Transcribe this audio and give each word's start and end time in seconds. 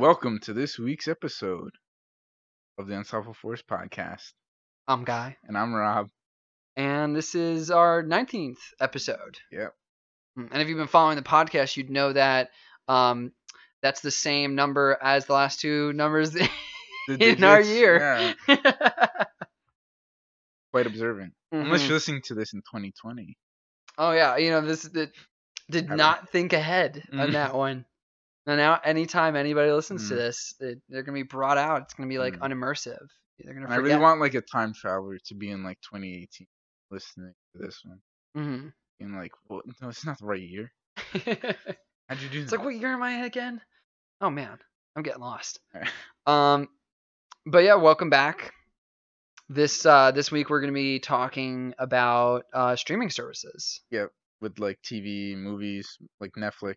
Welcome 0.00 0.38
to 0.44 0.54
this 0.54 0.78
week's 0.78 1.08
episode 1.08 1.72
of 2.78 2.86
the 2.86 2.96
Unstoppable 2.96 3.34
Force 3.34 3.62
podcast. 3.62 4.32
I'm 4.88 5.04
Guy, 5.04 5.36
And 5.46 5.58
I'm 5.58 5.74
Rob. 5.74 6.08
and 6.76 7.14
this 7.14 7.34
is 7.34 7.70
our 7.70 8.02
19th 8.02 8.56
episode. 8.80 9.36
Yep. 9.52 9.74
Mm, 10.38 10.48
And 10.52 10.62
if 10.62 10.68
you've 10.68 10.78
been 10.78 10.86
following 10.86 11.16
the 11.16 11.22
podcast, 11.22 11.76
you'd 11.76 11.90
know 11.90 12.14
that 12.14 12.48
um, 12.88 13.32
that's 13.82 14.00
the 14.00 14.10
same 14.10 14.54
number 14.54 14.96
as 15.02 15.26
the 15.26 15.34
last 15.34 15.60
two 15.60 15.92
numbers 15.92 16.34
in 17.08 17.44
our 17.44 17.60
year. 17.60 18.34
Yeah, 18.48 18.56
quite 20.72 20.86
observant. 20.86 21.34
Unless 21.52 21.82
Mhm. 21.82 21.84
you're 21.88 21.94
listening 21.96 22.22
to 22.24 22.34
this 22.34 22.54
in 22.54 22.60
2020. 22.60 23.36
Oh 23.98 24.12
yeah, 24.12 24.38
you 24.38 24.50
know 24.50 24.62
this 24.62 24.82
did, 24.84 25.10
did 25.70 25.88
Haven't- 25.88 26.30
think 26.30 26.52
ahead 26.54 27.02
on 27.12 27.28
Mhm. 27.28 27.32
that 27.32 27.54
one. 27.54 27.84
And 28.46 28.56
now, 28.56 28.80
anytime 28.82 29.36
anybody 29.36 29.70
listens 29.70 30.08
to 30.08 30.14
Mhm. 30.14 30.16
this, 30.16 30.54
it, 30.60 30.80
they're 30.88 31.02
gonna 31.02 31.16
be 31.16 31.22
brought 31.22 31.58
out. 31.58 31.82
It's 31.82 31.94
gonna 31.94 32.08
be 32.08 32.18
like 32.18 32.38
Mhm. 32.38 32.40
unimmersive. 32.40 33.06
They're 33.38 33.54
gonna 33.54 33.66
And 33.66 33.74
I 33.74 33.76
really 33.76 33.96
want 34.00 34.20
like 34.20 34.34
a 34.34 34.40
time 34.40 34.72
traveler 34.72 35.18
to 35.26 35.34
be 35.34 35.50
in 35.50 35.62
like 35.62 35.80
2018 35.82 36.46
listening 36.90 37.34
to 37.52 37.58
this 37.58 37.84
one. 37.84 38.00
hmm 38.34 38.68
Being 38.98 39.14
like, 39.14 39.32
well, 39.48 39.62
no, 39.80 39.88
it's 39.88 40.04
not 40.04 40.18
the 40.18 40.26
right 40.26 40.40
year. 40.40 40.72
How'd 40.98 42.20
you 42.20 42.28
do 42.28 42.38
that? 42.38 42.42
It's 42.42 42.52
like, 42.52 42.64
what 42.64 42.74
year 42.74 42.92
am 42.92 43.02
I 43.02 43.12
in 43.12 43.24
again? 43.24 43.60
Oh 44.20 44.30
man, 44.30 44.58
I'm 44.96 45.02
getting 45.02 45.20
lost. 45.22 45.60
Alright. 45.74 45.90
Um, 46.26 46.68
but 47.46 47.64
yeah, 47.64 47.76
welcome 47.76 48.10
back. 48.10 48.52
This 49.48 49.84
uh, 49.84 50.10
this 50.12 50.30
week 50.30 50.48
we're 50.50 50.60
gonna 50.60 50.72
be 50.72 50.98
talking 51.00 51.74
about 51.78 52.44
uh, 52.52 52.76
streaming 52.76 53.10
services. 53.10 53.80
Yeah, 53.90 54.06
with 54.40 54.58
like 54.58 54.80
TV, 54.82 55.34
movies, 55.36 55.98
like 56.20 56.32
Netflix, 56.32 56.76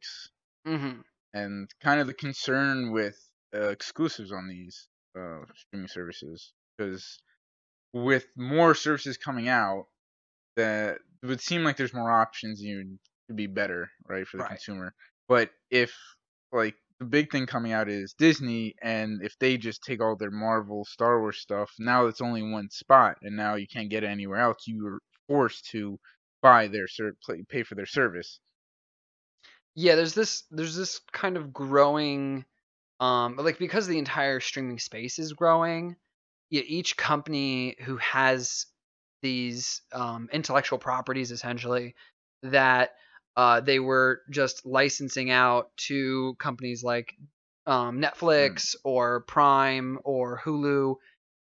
hmm 0.65 1.01
and 1.33 1.69
kind 1.81 1.99
of 1.99 2.07
the 2.07 2.13
concern 2.13 2.91
with 2.91 3.17
uh, 3.55 3.69
exclusives 3.69 4.31
on 4.31 4.47
these 4.47 4.87
uh, 5.19 5.41
streaming 5.55 5.87
services 5.87 6.53
because 6.77 7.19
with 7.93 8.27
more 8.37 8.75
services 8.75 9.17
coming 9.17 9.47
out 9.49 9.85
that 10.55 10.97
it 11.21 11.25
would 11.27 11.41
seem 11.41 11.63
like 11.63 11.77
there's 11.77 11.93
more 11.93 12.11
options 12.11 12.59
and 12.61 12.69
you 12.69 12.99
to 13.27 13.33
be 13.33 13.47
better 13.47 13.89
right 14.07 14.27
for 14.27 14.37
the 14.37 14.43
Right. 14.43 14.49
consumer 14.49 14.93
but 15.27 15.51
if 15.71 15.93
like 16.51 16.75
the 16.99 17.05
big 17.05 17.31
thing 17.31 17.45
coming 17.45 17.71
out 17.71 17.89
is 17.89 18.13
disney 18.17 18.75
and 18.81 19.23
if 19.23 19.37
they 19.39 19.57
just 19.57 19.83
take 19.83 20.01
all 20.01 20.15
their 20.15 20.31
marvel 20.31 20.85
star 20.85 21.19
wars 21.21 21.39
stuff 21.39 21.71
now 21.79 22.05
it's 22.07 22.21
only 22.21 22.41
one 22.43 22.69
spot 22.69 23.17
and 23.21 23.35
now 23.35 23.55
you 23.55 23.67
can't 23.67 23.89
get 23.89 24.03
it 24.03 24.07
anywhere 24.07 24.39
else 24.39 24.63
you're 24.67 24.99
forced 25.27 25.65
to 25.71 25.97
buy 26.41 26.67
their 26.67 26.87
ser- 26.87 27.15
pay 27.49 27.63
for 27.63 27.75
their 27.75 27.85
service 27.85 28.39
Yeah, 29.75 29.95
there's 29.95 30.13
this 30.13 30.43
there's 30.51 30.75
this 30.75 30.99
kind 31.11 31.37
of 31.37 31.51
growing, 31.53 32.45
um, 32.99 33.37
like 33.37 33.57
because 33.57 33.87
the 33.87 33.97
entire 33.97 34.39
streaming 34.39 34.79
space 34.79 35.19
is 35.19 35.33
growing. 35.33 35.95
Yeah, 36.49 36.61
each 36.65 36.95
company 36.97 37.75
who 37.81 37.97
has 37.97 38.67
these 39.23 39.81
um, 39.91 40.29
intellectual 40.31 40.77
properties 40.77 41.31
essentially 41.31 41.95
that 42.43 42.91
uh, 43.35 43.61
they 43.61 43.79
were 43.79 44.21
just 44.29 44.65
licensing 44.65 45.31
out 45.31 45.71
to 45.77 46.35
companies 46.39 46.83
like 46.83 47.15
um, 47.65 47.99
Netflix 47.99 48.75
or 48.83 49.21
Prime 49.21 49.97
or 50.03 50.39
Hulu. 50.43 50.95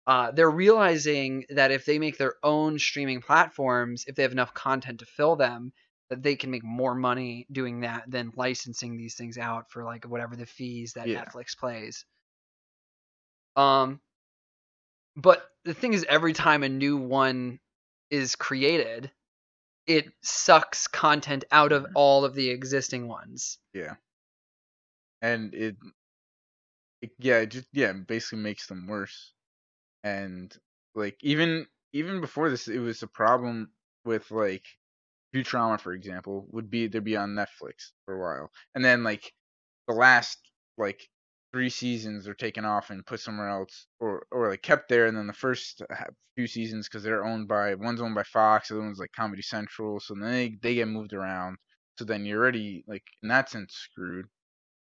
Uh, 0.06 0.32
they're 0.32 0.50
realizing 0.50 1.46
that 1.50 1.72
if 1.72 1.86
they 1.86 1.98
make 1.98 2.18
their 2.18 2.36
own 2.44 2.78
streaming 2.78 3.22
platforms, 3.22 4.06
if 4.08 4.16
they 4.16 4.24
have 4.24 4.32
enough 4.32 4.54
content 4.54 5.00
to 5.00 5.06
fill 5.06 5.36
them, 5.36 5.72
that 6.10 6.24
they 6.24 6.36
can 6.36 6.52
make 6.52 6.64
more 6.64 6.96
money 6.96 7.46
doing 7.52 7.82
that 7.82 8.10
than 8.10 8.32
licensing 8.36 8.98
these 8.98 9.16
things 9.16 9.38
out 9.38 9.70
for 9.72 9.84
like 9.84 10.06
whatever 10.06 10.36
the 10.36 10.46
fees 10.46 10.94
that 10.94 11.08
Yeah. 11.08 11.24
Netflix 11.26 11.58
plays. 11.58 12.06
Um, 13.56 14.02
but 15.16 15.52
the 15.66 15.74
thing 15.74 15.94
is, 15.94 16.06
every 16.08 16.34
time 16.34 16.64
a 16.64 16.70
new 16.70 16.98
one 16.98 17.60
is 18.10 18.36
created, 18.36 19.12
it 19.88 20.14
sucks 20.24 20.88
content 20.88 21.46
out 21.52 21.72
of 21.72 21.84
Mhm. 21.84 21.94
all 21.96 22.26
of 22.26 22.36
the 22.36 22.50
existing 22.50 23.08
ones. 23.08 23.60
Yeah. 23.74 23.96
And 25.22 25.54
it, 25.54 25.78
it 27.02 27.12
yeah, 27.20 27.40
it 27.40 27.48
just 27.48 27.68
yeah, 27.72 27.92
it 27.92 28.08
basically 28.08 28.40
makes 28.40 28.68
them 28.68 28.88
worse. 28.88 29.34
And 30.04 30.56
like 30.96 31.18
even 31.24 31.68
even 31.94 32.22
before 32.22 32.50
this 32.52 32.70
it 32.70 32.80
was 32.80 33.04
a 33.04 33.08
problem 33.08 33.72
with 34.06 34.32
like 34.32 34.66
Futurama 35.36 35.80
for 35.80 35.94
example 35.94 36.48
would 36.52 36.70
be 36.70 36.88
they'd 36.88 37.04
be 37.04 37.16
on 37.18 37.36
Netflix 37.36 37.92
for 38.06 38.16
a 38.16 38.20
while. 38.22 38.50
And 38.76 38.84
then 38.84 39.04
like 39.04 39.34
the 39.88 39.94
last 39.94 40.40
like 40.78 41.10
three 41.54 41.70
seasons 41.70 42.28
are 42.28 42.34
taken 42.36 42.66
off 42.66 42.90
and 42.90 43.06
put 43.06 43.20
somewhere 43.20 43.50
else 43.50 43.88
or 44.00 44.26
or 44.32 44.50
like 44.50 44.62
kept 44.62 44.90
there 44.90 45.08
and 45.08 45.18
then 45.18 45.28
the 45.28 45.34
first 45.34 45.82
ha- 45.92 46.06
few 46.36 46.48
seasons 46.48 46.88
cuz 46.90 47.04
they're 47.04 47.26
owned 47.26 47.48
by 47.48 47.76
one's 47.76 48.02
owned 48.02 48.16
by 48.16 48.24
Fox, 48.24 48.70
the 48.70 48.76
other 48.76 48.84
one's 48.84 49.00
like 49.00 49.12
Comedy 49.14 49.42
Central, 49.42 50.00
so 50.00 50.14
then 50.16 50.32
they 50.32 50.50
they 50.62 50.76
get 50.76 50.88
moved 50.88 51.14
around. 51.14 51.58
So 51.98 52.06
then 52.06 52.26
you're 52.26 52.42
already 52.42 52.84
like 52.88 53.04
in 53.24 53.30
that 53.30 53.50
sense 53.50 53.74
screwed. 53.76 54.28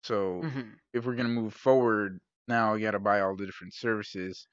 So 0.04 0.48
Mhm. 0.48 0.82
if 0.94 1.06
we're 1.06 1.16
gonna 1.16 1.30
move 1.30 1.54
forward, 1.56 2.20
now 2.48 2.76
you 2.76 2.84
gotta 2.86 3.00
buy 3.00 3.22
all 3.22 3.36
the 3.36 3.46
different 3.48 3.74
services. 3.74 4.48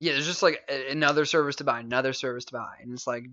Yeah, 0.00 0.12
there's 0.12 0.26
just 0.26 0.42
like 0.42 0.68
another 0.68 1.24
service 1.24 1.56
to 1.56 1.64
buy, 1.64 1.80
another 1.80 2.12
service 2.12 2.44
to 2.46 2.52
buy, 2.52 2.78
and 2.80 2.92
it's 2.92 3.06
like, 3.06 3.24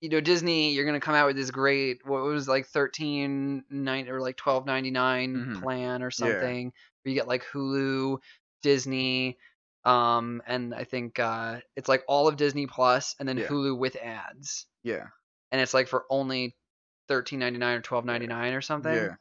you 0.00 0.08
know, 0.10 0.20
Disney, 0.20 0.72
you're 0.74 0.84
gonna 0.84 1.00
come 1.00 1.14
out 1.14 1.26
with 1.26 1.36
this 1.36 1.50
great, 1.50 2.06
what 2.06 2.22
was 2.22 2.46
it, 2.46 2.50
like 2.50 2.66
thirteen 2.66 3.64
nine 3.70 4.08
or 4.08 4.20
like 4.20 4.36
twelve 4.36 4.66
Mhm. 4.66 5.62
plan 5.62 6.02
or 6.02 6.06
Yeah. 6.06 6.10
something, 6.10 6.72
where 7.02 7.10
you 7.10 7.14
get 7.14 7.28
like 7.28 7.44
Hulu, 7.52 8.18
Disney, 8.62 9.38
um, 9.84 10.42
and 10.46 10.74
I 10.74 10.84
think 10.84 11.18
uh, 11.18 11.60
it's 11.76 11.88
like 11.88 12.04
all 12.08 12.28
of 12.28 12.36
Disney 12.36 12.66
Plus, 12.66 13.14
and 13.18 13.28
then 13.28 13.38
Yeah. 13.38 13.46
Hulu 13.46 13.78
with 13.78 13.96
ads, 13.96 14.66
Yeah, 14.82 15.06
and 15.52 15.60
it's 15.60 15.74
like 15.74 15.88
for 15.88 16.04
only 16.10 16.56
thirteen 17.08 17.38
ninety 17.38 17.58
nine 17.58 17.78
or 17.78 17.82
twelve 17.82 18.04
ninety 18.04 18.26
nine 18.26 18.54
or 18.54 18.60
something, 18.62 18.92
yeah. 18.94 19.16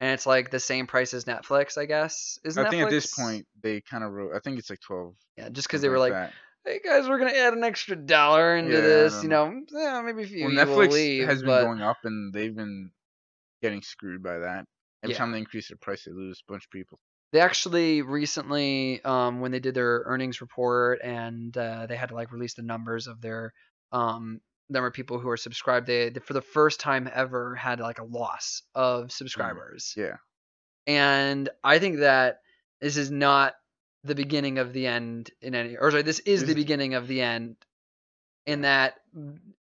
and 0.00 0.12
it's 0.12 0.26
like 0.26 0.50
the 0.50 0.58
same 0.60 0.86
price 0.86 1.14
as 1.14 1.24
Netflix, 1.24 1.78
I 1.78 1.86
guess. 1.86 2.38
Is 2.44 2.58
I 2.58 2.68
think 2.68 2.82
at 2.82 2.90
this 2.90 3.14
point 3.14 3.46
they 3.62 3.80
kind 3.80 4.02
of 4.04 4.12
wrote. 4.12 4.34
I 4.34 4.40
think 4.40 4.58
it's 4.58 4.70
like 4.70 4.80
twelve. 4.80 5.14
yeah, 5.36 5.48
just 5.48 5.68
because 5.68 5.80
they 5.82 5.88
were 5.88 5.98
like, 5.98 6.12
that. 6.12 6.32
Hey 6.64 6.80
guys, 6.84 7.08
we're 7.08 7.18
gonna 7.18 7.32
add 7.32 7.54
an 7.54 7.64
extra 7.64 7.96
dollar 7.96 8.56
into 8.56 8.72
Yeah, 8.72 8.80
this. 8.80 9.22
You 9.22 9.28
know, 9.28 9.62
yeah, 9.70 10.02
maybe 10.02 10.22
a 10.22 10.26
few 10.26 10.44
Well, 10.44 10.52
Netflix 10.52 10.92
leave, 10.92 11.28
has 11.28 11.42
been 11.42 11.48
but 11.48 11.64
going 11.64 11.80
up, 11.82 11.98
and 12.04 12.32
they've 12.32 12.54
been 12.54 12.92
getting 13.62 13.82
screwed 13.82 14.22
by 14.22 14.38
that. 14.38 14.66
Every 15.02 15.12
Yeah. 15.12 15.18
time 15.18 15.32
they 15.32 15.38
increase 15.38 15.68
their 15.68 15.78
price, 15.78 16.04
they 16.04 16.12
lose 16.12 16.42
a 16.46 16.52
bunch 16.52 16.64
of 16.66 16.70
people. 16.70 16.98
they 17.32 17.40
actually 17.40 18.02
recently, 18.02 19.00
um, 19.04 19.40
when 19.40 19.52
they 19.52 19.60
did 19.60 19.74
their 19.74 20.02
earnings 20.06 20.40
report 20.40 21.00
and 21.02 21.56
uh, 21.56 21.86
they 21.86 21.96
had 21.96 22.08
to 22.08 22.14
like 22.14 22.32
release 22.32 22.54
the 22.54 22.62
numbers 22.62 23.06
of 23.06 23.20
their 23.20 23.52
um 23.92 24.40
number 24.68 24.86
of 24.86 24.92
people 24.94 25.18
who 25.18 25.28
are 25.28 25.36
subscribed, 25.36 25.86
they, 25.86 26.10
they 26.10 26.20
for 26.20 26.32
the 26.32 26.42
first 26.42 26.80
time 26.80 27.08
ever 27.12 27.54
had 27.56 27.80
like 27.80 27.98
a 27.98 28.04
loss 28.04 28.62
of 28.74 29.10
subscribers. 29.12 29.94
Yeah, 29.96 30.16
And 30.86 31.48
I 31.62 31.78
think 31.78 31.98
that 31.98 32.40
this 32.80 32.96
is 32.96 33.10
not 33.10 33.54
the 34.04 34.14
beginning 34.14 34.58
of 34.58 34.72
the 34.72 34.86
end 34.86 35.30
in 35.42 35.54
any, 35.54 35.76
or 35.76 35.90
sorry, 35.90 36.02
this 36.02 36.20
is 36.20 36.44
the 36.46 36.54
beginning 36.54 36.94
of 36.94 37.06
the 37.06 37.20
end 37.20 37.56
in 38.46 38.62
that 38.62 38.94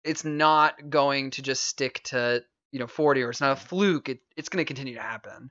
it's 0.04 0.25
not 0.25 0.91
going 0.91 1.31
to 1.32 1.43
just 1.43 1.65
stick 1.65 2.03
to, 2.04 2.43
you 2.71 2.78
know, 2.78 2.87
40 2.87 3.22
or 3.22 3.31
it's 3.31 3.41
not 3.41 3.53
a 3.53 3.56
fluke. 3.60 4.09
It, 4.09 4.21
it's 4.37 4.49
going 4.49 4.65
to 4.65 4.66
continue 4.66 4.94
to 4.94 5.03
happen. 5.03 5.50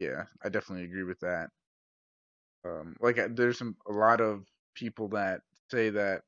yeah. 0.00 0.24
I 0.42 0.48
definitely 0.48 0.84
agree 0.84 1.02
with 1.04 1.20
that. 1.20 1.50
Um, 2.64 2.96
like 3.00 3.18
I- 3.18 3.28
there's 3.28 3.58
some, 3.58 3.76
a 3.88 3.92
lot 3.92 4.20
of 4.20 4.44
people 4.74 5.08
that 5.08 5.42
say 5.70 5.90
that 5.90 6.22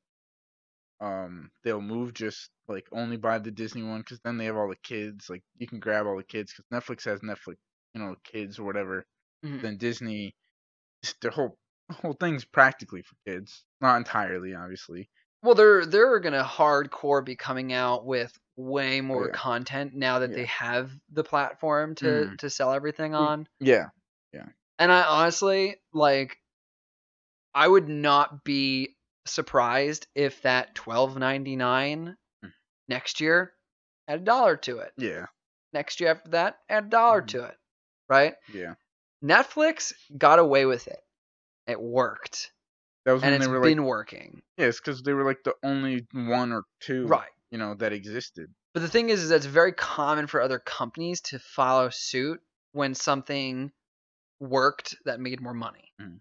um 1.01 1.51
they'll 1.65 1.81
move 1.81 2.15
just 2.15 2.51
like 2.69 2.87
only 2.93 3.17
buy 3.17 3.39
the 3.39 3.51
Disney 3.51 3.83
one 3.83 4.01
because 4.01 4.21
then 4.21 4.39
they 4.39 4.45
have 4.47 4.57
all 4.57 4.69
the 4.69 4.77
kids. 4.77 5.29
Like 5.29 5.43
you 5.59 5.67
can 5.67 5.81
grab 5.81 6.07
all 6.07 6.17
the 6.17 6.23
kids 6.23 6.53
because 6.53 6.67
Netflix 6.73 7.05
has 7.05 7.21
Netflix, 7.21 7.57
you 7.95 8.01
know, 8.01 8.15
kids 8.25 8.59
or 8.59 8.65
whatever. 8.65 9.05
Mhm. 9.45 9.61
Then 9.61 9.77
Disney, 9.77 10.35
their 11.21 11.31
whole 11.31 11.59
whole 11.93 12.15
thing's 12.15 12.45
practically 12.45 13.03
for 13.03 13.15
kids. 13.27 13.65
Not 13.81 13.97
entirely, 13.99 14.55
obviously. 14.55 15.11
Well, 15.43 15.55
they're 15.55 15.85
they're 15.85 16.19
going 16.21 16.33
to 16.33 16.43
hardcore 16.43 17.25
be 17.25 17.37
coming 17.37 17.73
out 17.73 18.07
with 18.07 18.39
way 18.57 19.01
more 19.01 19.27
yeah. 19.27 19.33
content 19.33 19.95
now 19.95 20.21
that 20.21 20.31
Yeah. 20.31 20.37
they 20.37 20.45
have 20.47 20.91
the 21.11 21.25
platform 21.25 21.95
to 21.97 22.05
Mhm. 22.05 22.39
to 22.39 22.49
sell 22.51 22.73
everything 22.73 23.13
Mm. 23.13 23.19
on. 23.19 23.49
Yeah, 23.61 23.91
yeah. 24.33 24.47
And 24.79 24.91
I 24.91 25.03
honestly 25.03 25.83
like 25.93 26.39
I 27.55 27.69
would 27.69 27.89
not 27.89 28.43
be 28.45 28.97
surprised 29.27 30.07
if 30.15 30.43
that 30.43 30.75
twelve 30.75 31.17
ninety 31.19 31.57
nine 31.57 32.17
Mm. 32.45 32.53
next 32.89 33.21
year 33.21 33.55
add 34.09 34.21
a 34.21 34.25
dollar 34.25 34.57
to 34.59 34.79
it. 34.79 34.93
yeah, 34.97 35.27
Next 35.73 36.01
year 36.01 36.11
after 36.13 36.31
that, 36.31 36.61
add 36.69 36.85
a 36.85 36.89
dollar 36.89 37.23
Mhm. 37.23 37.29
to 37.29 37.45
it. 37.45 37.59
Right? 38.09 38.37
yeah. 38.49 38.75
Netflix 39.23 39.93
got 40.17 40.39
away 40.39 40.65
with 40.67 40.87
it. 40.89 41.04
It 41.67 41.81
worked. 41.81 42.53
That 43.05 43.13
was 43.13 43.23
And 43.23 43.33
when 43.33 43.41
it's 43.41 43.47
they 43.47 43.53
were 43.53 43.61
been 43.61 43.79
like, 43.79 43.87
working. 43.87 44.43
yeah, 44.57 44.67
it's 44.67 44.81
because 44.81 45.03
they 45.03 45.13
were 45.13 45.25
like 45.25 45.43
the 45.45 45.55
only 45.63 46.07
one 46.13 46.53
or 46.53 46.65
two, 46.81 47.07
Right. 47.07 47.29
You 47.51 47.59
know, 47.59 47.75
that 47.75 47.93
existed. 47.93 48.53
But 48.73 48.81
the 48.81 48.89
thing 48.89 49.11
is, 49.11 49.23
is 49.23 49.29
that 49.29 49.37
it's 49.37 49.47
very 49.47 49.73
common 49.73 50.27
for 50.27 50.41
other 50.41 50.59
companies 50.59 51.21
to 51.23 51.39
follow 51.39 51.91
suit 51.91 52.41
when 52.73 52.95
something 52.95 53.71
worked 54.41 54.97
that 55.05 55.21
made 55.21 55.41
more 55.41 55.55
money. 55.55 55.93
Mhm. 56.01 56.21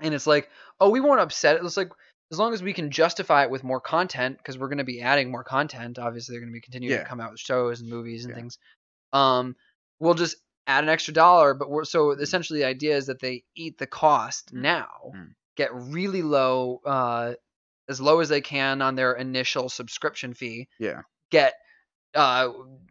And 0.00 0.14
it's 0.14 0.26
like, 0.26 0.50
oh, 0.80 0.90
we 0.90 1.00
won't 1.00 1.20
upset 1.20 1.56
it. 1.56 1.64
It's 1.64 1.76
like 1.76 1.90
as 2.30 2.38
long 2.38 2.52
as 2.52 2.62
we 2.62 2.72
can 2.72 2.90
justify 2.90 3.44
it 3.44 3.50
with 3.50 3.62
more 3.64 3.80
content, 3.80 4.38
because 4.38 4.58
we're 4.58 4.68
going 4.68 4.78
to 4.78 4.84
be 4.84 5.00
adding 5.02 5.30
more 5.30 5.44
content. 5.44 5.98
Obviously, 5.98 6.32
they're 6.34 6.40
going 6.40 6.52
to 6.52 6.56
be 6.56 6.60
continuing 6.60 6.92
Yeah. 6.92 7.02
to 7.02 7.08
come 7.08 7.20
out 7.20 7.30
with 7.30 7.40
shows 7.40 7.80
and 7.80 7.88
movies 7.90 8.24
and 8.24 8.30
Yeah. 8.32 8.36
things. 8.36 8.58
Um, 9.12 9.54
we'll 10.00 10.14
just 10.14 10.36
add 10.66 10.84
an 10.84 10.90
extra 10.90 11.14
dollar. 11.14 11.54
But 11.54 11.70
we're 11.70 11.82
Mm. 11.82 11.86
so 11.88 12.10
essentially 12.12 12.60
the 12.60 12.66
idea 12.66 12.96
is 12.96 13.06
that 13.06 13.20
they 13.20 13.44
eat 13.54 13.78
the 13.78 13.86
cost 13.86 14.52
now, 14.52 15.12
Mm. 15.14 15.34
get 15.56 15.74
really 15.74 16.22
low, 16.22 16.80
uh, 16.84 17.34
as 17.88 18.00
low 18.00 18.20
as 18.20 18.28
they 18.28 18.40
can 18.40 18.80
on 18.82 18.94
their 18.94 19.12
initial 19.12 19.68
subscription 19.68 20.34
fee, 20.34 20.68
Yeah. 20.78 21.02
get 21.30 21.54
uh 22.14 22.48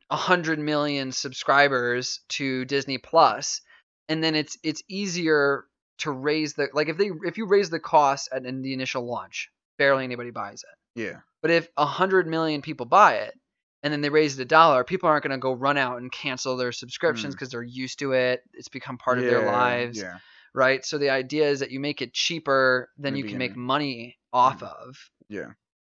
100 0.10 0.58
million 0.60 1.12
subscribers 1.12 2.22
to 2.30 2.66
Disney 2.66 2.98
Plus 2.98 3.62
and 4.10 4.24
then 4.24 4.34
it's 4.36 4.58
it's 4.64 4.82
easier 4.90 5.66
to 6.00 6.12
raise 6.12 6.56
the 6.56 6.70
like 6.74 6.90
if 6.90 6.98
they 6.98 7.12
if 7.24 7.38
you 7.38 7.46
raise 7.46 7.70
the 7.70 7.80
cost 7.80 8.30
at 8.32 8.46
in 8.46 8.64
the 8.64 8.74
initial 8.74 9.06
launch 9.06 9.52
barely 9.78 10.04
anybody 10.04 10.32
buys 10.32 10.64
it 10.64 11.00
Yeah. 11.00 11.20
but 11.44 11.52
if 11.52 11.70
100 11.78 12.26
million 12.28 12.64
people 12.64 12.88
buy 12.88 13.18
it 13.18 13.40
and 13.84 13.92
then 13.92 14.02
they 14.02 14.10
raise 14.10 14.38
it 14.38 14.42
a 14.42 14.46
dollar 14.46 14.84
people 14.84 15.10
aren't 15.10 15.24
going 15.24 15.32
to 15.32 15.38
go 15.38 15.54
run 15.54 15.78
out 15.78 15.98
and 16.02 16.12
cancel 16.12 16.58
their 16.58 16.72
subscriptions 16.72 17.34
Mm. 17.34 17.38
because 17.38 17.50
they're 17.50 17.64
used 17.64 18.00
to 18.00 18.14
it 18.14 18.42
it's 18.54 18.70
become 18.70 18.98
part 18.98 19.18
of 19.20 19.26
their 19.26 19.46
lives 19.46 19.98
Yeah. 20.00 20.18
right 20.54 20.84
so 20.86 20.98
the 20.98 21.10
idea 21.10 21.50
is 21.50 21.60
that 21.62 21.72
you 21.72 21.80
make 21.80 22.02
it 22.02 22.14
cheaper 22.14 22.90
than 22.98 23.16
you 23.16 23.24
can 23.24 23.38
make 23.38 23.56
money 23.56 24.18
off 24.34 24.60
Mm. 24.60 24.68
of 24.88 24.98
Yeah. 25.30 25.50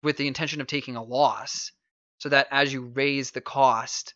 with 0.04 0.18
the 0.18 0.28
intention 0.28 0.62
of 0.62 0.68
taking 0.68 0.96
a 0.96 1.04
loss 1.04 1.72
so 2.20 2.30
that 2.30 2.48
as 2.52 2.72
you 2.74 2.82
raise 2.96 3.32
the 3.32 3.42
cost 3.42 4.14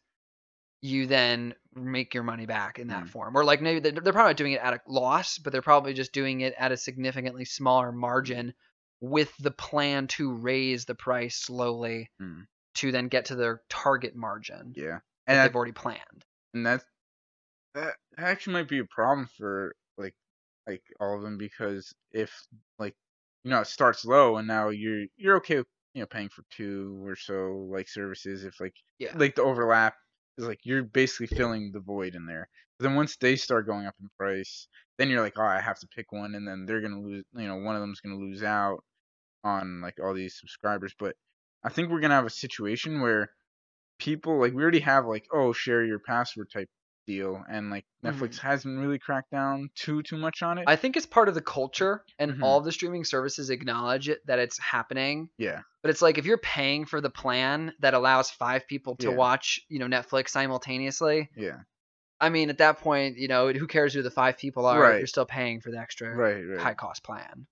you 0.82 1.08
then 1.08 1.54
make 1.76 2.14
your 2.14 2.24
money 2.24 2.46
back 2.46 2.80
in 2.80 2.88
that 2.88 3.04
Mm. 3.04 3.10
form 3.10 3.38
or 3.38 3.44
like 3.44 3.62
maybe 3.62 3.80
they're, 3.80 3.92
they're 3.92 4.14
probably 4.14 4.30
not 4.30 4.38
doing 4.38 4.54
it 4.54 4.62
at 4.62 4.74
a 4.74 4.80
loss 4.88 5.38
but 5.38 5.52
they're 5.52 5.62
probably 5.62 5.94
just 5.94 6.14
doing 6.14 6.42
it 6.42 6.54
at 6.58 6.72
a 6.72 6.78
significantly 6.78 7.46
smaller 7.46 7.92
margin 7.92 8.54
with 9.02 9.32
the 9.38 9.52
plan 9.52 10.08
to 10.08 10.34
raise 10.34 10.86
the 10.86 10.96
price 10.96 11.36
slowly 11.36 12.10
Mm. 12.22 12.46
To 12.76 12.92
then 12.92 13.08
get 13.08 13.26
to 13.26 13.36
their 13.36 13.62
target 13.70 14.16
margin 14.16 14.74
Yeah. 14.76 15.00
that 15.28 15.34
And 15.34 15.40
I, 15.40 15.48
they've 15.48 15.56
already 15.56 15.72
planned 15.72 16.26
and 16.54 16.66
that 16.66 16.84
that 17.76 17.96
actually 18.18 18.54
might 18.54 18.68
be 18.68 18.80
a 18.80 18.86
problem 18.86 19.28
for 19.38 19.76
like 19.98 20.16
like 20.68 20.84
all 21.00 21.16
of 21.16 21.22
them 21.22 21.38
because 21.38 21.94
if 22.12 22.32
like 22.78 22.96
you 23.44 23.52
know 23.52 23.62
it 23.62 23.68
starts 23.68 24.06
low 24.06 24.38
and 24.38 24.48
now 24.48 24.70
you're 24.70 25.06
you're 25.18 25.38
okay 25.38 25.58
with 25.58 25.68
you 25.94 26.02
know 26.02 26.08
paying 26.08 26.30
for 26.30 26.44
two 26.50 27.02
or 27.06 27.16
so 27.16 27.68
like 27.72 27.88
services 27.88 28.44
if 28.44 28.60
like 28.60 28.76
yeah 28.98 29.12
like 29.16 29.36
the 29.36 29.44
overlap 29.44 29.96
is 30.40 30.48
like 30.48 30.60
you're 30.64 30.84
basically 30.84 31.28
filling 31.28 31.72
the 31.72 31.80
void 31.80 32.16
in 32.16 32.26
there. 32.26 32.50
But 32.78 32.86
then 32.86 32.96
once 32.96 33.18
they 33.18 33.36
start 33.36 33.68
going 33.68 33.86
up 33.86 33.96
in 34.02 34.08
price, 34.18 34.68
then 34.98 35.10
you're 35.10 35.22
like, 35.22 35.38
oh, 35.38 35.44
I 35.44 35.60
have 35.60 35.80
to 35.80 35.88
pick 35.88 36.12
one, 36.12 36.34
and 36.36 36.48
then 36.48 36.66
they're 36.66 36.82
gonna 36.82 37.02
lose. 37.02 37.26
You 37.36 37.48
know, 37.48 37.58
one 37.58 37.76
of 37.76 37.82
them's 37.82 38.00
gonna 38.00 38.16
lose 38.16 38.42
out 38.42 38.84
on 39.44 39.82
like 39.82 40.00
all 40.02 40.14
these 40.14 40.40
subscribers. 40.40 40.94
But 40.98 41.16
I 41.64 41.70
think 41.70 41.90
we're 41.90 42.00
gonna 42.00 42.16
have 42.16 42.26
a 42.26 42.30
situation 42.30 43.02
where 43.02 43.30
people 44.00 44.40
like 44.40 44.54
we 44.54 44.62
already 44.62 44.80
have 44.80 45.06
like 45.06 45.28
oh 45.34 45.52
share 45.54 45.84
your 45.84 46.00
password 46.00 46.50
type 46.52 46.70
deal, 47.08 47.44
and 47.50 47.70
like 47.70 47.86
Netflix 48.04 48.38
hasn't 48.40 48.80
really 48.80 49.00
cracked 49.00 49.32
down 49.32 49.70
too 49.76 50.02
too 50.04 50.18
much 50.18 50.42
on 50.44 50.58
it. 50.60 50.66
i 50.68 50.76
think 50.76 50.96
it's 50.96 51.06
part 51.08 51.28
of 51.28 51.34
the 51.36 51.42
culture 51.42 52.04
and 52.20 52.34
Mhm. 52.34 52.44
all 52.44 52.62
the 52.62 52.72
streaming 52.72 53.04
services 53.04 53.50
acknowledge 53.50 54.08
it 54.10 54.26
that 54.28 54.40
it's 54.40 54.58
happening 54.60 55.30
yeah, 55.38 55.62
But 55.82 55.90
it's 55.92 56.02
like 56.02 56.18
if 56.18 56.26
you're 56.26 56.38
paying 56.38 56.86
for 56.86 57.02
the 57.02 57.10
plan 57.10 57.74
that 57.80 57.94
allows 57.94 58.30
five 58.30 58.68
people 58.68 58.96
to 58.98 59.10
Yeah. 59.10 59.16
watch, 59.16 59.60
you 59.70 59.80
know, 59.80 59.88
Netflix 59.88 60.30
simultaneously. 60.30 61.30
yeah, 61.36 61.60
I 62.22 62.30
mean, 62.30 62.50
at 62.50 62.58
that 62.60 62.80
point, 62.80 63.18
you 63.18 63.28
know, 63.28 63.52
who 63.52 63.66
cares 63.68 63.94
who 63.94 64.02
the 64.02 64.12
five 64.12 64.38
people 64.38 64.66
are? 64.66 64.80
Right. 64.80 64.98
You're 65.00 65.08
still 65.08 65.26
paying 65.26 65.62
for 65.62 65.72
the 65.72 65.80
extra 65.80 66.14
right, 66.16 66.42
right. 66.44 66.60
high 66.60 66.74
cost 66.74 67.04
plan. 67.04 67.48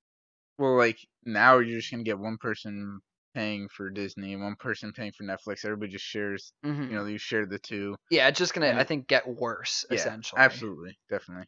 Well, 0.60 0.76
like 0.78 1.00
now 1.26 1.60
you're 1.60 1.80
just 1.80 1.90
gonna 1.92 2.04
get 2.04 2.20
one 2.20 2.38
person 2.38 3.00
paying 3.38 3.70
for 3.70 3.90
Disney, 3.90 4.36
one 4.36 4.56
person 4.56 4.92
paying 4.94 5.12
for 5.12 5.24
Netflix. 5.24 5.64
Everybody 5.64 5.92
just 5.92 6.06
shares. 6.06 6.52
hmm 6.64 6.90
You 6.90 6.96
know, 6.96 7.06
you 7.06 7.18
share 7.18 7.46
the 7.46 7.60
two. 7.60 7.96
yeah, 8.10 8.28
it's 8.28 8.40
just 8.40 8.54
gonna, 8.54 8.68
and 8.68 8.80
I 8.80 8.84
think, 8.84 9.08
get 9.08 9.28
worse 9.28 9.86
Yeah, 9.90 9.96
essentially. 9.98 10.42
Absolutely, 10.42 10.98
definitely. 11.10 11.46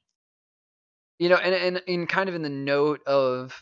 You 1.17 1.29
know, 1.29 1.35
and 1.35 1.53
and 1.55 1.83
in 1.87 2.07
kind 2.07 2.29
of 2.29 2.35
in 2.35 2.41
the 2.43 2.49
note 2.49 3.01
of 3.05 3.61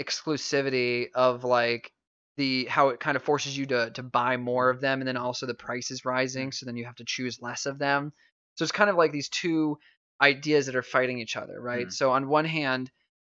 exclusivity 0.00 1.08
of 1.14 1.44
like 1.44 1.92
the 2.36 2.66
how 2.66 2.90
it 2.90 3.00
kind 3.00 3.16
of 3.16 3.22
forces 3.22 3.56
you 3.56 3.66
to 3.66 3.90
to 3.92 4.02
buy 4.02 4.36
more 4.36 4.70
of 4.70 4.80
them, 4.80 5.00
and 5.00 5.08
then 5.08 5.16
also 5.16 5.46
the 5.46 5.54
price 5.54 5.90
is 5.90 6.04
rising, 6.04 6.52
so 6.52 6.66
then 6.66 6.76
you 6.76 6.84
have 6.84 6.96
to 6.96 7.04
choose 7.04 7.42
less 7.42 7.66
of 7.66 7.78
them. 7.78 8.12
So 8.54 8.62
it's 8.64 8.72
kind 8.72 8.90
of 8.90 8.96
like 8.96 9.12
these 9.12 9.28
two 9.28 9.78
ideas 10.20 10.66
that 10.66 10.76
are 10.76 10.82
fighting 10.82 11.18
each 11.18 11.36
other, 11.36 11.60
right? 11.60 11.86
Mhm. 11.86 11.92
So 11.92 12.10
on 12.12 12.28
one 12.28 12.44
hand, 12.44 12.90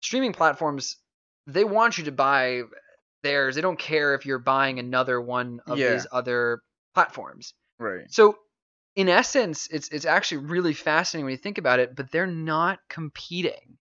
streaming 0.02 0.34
platforms 0.34 0.98
they 1.48 1.64
want 1.64 1.98
you 1.98 2.06
to 2.06 2.12
buy 2.12 2.64
theirs. 3.24 3.56
They 3.56 3.62
don't 3.62 3.80
care 3.80 4.16
if 4.16 4.26
you're 4.26 4.40
buying 4.40 4.80
another 4.80 5.20
one 5.22 5.60
of 5.68 5.78
Yeah. 5.78 5.94
these 5.94 6.08
other 6.12 6.62
platforms. 6.94 7.54
Right. 7.80 8.06
So 8.12 8.38
in 8.96 9.08
essence, 9.10 9.68
it's 9.72 9.90
it's 9.90 10.06
actually 10.06 10.46
really 10.48 10.74
fascinating 10.74 11.26
when 11.26 11.32
you 11.32 11.38
think 11.38 11.58
about 11.58 11.80
it, 11.80 11.96
but 11.96 12.12
they're 12.12 12.28
not 12.28 12.80
competing. 12.90 13.78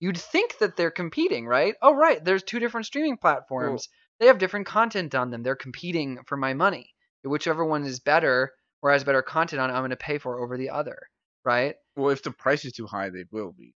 You'd 0.00 0.18
think 0.18 0.58
that 0.58 0.76
they're 0.76 0.90
competing, 0.90 1.46
right? 1.46 1.74
Oh 1.82 1.94
right, 1.94 2.24
there's 2.24 2.42
two 2.42 2.58
different 2.60 2.86
streaming 2.86 3.16
platforms. 3.16 3.88
they 4.20 4.26
have 4.26 4.38
different 4.38 4.66
content 4.66 5.14
on 5.14 5.30
them. 5.30 5.42
They're 5.42 5.56
competing 5.56 6.18
for 6.26 6.36
my 6.36 6.54
money. 6.54 6.94
Whichever 7.22 7.64
one 7.64 7.84
is 7.84 8.00
better 8.00 8.52
or 8.82 8.92
has 8.92 9.04
better 9.04 9.22
content 9.22 9.60
on 9.60 9.70
it, 9.70 9.72
I'm 9.72 9.80
going 9.80 9.90
to 9.90 9.96
pay 9.96 10.18
for 10.18 10.40
over 10.40 10.56
the 10.56 10.70
other, 10.70 10.98
right? 11.44 11.74
Well, 11.96 12.10
if 12.10 12.22
the 12.22 12.30
price 12.30 12.64
is 12.64 12.72
too 12.72 12.86
high, 12.86 13.10
they 13.10 13.24
will 13.30 13.52
be. 13.52 13.74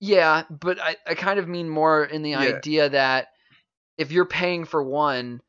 Yeah, 0.00 0.44
but 0.50 0.80
I, 0.80 0.96
I 1.06 1.14
kind 1.14 1.38
of 1.38 1.46
mean 1.48 1.68
more 1.68 2.04
in 2.04 2.22
the 2.22 2.30
Yeah. 2.30 2.38
idea 2.38 2.88
that 2.88 3.28
if 4.00 4.10
you're 4.10 4.24
paying 4.24 4.64
for 4.64 4.82
one, 4.82 5.40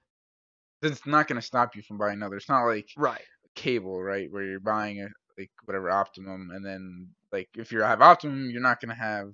It's 0.83 1.06
not 1.07 1.27
gonna 1.27 1.42
stop 1.42 1.75
you 1.75 1.81
from 1.83 1.98
buying 1.98 2.15
another. 2.15 2.36
It's 2.36 2.50
not 2.50 2.65
like 2.65 2.89
right? 2.98 3.21
cable, 3.56 4.01
right, 4.01 4.31
where 4.31 4.44
you're 4.44 4.59
buying 4.59 5.01
a 5.01 5.07
like 5.38 5.51
whatever 5.65 5.89
Optimum, 5.89 6.50
and 6.53 6.63
then 6.65 7.09
like 7.31 7.50
if 7.56 7.71
you 7.71 7.81
have 7.81 8.01
Optimum, 8.01 8.50
you're 8.50 8.62
not 8.62 8.81
gonna 8.81 8.95
have 8.95 9.33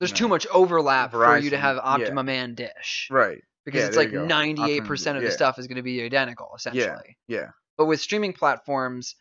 There's 0.00 0.10
No. 0.12 0.16
too 0.16 0.28
much 0.28 0.46
overlap 0.48 1.12
for 1.12 1.38
you 1.38 1.50
to 1.50 1.56
Verizon, 1.56 1.60
have 1.60 1.76
yeah. 1.76 1.82
Optimum 1.82 2.28
and 2.28 2.56
Dish. 2.56 3.08
right. 3.10 3.40
because 3.64 3.82
Yeah, 3.82 3.86
it's 3.86 3.96
like 3.96 4.10
98% 4.10 5.16
of 5.16 5.22
the 5.22 5.30
stuff 5.30 5.56
is 5.60 5.68
going 5.68 5.76
to 5.76 5.82
be 5.84 6.02
identical 6.02 6.50
essentially. 6.56 7.16
Yeah. 7.28 7.40
Yeah. 7.42 7.50
But 7.76 7.86
with 7.86 8.00
streaming 8.00 8.32
platforms, 8.32 9.14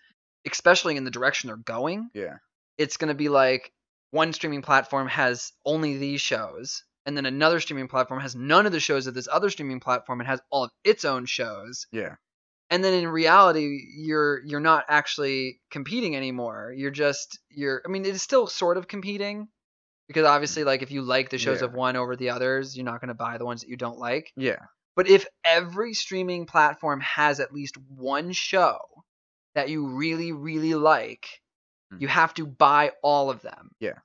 especially 0.52 0.98
in 0.98 1.04
the 1.04 1.12
direction 1.12 1.48
they're 1.50 1.58
going, 1.58 2.10
Yeah. 2.16 2.38
it's 2.80 2.98
going 2.98 3.10
to 3.10 3.13
be 3.13 3.30
like 3.30 3.72
one 4.10 4.34
streaming 4.34 4.63
platform 4.63 5.08
has 5.10 5.51
only 5.63 5.98
these 5.98 6.22
shows 6.22 6.84
and 7.05 7.15
then 7.17 7.25
another 7.25 7.60
streaming 7.60 7.88
platform 7.88 8.20
has 8.22 8.36
none 8.36 8.65
of 8.65 8.72
the 8.72 8.79
shows 8.79 9.08
of 9.08 9.13
this 9.13 9.27
other 9.31 9.50
streaming 9.50 9.79
platform 9.79 10.20
and 10.22 10.27
has 10.27 10.41
all 10.51 10.63
of 10.65 10.72
its 10.84 11.05
own 11.05 11.25
shows. 11.25 11.88
Yeah. 11.91 12.15
And 12.70 12.84
then 12.84 12.93
in 12.93 13.08
reality, 13.08 13.79
you're 13.98 14.41
you're 14.46 14.60
not 14.62 14.86
actually 14.88 15.60
competing 15.72 16.15
anymore. 16.15 16.74
You're 16.75 16.91
just 16.91 17.39
you're 17.50 17.81
I 17.86 17.89
mean, 17.89 18.05
it 18.05 18.15
is 18.15 18.22
still 18.22 18.48
sort 18.48 18.77
of 18.77 18.88
competing 18.88 19.48
because 20.08 20.25
obviously 20.25 20.63
like 20.63 20.81
if 20.81 20.91
you 20.91 21.01
like 21.01 21.29
the 21.29 21.38
shows 21.38 21.60
Yeah. 21.62 21.67
of 21.67 21.74
one 21.74 21.96
over 21.96 22.15
the 22.15 22.29
others, 22.29 22.75
you're 22.77 22.86
not 22.86 23.01
going 23.01 23.10
to 23.10 23.13
buy 23.13 23.38
the 23.38 23.46
ones 23.46 23.62
that 23.62 23.70
you 23.70 23.77
don't 23.77 23.98
like. 24.00 24.31
Yeah. 24.38 24.60
But 24.96 25.10
if 25.10 25.25
every 25.43 25.93
streaming 25.93 26.46
platform 26.46 27.00
has 27.01 27.39
at 27.39 27.53
least 27.53 27.77
one 27.89 28.31
show 28.34 28.77
that 29.55 29.70
you 29.70 29.88
really, 29.88 30.31
really 30.31 30.74
like, 30.75 31.27
you 32.00 32.08
Mhm. 32.08 32.12
have 32.12 32.34
to 32.36 32.46
buy 32.46 32.91
all 33.03 33.29
of 33.29 33.41
them. 33.41 33.72
Yeah. 33.79 34.00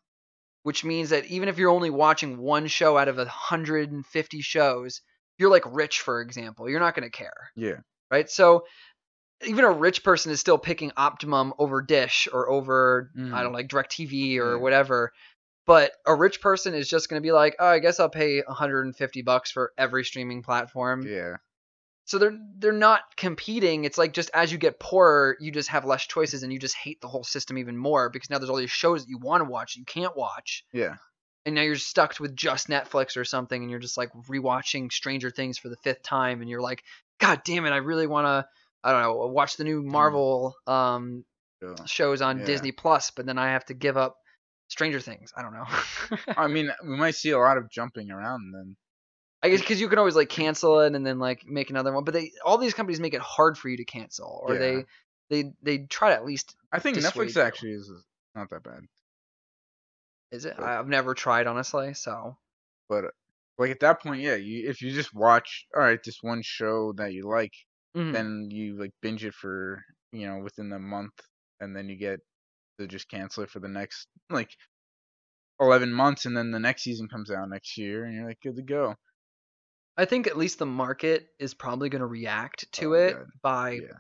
Which 0.67 0.83
means 0.83 1.11
that 1.11 1.27
even 1.27 1.49
if 1.49 1.59
you're 1.59 1.71
only 1.71 1.91
watching 1.91 2.39
one 2.39 2.67
show 2.67 2.99
out 2.99 3.07
of 3.07 3.19
150 3.19 4.41
shows, 4.41 5.01
you're 5.39 5.49
like 5.49 5.63
rich, 5.65 6.01
for 6.01 6.21
example, 6.21 6.69
you're 6.69 6.81
not 6.81 6.97
going 6.97 7.09
to 7.09 7.17
care, 7.17 7.53
Yeah. 7.55 7.77
right? 8.11 8.29
So 8.29 8.67
even 9.47 9.65
a 9.65 9.71
rich 9.71 10.03
person 10.03 10.33
is 10.33 10.41
still 10.41 10.59
picking 10.59 10.91
Optimum 10.97 11.55
over 11.61 11.83
Dish 11.83 12.27
or 12.33 12.51
over, 12.51 13.13
I 13.15 13.21
Mhm. 13.21 13.43
don't 13.45 13.53
know, 13.53 13.59
like 13.59 13.69
DirecTV 13.69 14.39
or 14.39 14.59
whatever. 14.59 15.13
But 15.67 15.93
a 16.05 16.17
rich 16.17 16.41
person 16.41 16.75
is 16.75 16.89
just 16.89 17.09
going 17.09 17.23
to 17.23 17.27
be 17.27 17.33
like, 17.33 17.55
oh, 17.61 17.69
I 17.69 17.79
guess 17.79 18.01
I'll 18.01 18.11
pay 18.11 18.43
150 18.43 19.23
bucks 19.23 19.53
for 19.53 19.73
every 19.79 20.05
streaming 20.05 20.43
platform 20.43 21.03
Yeah. 21.07 21.37
So 22.07 22.19
they're 22.19 22.39
they're 22.59 22.73
not 22.73 23.03
competing 23.17 23.85
it's 23.85 23.99
like 23.99 24.13
just 24.15 24.31
as 24.33 24.51
you 24.51 24.57
get 24.59 24.81
poorer 24.81 25.37
you 25.41 25.53
just 25.53 25.69
have 25.69 25.85
less 25.85 26.07
choices 26.07 26.43
and 26.43 26.53
you 26.53 26.59
just 26.59 26.75
hate 26.77 27.01
the 27.03 27.09
whole 27.09 27.25
system 27.25 27.59
even 27.59 27.77
more 27.77 28.09
because 28.09 28.31
now 28.31 28.39
there's 28.39 28.49
all 28.49 28.57
these 28.57 28.71
shows 28.71 29.03
that 29.05 29.11
you 29.11 29.19
want 29.19 29.43
to 29.43 29.49
watch 29.51 29.75
that 29.75 29.81
you 29.81 29.85
can't 29.85 30.17
watch 30.17 30.65
Yeah. 30.73 30.95
and 31.45 31.55
now 31.55 31.63
you're 31.63 31.77
stuck 31.77 32.19
with 32.19 32.35
just 32.35 32.69
netflix 32.69 33.17
or 33.17 33.25
something 33.25 33.61
and 33.61 33.71
you're 33.71 33.81
just 33.81 33.97
like 33.99 34.11
rewatching 34.29 34.91
stranger 34.91 35.31
things 35.31 35.59
for 35.59 35.69
the 35.69 35.77
fifth 35.77 36.03
time 36.03 36.41
and 36.41 36.49
you're 36.49 36.63
like 36.63 36.83
god 37.19 37.43
damn 37.45 37.67
it 37.67 37.71
i 37.71 37.77
really 37.79 38.07
want 38.07 38.27
to 38.27 38.49
i 38.85 38.93
don't 38.93 39.03
know 39.03 39.27
watch 39.27 39.57
the 39.57 39.65
new 39.65 39.83
marvel 39.83 40.55
um 40.67 41.25
So, 41.61 41.75
shows 41.87 42.23
on 42.23 42.39
Yeah. 42.39 42.45
disney 42.47 42.73
plus 42.73 43.11
but 43.11 43.27
then 43.27 43.39
i 43.39 43.49
have 43.49 43.65
to 43.67 43.75
give 43.75 43.97
up 43.97 44.17
stranger 44.69 45.01
things 45.01 45.33
i 45.37 45.43
don't 45.43 45.55
know 45.55 45.65
I 46.37 46.47
mean, 46.55 46.71
we 46.85 46.97
might 46.97 47.15
see 47.15 47.31
a 47.31 47.39
lot 47.39 47.57
of 47.59 47.71
jumping 47.71 48.11
around 48.11 48.53
then. 48.55 48.77
I 49.47 49.51
guess 49.51 49.61
because 49.61 49.81
you 49.81 49.89
can 49.89 49.99
always 49.99 50.17
like 50.17 50.29
cancel 50.29 50.81
it 50.81 50.95
and 50.95 51.07
then 51.07 51.19
like 51.19 51.47
make 51.47 51.71
another 51.71 51.93
one, 51.93 52.05
but 52.05 52.15
they 52.15 52.33
all 52.45 52.59
these 52.59 52.75
companies 52.75 53.01
make 53.01 53.15
it 53.15 53.21
hard 53.21 53.57
for 53.57 53.69
you 53.69 53.77
to 53.79 53.85
cancel, 53.85 54.41
or 54.45 54.55
Yeah. 54.55 54.59
they 54.61 54.85
they 55.31 55.53
they 55.63 55.79
try 55.87 56.11
to 56.11 56.15
at 56.17 56.25
least 56.25 56.57
I 56.73 56.79
think 56.81 56.97
Netflix 56.99 57.35
you. 57.37 57.43
actually 57.43 57.73
is 57.73 57.91
not 58.35 58.51
that 58.51 58.63
bad. 58.63 58.81
Is 60.33 60.45
it? 60.45 60.55
But- 60.57 60.67
I've 60.67 60.89
never 60.89 61.15
tried 61.15 61.47
honestly, 61.47 61.95
so 61.95 62.37
But 62.89 63.05
uh, 63.07 63.11
like 63.59 63.71
at 63.71 63.81
that 63.81 64.03
point, 64.03 64.21
yeah, 64.21 64.35
you 64.35 64.69
if 64.69 64.83
you 64.83 64.93
just 64.93 65.15
watch, 65.15 65.67
all 65.75 65.81
right, 65.83 66.01
this 66.05 66.19
one 66.23 66.43
show 66.43 66.93
that 66.97 67.13
you 67.13 67.29
like, 67.29 67.53
Mhm. 67.97 68.13
then 68.13 68.49
you 68.51 68.79
like 68.79 68.93
binge 69.01 69.25
it 69.25 69.35
for 69.35 69.83
you 70.13 70.27
know 70.27 70.39
within 70.41 70.69
the 70.69 70.79
month, 70.79 71.15
and 71.61 71.75
then 71.77 71.89
you 71.89 71.97
get 71.97 72.21
to 72.79 72.87
just 72.87 73.09
cancel 73.09 73.45
it 73.45 73.51
for 73.51 73.61
the 73.61 73.69
next 73.69 74.09
like 74.31 74.51
eleven 75.61 75.93
months, 75.93 76.27
and 76.27 76.37
then 76.37 76.51
the 76.51 76.61
next 76.61 76.83
season 76.83 77.09
comes 77.09 77.31
out 77.31 77.49
next 77.49 77.77
year, 77.79 78.05
and 78.05 78.15
you're 78.15 78.27
like 78.27 78.41
good 78.43 78.57
to 78.57 78.63
go. 78.63 78.95
I 79.97 80.05
think 80.05 80.27
at 80.27 80.37
least 80.37 80.59
the 80.59 80.67
market 80.67 81.29
is 81.39 81.55
probably 81.55 81.89
going 81.89 82.01
to 82.01 82.07
react 82.07 82.71
to 82.73 82.93
Oh, 82.93 82.95
it 82.95 83.17
God. 83.19 83.27
by 83.43 83.81
Yeah. 83.81 83.99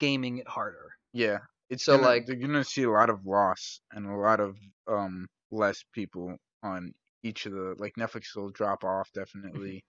gaming 0.00 0.38
it 0.38 0.48
harder. 0.48 0.90
Yeah, 1.12 1.38
it's 1.68 1.84
So, 1.84 1.96
gonna, 1.96 2.02
like- 2.02 2.26
they're 2.26 2.36
gonna 2.36 2.64
see 2.64 2.84
a 2.84 2.90
lot 2.90 3.10
of 3.10 3.24
loss 3.26 3.80
and 3.92 4.06
a 4.06 4.16
lot 4.16 4.40
of 4.40 4.56
um 4.86 5.26
less 5.50 5.82
people 5.92 6.36
on 6.62 6.94
each 7.22 7.46
of 7.46 7.52
the 7.52 7.74
like 7.78 7.94
Netflix 7.98 8.34
will 8.36 8.50
drop 8.50 8.84
off 8.84 9.10
definitely, 9.12 9.84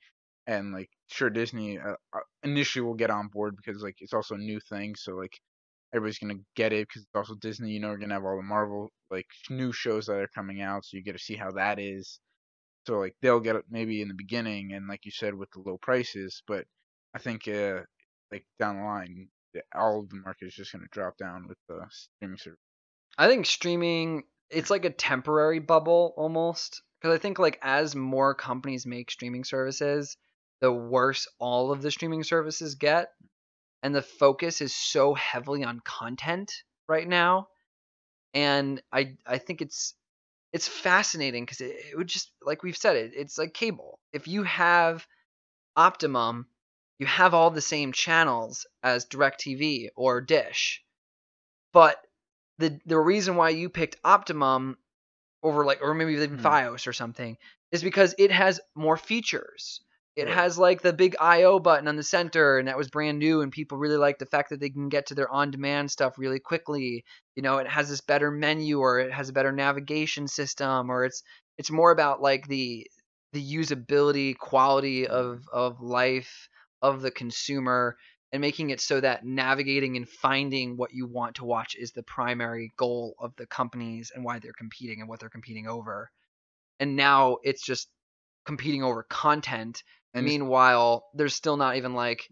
and 0.47 0.73
like 0.73 0.89
sure 1.09 1.29
Disney 1.29 1.79
uh, 1.79 1.95
uh, 2.13 2.19
initially 2.43 2.83
will 2.83 2.95
get 2.95 3.09
on 3.11 3.29
board 3.29 3.55
because 3.57 3.83
like 3.83 3.95
it's 4.01 4.13
also 4.13 4.35
a 4.35 4.39
new 4.39 4.59
thing, 4.69 4.95
so 4.95 5.13
like 5.15 5.39
everybody's 5.93 6.19
gonna 6.19 6.39
get 6.55 6.73
it 6.73 6.87
because 6.87 7.03
it's 7.03 7.15
also 7.15 7.35
Disney. 7.35 7.71
You 7.71 7.79
know, 7.81 7.89
we're 7.89 7.97
gonna 7.97 8.15
have 8.15 8.25
all 8.25 8.37
the 8.37 8.43
Marvel 8.43 8.91
like 9.11 9.27
new 9.49 9.71
shows 9.73 10.07
that 10.07 10.17
are 10.17 10.27
coming 10.35 10.61
out, 10.61 10.85
so 10.85 10.97
you 10.97 11.03
get 11.03 11.13
to 11.13 11.19
see 11.19 11.35
how 11.35 11.51
that 11.53 11.79
is. 11.79 12.19
So 12.85 12.99
like 12.99 13.15
they'll 13.21 13.39
get 13.39 13.55
it 13.55 13.65
maybe 13.69 14.01
in 14.01 14.07
the 14.07 14.13
beginning, 14.13 14.73
and 14.73 14.87
like 14.87 15.05
you 15.05 15.11
said 15.11 15.33
with 15.33 15.49
the 15.51 15.59
low 15.59 15.77
prices, 15.77 16.43
but 16.47 16.65
I 17.13 17.19
think 17.19 17.47
uh 17.47 17.81
like 18.31 18.45
down 18.59 18.77
the 18.77 18.83
line, 18.83 19.29
all 19.73 20.01
of 20.01 20.09
the 20.09 20.17
market 20.17 20.47
is 20.47 20.55
just 20.55 20.71
gonna 20.73 20.85
drop 20.91 21.17
down 21.17 21.47
with 21.47 21.57
the 21.69 21.85
streaming 21.89 22.37
service. 22.37 22.59
I 23.17 23.27
think 23.27 23.45
streaming 23.45 24.23
it's 24.49 24.69
like 24.69 24.85
a 24.85 24.89
temporary 24.89 25.59
bubble 25.59 26.13
almost 26.17 26.81
because 26.99 27.15
I 27.15 27.19
think 27.19 27.39
like 27.39 27.59
as 27.61 27.95
more 27.95 28.35
companies 28.35 28.85
make 28.85 29.11
streaming 29.11 29.43
services, 29.43 30.17
the 30.61 30.71
worse 30.71 31.27
all 31.39 31.71
of 31.71 31.81
the 31.81 31.91
streaming 31.91 32.23
services 32.23 32.75
get, 32.75 33.09
and 33.81 33.95
the 33.95 34.01
focus 34.01 34.61
is 34.61 34.75
so 34.75 35.13
heavily 35.13 35.63
on 35.63 35.79
content 35.81 36.51
right 36.87 37.07
now, 37.07 37.47
and 38.33 38.81
I 38.91 39.15
I 39.25 39.37
think 39.37 39.61
it's 39.61 39.95
it's 40.53 40.67
fascinating 40.67 41.45
because 41.45 41.61
it, 41.61 41.75
it 41.91 41.97
would 41.97 42.07
just 42.07 42.31
like 42.41 42.63
we've 42.63 42.77
said 42.77 42.95
it 42.95 43.13
it's 43.15 43.37
like 43.37 43.53
cable. 43.53 43.99
If 44.13 44.27
you 44.27 44.43
have 44.43 45.07
Optimum, 45.75 46.47
you 46.99 47.07
have 47.07 47.33
all 47.33 47.51
the 47.51 47.61
same 47.61 47.91
channels 47.93 48.67
as 48.83 49.05
DirecTV 49.07 49.89
or 49.95 50.21
Dish, 50.21 50.83
but 51.73 51.97
the 52.59 52.79
the 52.85 52.99
reason 52.99 53.35
why 53.35 53.49
you 53.49 53.69
picked 53.69 53.97
Optimum 54.03 54.77
over 55.43 55.65
like 55.65 55.81
or 55.81 55.93
maybe 55.93 56.13
even 56.13 56.37
Hmm. 56.37 56.37
FiOS 56.39 56.87
or 56.87 56.93
something 56.93 57.37
is 57.71 57.83
because 57.83 58.15
it 58.17 58.31
has 58.31 58.61
more 58.75 58.97
features. 58.97 59.81
It 60.15 60.27
has 60.29 60.59
like 60.59 60.83
the 60.83 60.93
big 60.93 61.15
IO 61.19 61.59
button 61.59 61.87
on 61.87 61.95
the 61.95 62.03
center, 62.03 62.59
and 62.59 62.67
that 62.67 62.77
was 62.77 62.89
brand 62.89 63.17
new, 63.17 63.41
and 63.41 63.51
people 63.51 63.79
really 63.79 63.97
like 63.97 64.19
the 64.19 64.27
fact 64.27 64.51
that 64.51 64.59
they 64.59 64.69
can 64.69 64.87
get 64.87 65.07
to 65.07 65.15
their 65.15 65.31
on-demand 65.31 65.89
stuff 65.89 66.19
really 66.19 66.39
quickly. 66.39 67.03
You 67.35 67.41
know, 67.41 67.57
it 67.57 67.67
has 67.67 67.89
this 67.89 68.01
better 68.01 68.29
menu, 68.29 68.79
or 68.79 68.99
it 68.99 69.11
has 69.11 69.29
a 69.29 69.33
better 69.33 69.51
navigation 69.51 70.27
system, 70.27 70.91
or 70.91 71.05
it's 71.05 71.23
it's 71.57 71.71
more 71.71 71.91
about 71.91 72.21
like 72.21 72.47
the 72.47 72.85
the 73.33 73.55
usability, 73.55 74.37
quality 74.37 75.03
mm-hmm. 75.03 75.13
of 75.13 75.41
of 75.51 75.81
life 75.81 76.47
of 76.83 77.01
the 77.01 77.11
consumer, 77.11 77.97
and 78.31 78.41
making 78.41 78.69
it 78.69 78.81
so 78.81 78.99
that 78.99 79.25
navigating 79.25 79.97
and 79.97 80.07
finding 80.07 80.77
what 80.77 80.93
you 80.93 81.07
want 81.07 81.35
to 81.35 81.45
watch 81.45 81.75
is 81.75 81.91
the 81.91 82.03
primary 82.03 82.71
goal 82.77 83.15
of 83.19 83.33
the 83.37 83.47
companies 83.47 84.11
and 84.13 84.23
why 84.23 84.37
they're 84.37 84.53
competing 84.53 84.99
and 84.99 85.09
what 85.09 85.19
they're 85.19 85.29
competing 85.29 85.67
over. 85.67 86.11
And 86.79 86.95
now 86.95 87.37
it's 87.43 87.63
just 87.63 87.89
competing 88.45 88.83
over 88.83 89.03
content. 89.03 89.83
And 90.13 90.25
Meanwhile, 90.25 91.05
there's 91.15 91.33
still 91.33 91.57
not 91.57 91.75
even 91.77 91.93
like 91.95 92.27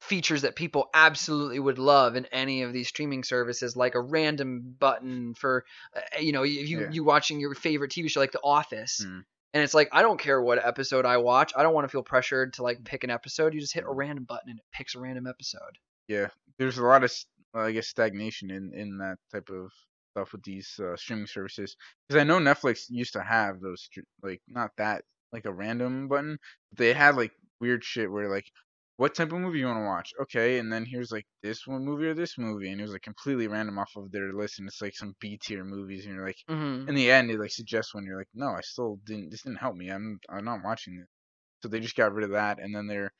features 0.00 0.42
that 0.42 0.56
people 0.56 0.88
absolutely 0.92 1.60
would 1.60 1.78
love 1.78 2.16
in 2.16 2.26
any 2.26 2.62
of 2.62 2.72
these 2.72 2.88
streaming 2.88 3.22
services 3.22 3.76
like 3.76 3.94
a 3.94 4.00
random 4.00 4.74
button 4.80 5.32
for 5.34 5.64
uh, 5.96 6.00
you 6.18 6.32
know 6.32 6.42
if 6.42 6.68
you 6.68 6.80
Yeah. 6.80 6.90
you 6.90 7.04
watching 7.04 7.38
your 7.38 7.54
favorite 7.54 7.92
TV 7.92 8.10
show 8.10 8.18
like 8.18 8.32
The 8.32 8.40
Office. 8.42 9.04
Mm. 9.06 9.22
and 9.54 9.62
it's 9.62 9.74
like 9.74 9.88
I 9.92 10.02
don't 10.02 10.18
care 10.18 10.42
what 10.42 10.64
episode 10.64 11.06
I 11.06 11.18
watch. 11.18 11.52
I 11.54 11.62
don't 11.62 11.72
want 11.74 11.84
to 11.84 11.88
feel 11.88 12.02
pressured 12.02 12.54
to 12.54 12.64
like 12.64 12.82
pick 12.84 13.04
an 13.04 13.10
episode. 13.10 13.54
You 13.54 13.60
just 13.60 13.74
hit 13.74 13.84
a 13.84 13.92
random 13.92 14.24
button 14.24 14.50
and 14.50 14.58
it 14.58 14.64
picks 14.72 14.96
a 14.96 15.00
random 15.00 15.28
episode. 15.28 15.78
Yeah, 16.08 16.28
there's 16.58 16.78
a 16.78 16.82
lot 16.82 17.04
of 17.04 17.12
well, 17.54 17.66
I 17.66 17.70
guess 17.70 17.86
stagnation 17.86 18.50
in 18.50 18.72
in 18.74 18.98
that 18.98 19.18
type 19.30 19.50
of 19.50 19.70
stuff 20.10 20.32
with 20.32 20.42
these 20.42 20.80
uh, 20.82 20.96
streaming 20.96 21.26
services. 21.28 21.76
Because 22.08 22.20
I 22.20 22.24
know 22.24 22.38
Netflix 22.40 22.86
used 22.88 23.12
to 23.12 23.22
have 23.22 23.60
those 23.60 23.88
like 24.20 24.42
not 24.48 24.72
that 24.78 25.04
like 25.32 25.44
a 25.44 25.52
random 25.52 26.08
button, 26.08 26.38
they 26.76 26.92
had 26.92 27.16
like 27.16 27.32
weird 27.60 27.84
shit 27.84 28.10
where 28.10 28.28
like 28.28 28.46
what 28.96 29.14
type 29.14 29.32
of 29.32 29.38
movie 29.38 29.58
you 29.58 29.66
want 29.66 29.78
to 29.78 29.84
watch? 29.84 30.12
Okay, 30.22 30.58
and 30.58 30.72
then 30.72 30.84
here's 30.84 31.10
like 31.10 31.26
this 31.42 31.66
one 31.66 31.84
movie 31.84 32.06
or 32.06 32.14
this 32.14 32.36
movie, 32.38 32.70
and 32.70 32.80
it 32.80 32.84
was 32.84 32.92
like 32.92 33.02
completely 33.02 33.48
random 33.48 33.78
off 33.78 33.90
of 33.96 34.12
their 34.12 34.32
list, 34.32 34.58
and 34.58 34.68
it's 34.68 34.82
like 34.82 34.94
some 34.94 35.14
B 35.18 35.38
tier 35.42 35.64
movies, 35.64 36.04
and 36.04 36.14
you're 36.14 36.26
like, 36.26 36.36
mm-hmm. 36.48 36.88
in 36.88 36.94
the 36.94 37.10
end, 37.10 37.30
it 37.30 37.40
like 37.40 37.50
suggests 37.50 37.94
one, 37.94 38.04
you're 38.04 38.18
like, 38.18 38.28
no, 38.34 38.48
I 38.48 38.60
still 38.62 38.98
didn't. 39.04 39.30
This 39.30 39.42
didn't 39.42 39.58
help 39.58 39.74
me. 39.76 39.90
I'm 39.90 40.20
I'm 40.30 40.44
not 40.44 40.60
watching 40.62 40.98
this. 40.98 41.08
So 41.62 41.68
they 41.68 41.80
just 41.80 41.96
got 41.96 42.12
rid 42.12 42.24
of 42.24 42.32
that, 42.32 42.58
and 42.60 42.74
then 42.74 42.86
they're 42.86 43.12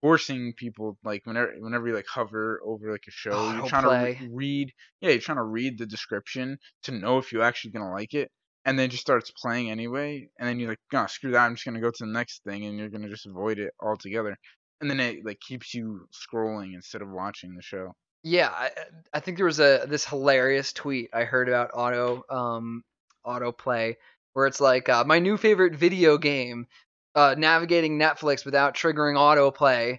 forcing 0.00 0.54
people 0.56 0.98
like 1.04 1.22
whenever 1.24 1.52
whenever 1.58 1.88
you 1.88 1.94
like 1.94 2.06
hover 2.06 2.60
over 2.64 2.90
like 2.90 3.04
a 3.06 3.10
show, 3.10 3.32
Oh, 3.32 3.54
you're 3.54 3.66
trying 3.66 3.84
to 3.84 3.90
re- 3.90 4.30
read. 4.32 4.72
Yeah, 5.00 5.10
you're 5.10 5.20
trying 5.20 5.38
to 5.38 5.44
read 5.44 5.78
the 5.78 5.86
description 5.86 6.58
to 6.82 6.92
know 6.92 7.18
if 7.18 7.32
you're 7.32 7.42
actually 7.42 7.70
gonna 7.70 7.92
like 7.92 8.14
it, 8.14 8.30
and 8.70 8.78
then 8.78 8.88
just 8.88 9.02
starts 9.02 9.32
playing 9.32 9.68
anyway, 9.68 10.28
and 10.38 10.48
then 10.48 10.60
you're 10.60 10.68
like, 10.68 10.78
no, 10.92 11.04
screw 11.06 11.32
that. 11.32 11.44
I'm 11.44 11.56
just 11.56 11.64
gonna 11.64 11.80
go 11.80 11.90
to 11.90 12.04
the 12.06 12.12
next 12.12 12.44
thing, 12.44 12.64
and 12.66 12.78
you're 12.78 12.88
gonna 12.88 13.08
just 13.08 13.26
avoid 13.26 13.58
it 13.58 13.74
altogether. 13.80 14.38
And 14.80 14.88
then 14.88 15.00
it 15.00 15.24
like 15.24 15.40
keeps 15.40 15.74
you 15.74 16.06
scrolling 16.14 16.74
instead 16.74 17.02
of 17.02 17.10
watching 17.10 17.56
the 17.56 17.62
show. 17.62 17.96
Yeah, 18.22 18.48
I, 18.48 18.70
I 19.12 19.18
think 19.18 19.38
there 19.38 19.46
was 19.46 19.58
a 19.58 19.86
this 19.88 20.06
hilarious 20.06 20.72
tweet 20.72 21.10
I 21.12 21.24
heard 21.24 21.48
about 21.48 21.72
auto 21.74 22.22
um 22.30 22.84
autoplay 23.26 23.96
where 24.34 24.46
it's 24.46 24.60
like 24.60 24.88
uh, 24.88 25.02
my 25.02 25.18
new 25.18 25.36
favorite 25.36 25.74
video 25.74 26.16
game, 26.16 26.68
uh, 27.16 27.34
navigating 27.36 27.98
Netflix 27.98 28.44
without 28.44 28.76
triggering 28.76 29.16
autoplay. 29.16 29.98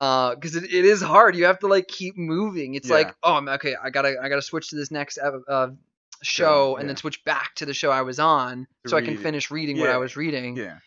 Because 0.00 0.56
it, 0.56 0.64
it 0.64 0.84
is 0.84 1.00
hard. 1.00 1.36
You 1.36 1.44
have 1.44 1.60
to 1.60 1.68
like 1.68 1.86
keep 1.86 2.16
moving. 2.16 2.74
It's 2.74 2.90
like, 2.90 3.14
oh, 3.22 3.34
I'm 3.34 3.48
okay. 3.48 3.76
I 3.80 3.90
gotta 3.90 4.16
I 4.20 4.28
gotta 4.28 4.42
switch 4.42 4.70
to 4.70 4.76
this 4.76 4.90
next 4.90 5.18
uh, 5.18 5.38
uh, 5.48 5.68
show 6.22 6.76
and 6.76 6.88
then 6.88 6.96
switch 6.96 7.24
back 7.24 7.54
to 7.56 7.66
the 7.66 7.74
show 7.74 7.90
I 7.90 8.02
was 8.02 8.18
on 8.18 8.66
To 8.84 8.90
so 8.90 8.96
I 8.96 9.02
can 9.02 9.16
finish 9.16 9.50
reading 9.50 9.78
what 9.78 9.90
I 9.90 9.98
was 9.98 10.16
reading. 10.16 10.56
Yeah. 10.56 10.78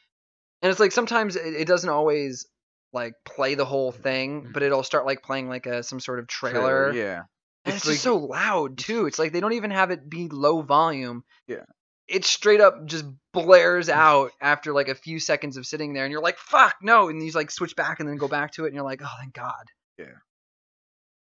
And 0.62 0.70
it's 0.70 0.80
like 0.80 0.92
sometimes 0.92 1.36
it, 1.36 1.54
it 1.54 1.68
doesn't 1.68 1.90
always 1.90 2.46
like 2.94 3.14
play 3.26 3.56
the 3.56 3.66
whole 3.66 3.92
thing, 3.92 4.44
mm-hmm. 4.44 4.52
but 4.52 4.64
it'll 4.64 4.84
start 4.84 5.06
like 5.06 5.24
playing 5.24 5.50
like 5.50 5.66
a 5.66 5.84
some 5.84 6.00
sort 6.00 6.20
of 6.20 6.28
trailer. 6.28 6.94
Yeah. 6.94 7.24
And 7.66 7.76
It's 7.76 7.86
it's, 7.86 7.94
just 7.94 8.04
so 8.04 8.18
loud 8.18 8.78
too. 8.78 9.06
It's 9.06 9.20
like 9.20 9.32
they 9.32 9.40
don't 9.40 9.54
even 9.54 9.72
have 9.72 9.92
it 9.92 10.10
be 10.10 10.28
low 10.30 10.62
volume. 10.62 11.24
Yeah. 11.48 11.66
It 12.08 12.26
straight 12.26 12.60
up 12.60 12.86
just 12.86 13.06
blares 13.32 13.88
out 13.88 14.32
after 14.42 14.74
like 14.74 14.90
a 14.90 14.96
few 14.96 15.20
seconds 15.20 15.56
of 15.56 15.66
sitting 15.66 15.94
there, 15.94 16.04
and 16.04 16.12
you're 16.12 16.22
like, 16.22 16.38
"Fuck 16.38 16.76
no!" 16.82 17.08
And 17.08 17.24
you 17.24 17.32
like 17.32 17.52
switch 17.52 17.76
back 17.76 18.00
and 18.00 18.10
then 18.10 18.18
go 18.18 18.28
back 18.28 18.52
to 18.54 18.66
it, 18.66 18.68
and 18.68 18.76
you're 18.76 18.84
like, 18.84 19.02
"Oh, 19.02 19.16
thank 19.20 19.34
God." 19.34 19.64
Yeah. 19.98 20.18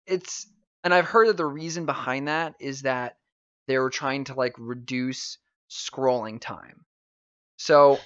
It's 0.06 0.50
and 0.82 0.92
I've 0.92 1.04
heard 1.04 1.28
that 1.28 1.36
the 1.36 1.46
reason 1.46 1.86
behind 1.86 2.28
that 2.28 2.54
is 2.58 2.82
that 2.82 3.16
they 3.70 3.78
were 3.78 3.90
trying 3.90 4.24
to 4.24 4.34
like 4.34 4.54
reduce 4.58 5.38
scrolling 5.70 6.40
time. 6.40 6.84
So 7.56 7.98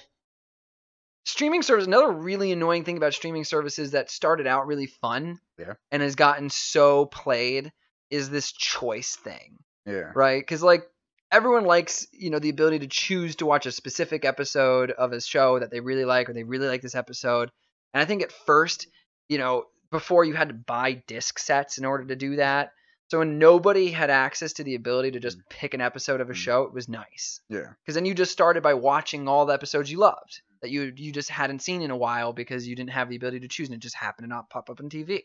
streaming 1.25 1.61
service 1.63 1.87
another 1.87 2.11
really 2.11 2.51
annoying 2.51 2.83
thing 2.83 2.97
about 2.97 3.13
streaming 3.13 3.43
services 3.43 3.91
that 3.91 4.11
started 4.11 4.47
out 4.47 4.67
really 4.67 4.85
fun 4.87 5.39
Yeah. 5.57 5.73
and 5.91 6.01
has 6.01 6.15
gotten 6.15 6.49
so 6.49 7.05
played 7.05 7.71
is 8.09 8.29
this 8.29 8.51
choice 8.51 9.15
thing 9.15 9.57
Yeah. 9.85 10.11
right 10.13 10.39
because 10.41 10.61
like 10.61 10.83
everyone 11.31 11.65
likes 11.65 12.07
you 12.11 12.29
know 12.29 12.39
the 12.39 12.49
ability 12.49 12.79
to 12.79 12.87
choose 12.87 13.37
to 13.37 13.45
watch 13.45 13.65
a 13.65 13.71
specific 13.71 14.23
episode 14.23 14.91
of 14.91 15.11
a 15.13 15.21
show 15.21 15.59
that 15.59 15.71
they 15.71 15.79
really 15.79 16.05
like 16.05 16.29
or 16.29 16.33
they 16.33 16.43
really 16.43 16.67
like 16.67 16.81
this 16.81 16.95
episode 16.95 17.49
and 17.93 18.01
i 18.01 18.05
think 18.05 18.21
at 18.21 18.31
first 18.31 18.87
you 19.27 19.39
know 19.39 19.63
before 19.91 20.23
you 20.25 20.35
had 20.35 20.49
to 20.49 20.53
buy 20.53 21.01
disc 21.07 21.39
sets 21.39 21.79
in 21.79 21.85
order 21.85 22.05
to 22.05 22.15
do 22.15 22.35
that 22.35 22.71
so 23.07 23.19
when 23.19 23.37
nobody 23.39 23.91
had 23.91 24.09
access 24.09 24.53
to 24.53 24.63
the 24.63 24.75
ability 24.75 25.11
to 25.11 25.19
just 25.19 25.37
pick 25.49 25.73
an 25.73 25.81
episode 25.81 26.21
of 26.21 26.29
a 26.29 26.33
Mm. 26.33 26.37
show 26.37 26.63
it 26.63 26.73
was 26.73 26.87
nice 26.89 27.41
Yeah. 27.49 27.73
because 27.81 27.95
then 27.95 28.05
you 28.05 28.13
just 28.13 28.31
started 28.31 28.63
by 28.63 28.73
watching 28.73 29.27
all 29.27 29.45
the 29.45 29.53
episodes 29.53 29.91
you 29.91 29.97
loved 29.99 30.41
that 30.61 30.71
you 30.71 30.91
you 30.95 31.11
just 31.11 31.29
hadn't 31.29 31.61
seen 31.61 31.81
in 31.81 31.91
a 31.91 31.97
while 31.97 32.33
because 32.33 32.67
you 32.67 32.75
didn't 32.75 32.91
have 32.91 33.09
the 33.09 33.15
ability 33.15 33.41
to 33.41 33.47
choose 33.47 33.67
and 33.67 33.75
it 33.75 33.81
just 33.81 33.95
happened 33.95 34.25
to 34.25 34.29
not 34.29 34.49
pop 34.49 34.69
up 34.69 34.79
on 34.79 34.89
TV. 34.89 35.23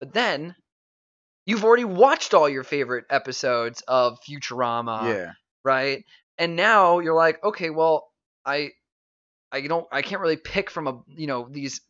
But 0.00 0.12
then 0.12 0.54
you've 1.46 1.64
already 1.64 1.84
watched 1.84 2.34
all 2.34 2.48
your 2.48 2.62
favorite 2.64 3.06
episodes 3.10 3.82
of 3.88 4.18
Futurama, 4.20 5.04
yeah. 5.12 5.32
right? 5.64 6.04
And 6.38 6.54
now 6.56 7.00
you're 7.00 7.14
like, 7.14 7.42
okay, 7.42 7.70
well, 7.70 8.08
I 8.44 8.70
I 9.50 9.60
don't 9.62 9.86
I 9.90 10.02
can't 10.02 10.20
really 10.22 10.36
pick 10.36 10.70
from 10.70 10.86
a 10.86 11.02
you 11.08 11.26
know 11.26 11.48
these 11.50 11.80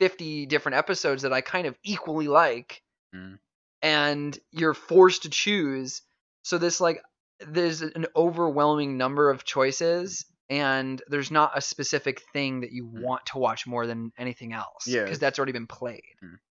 50 0.00 0.46
different 0.46 0.76
episodes 0.76 1.22
that 1.22 1.32
I 1.32 1.40
kind 1.42 1.66
of 1.66 1.76
equally 1.84 2.28
like 2.28 2.82
Mm. 3.14 3.38
And 3.84 4.36
you're 4.50 4.74
forced 4.74 5.22
to 5.22 5.30
choose. 5.30 6.02
So 6.42 6.58
this 6.58 6.80
like 6.80 7.00
there's 7.46 7.82
an 7.82 8.06
overwhelming 8.16 8.96
number 8.96 9.28
of 9.30 9.44
choices 9.44 10.24
and 10.50 11.00
there's 11.08 11.30
not 11.30 11.52
a 11.56 11.60
specific 11.60 12.20
thing 12.32 12.60
that 12.60 12.72
you 12.72 12.84
Mm. 12.86 13.02
want 13.02 13.26
to 13.26 13.38
watch 13.38 13.66
more 13.66 13.86
than 13.86 14.12
anything 14.18 14.52
else 14.52 14.86
Yeah, 14.86 15.02
because 15.04 15.18
that's 15.18 15.38
already 15.38 15.52
been 15.52 15.66
played. 15.66 16.02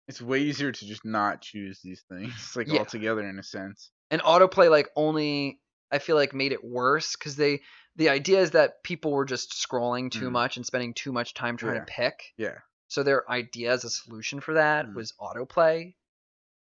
It's 0.09 0.23
way 0.23 0.41
easier 0.41 0.71
to 0.71 0.87
just 0.87 1.05
not 1.05 1.41
choose 1.43 1.81
these 1.83 2.03
things, 2.09 2.33
like 2.57 2.69
Yeah. 2.69 2.79
altogether 2.79 3.29
in 3.29 3.39
a 3.39 3.43
sense. 3.43 3.91
And 4.11 4.23
autoplay 4.23 4.71
like 4.71 4.89
only 4.97 5.61
I 5.91 5.99
feel 5.99 6.17
like 6.17 6.33
made 6.35 6.53
it 6.53 6.63
worse 6.65 7.17
cuz 7.17 7.37
they 7.37 7.63
the 7.97 8.09
idea 8.11 8.41
is 8.41 8.51
that 8.53 8.83
people 8.85 9.11
were 9.13 9.25
just 9.25 9.53
scrolling 9.53 10.11
too 10.11 10.29
Mm. 10.29 10.33
much 10.33 10.57
and 10.57 10.67
spending 10.67 10.95
too 10.95 11.13
much 11.13 11.35
time 11.35 11.57
trying 11.57 11.75
Yeah. 11.75 11.81
to 11.81 11.87
pick. 11.87 12.35
Yeah. 12.37 12.59
So 12.89 13.03
their 13.03 13.29
idea 13.31 13.73
as 13.73 13.85
a 13.85 13.91
solution 13.91 14.41
for 14.41 14.55
that 14.55 14.87
Mm. 14.87 14.95
was 14.95 15.13
autoplay. 15.21 15.95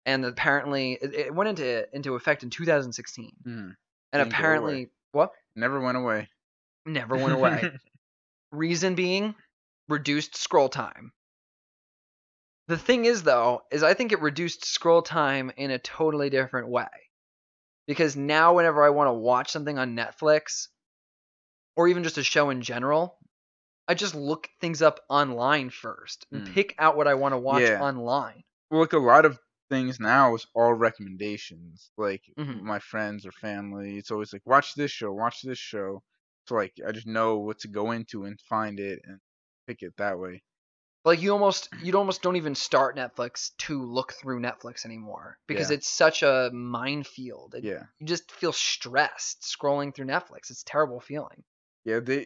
And 0.05 0.25
apparently 0.25 0.93
it, 1.01 1.13
it 1.13 1.33
went 1.36 1.50
into 1.50 1.88
into 1.95 2.15
effect 2.15 2.43
in 2.43 2.50
2016. 2.50 3.31
Mhm. 3.45 3.51
And 3.51 3.75
Didn't 4.12 4.27
apparently 4.27 4.89
what? 5.12 5.31
Never 5.55 5.79
went 5.79 5.98
away. 5.98 6.29
Never 6.86 7.15
went 7.17 7.33
away. 7.33 7.72
Reason 8.51 8.95
being 8.95 9.36
reduced 9.88 10.36
scroll 10.36 10.69
time. 10.69 11.13
The 12.67 12.77
thing 12.77 13.05
is 13.05 13.24
though, 13.24 13.62
is 13.72 13.83
I 13.83 13.93
think 13.93 14.12
it 14.12 14.22
reduced 14.22 14.65
scroll 14.65 15.01
time 15.01 15.51
in 15.57 15.72
a 15.72 15.79
totally 15.79 16.29
different 16.29 16.67
way. 16.69 16.88
Because 17.88 18.15
now 18.15 18.53
whenever 18.55 18.83
I 18.83 18.89
want 18.89 19.10
to 19.10 19.13
watch 19.13 19.51
something 19.51 19.77
on 19.77 19.95
Netflix 19.95 20.67
or 21.75 21.88
even 21.88 22.03
just 22.03 22.17
a 22.17 22.24
show 22.24 22.50
in 22.50 22.62
general, 22.62 23.17
I 23.88 23.93
just 23.95 24.15
look 24.15 24.50
things 24.62 24.81
up 24.81 25.01
online 25.10 25.69
first 25.69 26.25
and 26.31 26.43
Mm. 26.43 26.53
pick 26.53 26.75
out 26.77 26.95
what 26.95 27.07
I 27.07 27.15
want 27.15 27.33
to 27.33 27.38
watch 27.38 27.63
Yeah. 27.63 27.81
online. 27.81 28.43
well, 28.69 28.81
like 28.81 28.93
a 28.93 28.98
lot 28.98 29.25
of 29.25 29.38
things 29.74 30.00
now 30.00 30.36
is 30.36 30.46
all 30.56 30.74
recommendations. 30.74 31.92
Like 31.98 32.24
Mhm. 32.38 32.62
my 32.62 32.80
friends 32.80 33.25
or 33.25 33.32
family, 33.32 33.98
it's 33.98 34.12
always 34.12 34.34
like 34.34 34.46
watch 34.46 34.75
this 34.75 34.92
show, 34.92 35.12
watch 35.13 35.42
this 35.42 35.60
show. 35.60 36.03
So 36.48 36.56
like 36.56 36.74
I 36.88 36.92
just 36.92 37.08
know 37.08 37.39
what 37.39 37.60
to 37.60 37.68
go 37.68 37.92
into 37.92 38.25
and 38.25 38.39
find 38.42 38.80
it 38.80 39.00
and 39.06 39.20
pick 39.68 39.82
it 39.82 39.96
that 39.98 40.20
way. 40.20 40.44
Like 41.06 41.22
you 41.22 41.34
almost 41.34 41.70
you 41.82 41.94
almost 41.98 42.22
don't 42.22 42.38
even 42.38 42.56
start 42.56 42.96
Netflix 42.96 43.51
to 43.60 43.84
look 43.84 44.13
through 44.13 44.39
Netflix 44.42 44.86
anymore 44.86 45.38
because 45.48 45.70
Yeah. 45.70 45.75
it's 45.77 45.88
such 45.89 46.24
a 46.24 46.50
minefield. 46.53 47.56
It- 47.56 47.63
Yeah. 47.65 47.84
You 48.00 48.08
just 48.08 48.32
feel 48.32 48.53
stressed 48.53 49.42
scrolling 49.42 49.94
through 49.94 50.06
Netflix. 50.06 50.50
It's 50.50 50.62
a 50.62 50.65
terrible 50.65 51.01
feeling. 51.01 51.44
Yeah, 51.86 52.00
they 52.00 52.20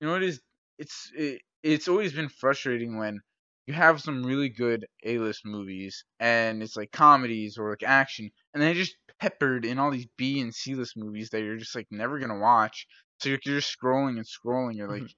you 0.00 0.06
know 0.06 0.12
what 0.12 0.22
it 0.22 0.28
is 0.28 0.42
it's 0.78 1.10
it, 1.14 1.42
it's 1.62 1.88
always 1.88 2.12
been 2.12 2.28
frustrating 2.28 2.98
when 2.98 3.20
you 3.68 3.74
have 3.74 4.00
some 4.00 4.24
really 4.24 4.48
good 4.48 4.86
A-list 5.04 5.42
movies 5.46 6.04
and 6.20 6.62
it's 6.62 6.76
like 6.76 6.90
comedies 6.92 7.58
or 7.58 7.70
like 7.70 7.84
action 7.84 8.30
and 8.54 8.62
they're 8.62 8.74
just 8.74 8.96
peppered 9.20 9.64
in 9.64 9.78
all 9.78 9.90
these 9.90 10.08
B 10.16 10.40
and 10.40 10.54
C-list 10.54 10.96
movies 10.96 11.30
that 11.30 11.42
you're 11.42 11.56
just 11.58 11.76
like 11.76 11.86
never 11.90 12.18
going 12.18 12.30
to 12.30 12.38
watch. 12.38 12.86
So 13.20 13.30
you're, 13.30 13.38
you're 13.44 13.60
just 13.60 13.76
scrolling 13.78 14.16
and 14.18 14.26
scrolling 14.26 14.76
you're 14.76 14.88
like 14.88 15.04
Mhm. 15.04 15.14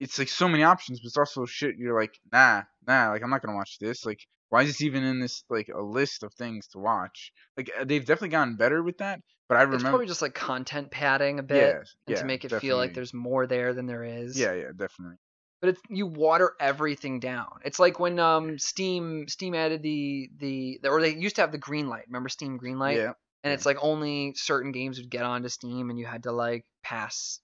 it's 0.00 0.18
like 0.18 0.28
so 0.28 0.48
many 0.48 0.64
options 0.64 1.00
but 1.00 1.06
it's 1.08 1.18
also 1.18 1.46
shit 1.46 1.76
you're 1.78 1.98
like 2.00 2.18
nah, 2.32 2.62
nah, 2.86 3.10
like 3.10 3.22
I'm 3.22 3.30
not 3.30 3.42
going 3.42 3.52
to 3.54 3.58
watch 3.58 3.78
this. 3.80 4.06
Like 4.06 4.20
why 4.50 4.62
is 4.62 4.68
this 4.70 4.82
even 4.82 5.04
in 5.04 5.20
this 5.20 5.44
like 5.50 5.68
a 5.74 5.82
list 5.82 6.22
of 6.24 6.34
things 6.34 6.68
to 6.68 6.78
watch? 6.78 7.32
Like 7.56 7.70
uh, 7.78 7.84
they've 7.84 8.04
definitely 8.04 8.30
gotten 8.30 8.56
better 8.56 8.82
with 8.82 8.98
that, 8.98 9.20
but 9.48 9.58
I 9.58 9.62
It's 9.72 9.82
remember 9.82 9.88
probably 9.90 10.06
just 10.06 10.22
like 10.22 10.34
content 10.34 10.90
padding 10.92 11.38
a 11.40 11.42
bit 11.42 11.76
yeah, 11.76 11.82
and 12.06 12.14
yeah, 12.14 12.16
to 12.16 12.24
make 12.24 12.44
it 12.44 12.52
feel 12.52 12.76
like 12.76 12.94
there's 12.94 13.12
more 13.14 13.46
there 13.48 13.72
than 13.74 13.86
there 13.86 14.04
is. 14.04 14.36
Yeah, 14.36 14.54
yeah, 14.54 14.72
definitely. 14.76 15.16
But 15.60 15.70
it's 15.70 15.80
you 15.88 16.06
water 16.06 16.54
everything 16.58 17.20
down. 17.20 17.60
It's 17.64 17.78
like 17.78 18.00
when 18.00 18.18
um 18.18 18.58
Steam 18.58 19.28
Steam 19.28 19.54
added 19.54 19.82
the 19.82 20.30
the, 20.38 20.80
or 20.84 21.00
they 21.00 21.14
used 21.14 21.36
to 21.36 21.42
have 21.42 21.52
the 21.52 21.58
green 21.58 21.88
light. 21.88 22.04
Remember 22.06 22.28
Steam 22.28 22.56
green 22.56 22.78
light? 22.78 22.96
yeah. 22.96 23.12
and 23.44 23.52
it's 23.52 23.66
like 23.66 23.76
only 23.80 24.34
certain 24.34 24.72
games 24.72 24.98
would 24.98 25.10
get 25.10 25.24
onto 25.24 25.48
Steam, 25.48 25.90
and 25.90 25.98
you 25.98 26.06
had 26.06 26.22
to 26.22 26.32
like 26.32 26.64
pass 26.82 27.40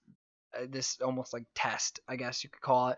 uh, 0.57 0.65
this 0.69 0.97
almost 1.01 1.33
like 1.33 1.45
test, 1.55 1.99
I 2.07 2.15
guess 2.15 2.43
you 2.43 2.49
could 2.49 2.61
call 2.61 2.89
it, 2.89 2.97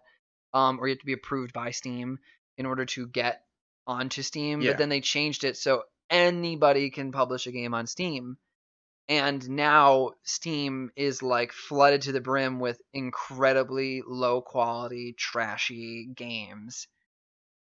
um, 0.54 0.80
or 0.80 0.88
you 0.88 0.94
had 0.94 1.00
to 1.00 1.06
be 1.06 1.14
approved 1.14 1.54
by 1.54 1.72
Steam 1.72 2.20
in 2.58 2.66
order 2.66 2.86
to 2.86 3.08
get 3.08 3.42
onto 3.88 4.22
Steam. 4.22 4.62
Yeah. 4.62 4.72
But 4.72 4.78
then 4.78 4.90
they 4.90 5.02
changed 5.02 5.44
it 5.44 5.58
so 5.58 5.84
anybody 6.10 6.90
can 6.90 7.12
publish 7.12 7.48
a 7.48 7.52
game 7.52 7.74
on 7.74 7.88
Steam, 7.88 8.38
and 9.10 9.50
now 9.50 10.12
Steam 10.24 10.92
is 10.96 11.24
like 11.24 11.52
flooded 11.52 12.04
to 12.04 12.12
the 12.12 12.22
brim 12.22 12.60
with 12.60 12.80
incredibly 12.94 14.04
low 14.06 14.42
quality, 14.42 15.14
trashy 15.18 16.06
games. 16.06 16.88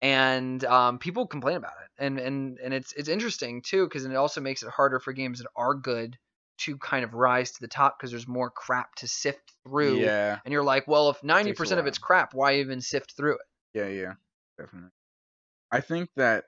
And 0.02 0.64
um, 0.64 1.00
people 1.00 1.28
complain 1.28 1.58
about 1.58 1.74
it, 1.84 1.90
and 1.98 2.20
and 2.20 2.58
and 2.60 2.74
it's 2.74 2.94
it's 2.94 3.10
interesting 3.10 3.62
too 3.62 3.86
because 3.86 4.06
it 4.06 4.16
also 4.16 4.40
makes 4.40 4.64
it 4.64 4.70
harder 4.70 5.00
for 5.00 5.12
games 5.12 5.40
that 5.40 5.50
are 5.58 5.76
good 5.76 6.18
to 6.60 6.78
kind 6.78 7.04
of 7.04 7.14
rise 7.14 7.52
to 7.52 7.62
the 7.62 7.68
top 7.68 7.98
because 8.00 8.12
there's 8.12 8.28
more 8.28 8.50
crap 8.50 8.96
to 8.96 9.08
sift 9.10 9.54
through. 9.66 10.00
Yeah. 10.00 10.40
And 10.46 10.54
you're 10.54 10.64
like, 10.64 10.88
well, 10.88 11.10
if 11.10 11.22
ninety 11.24 11.50
Takes 11.50 11.60
a 11.60 11.64
percent 11.64 11.80
of 11.82 11.88
it's 11.88 11.98
crap, 11.98 12.34
why 12.34 12.56
even 12.60 12.80
sift 12.80 13.18
through 13.18 13.36
it? 13.36 13.42
Yeah, 13.74 13.88
yeah, 13.88 14.14
definitely. 14.58 14.92
I 15.72 15.82
think 15.82 16.10
that 16.16 16.46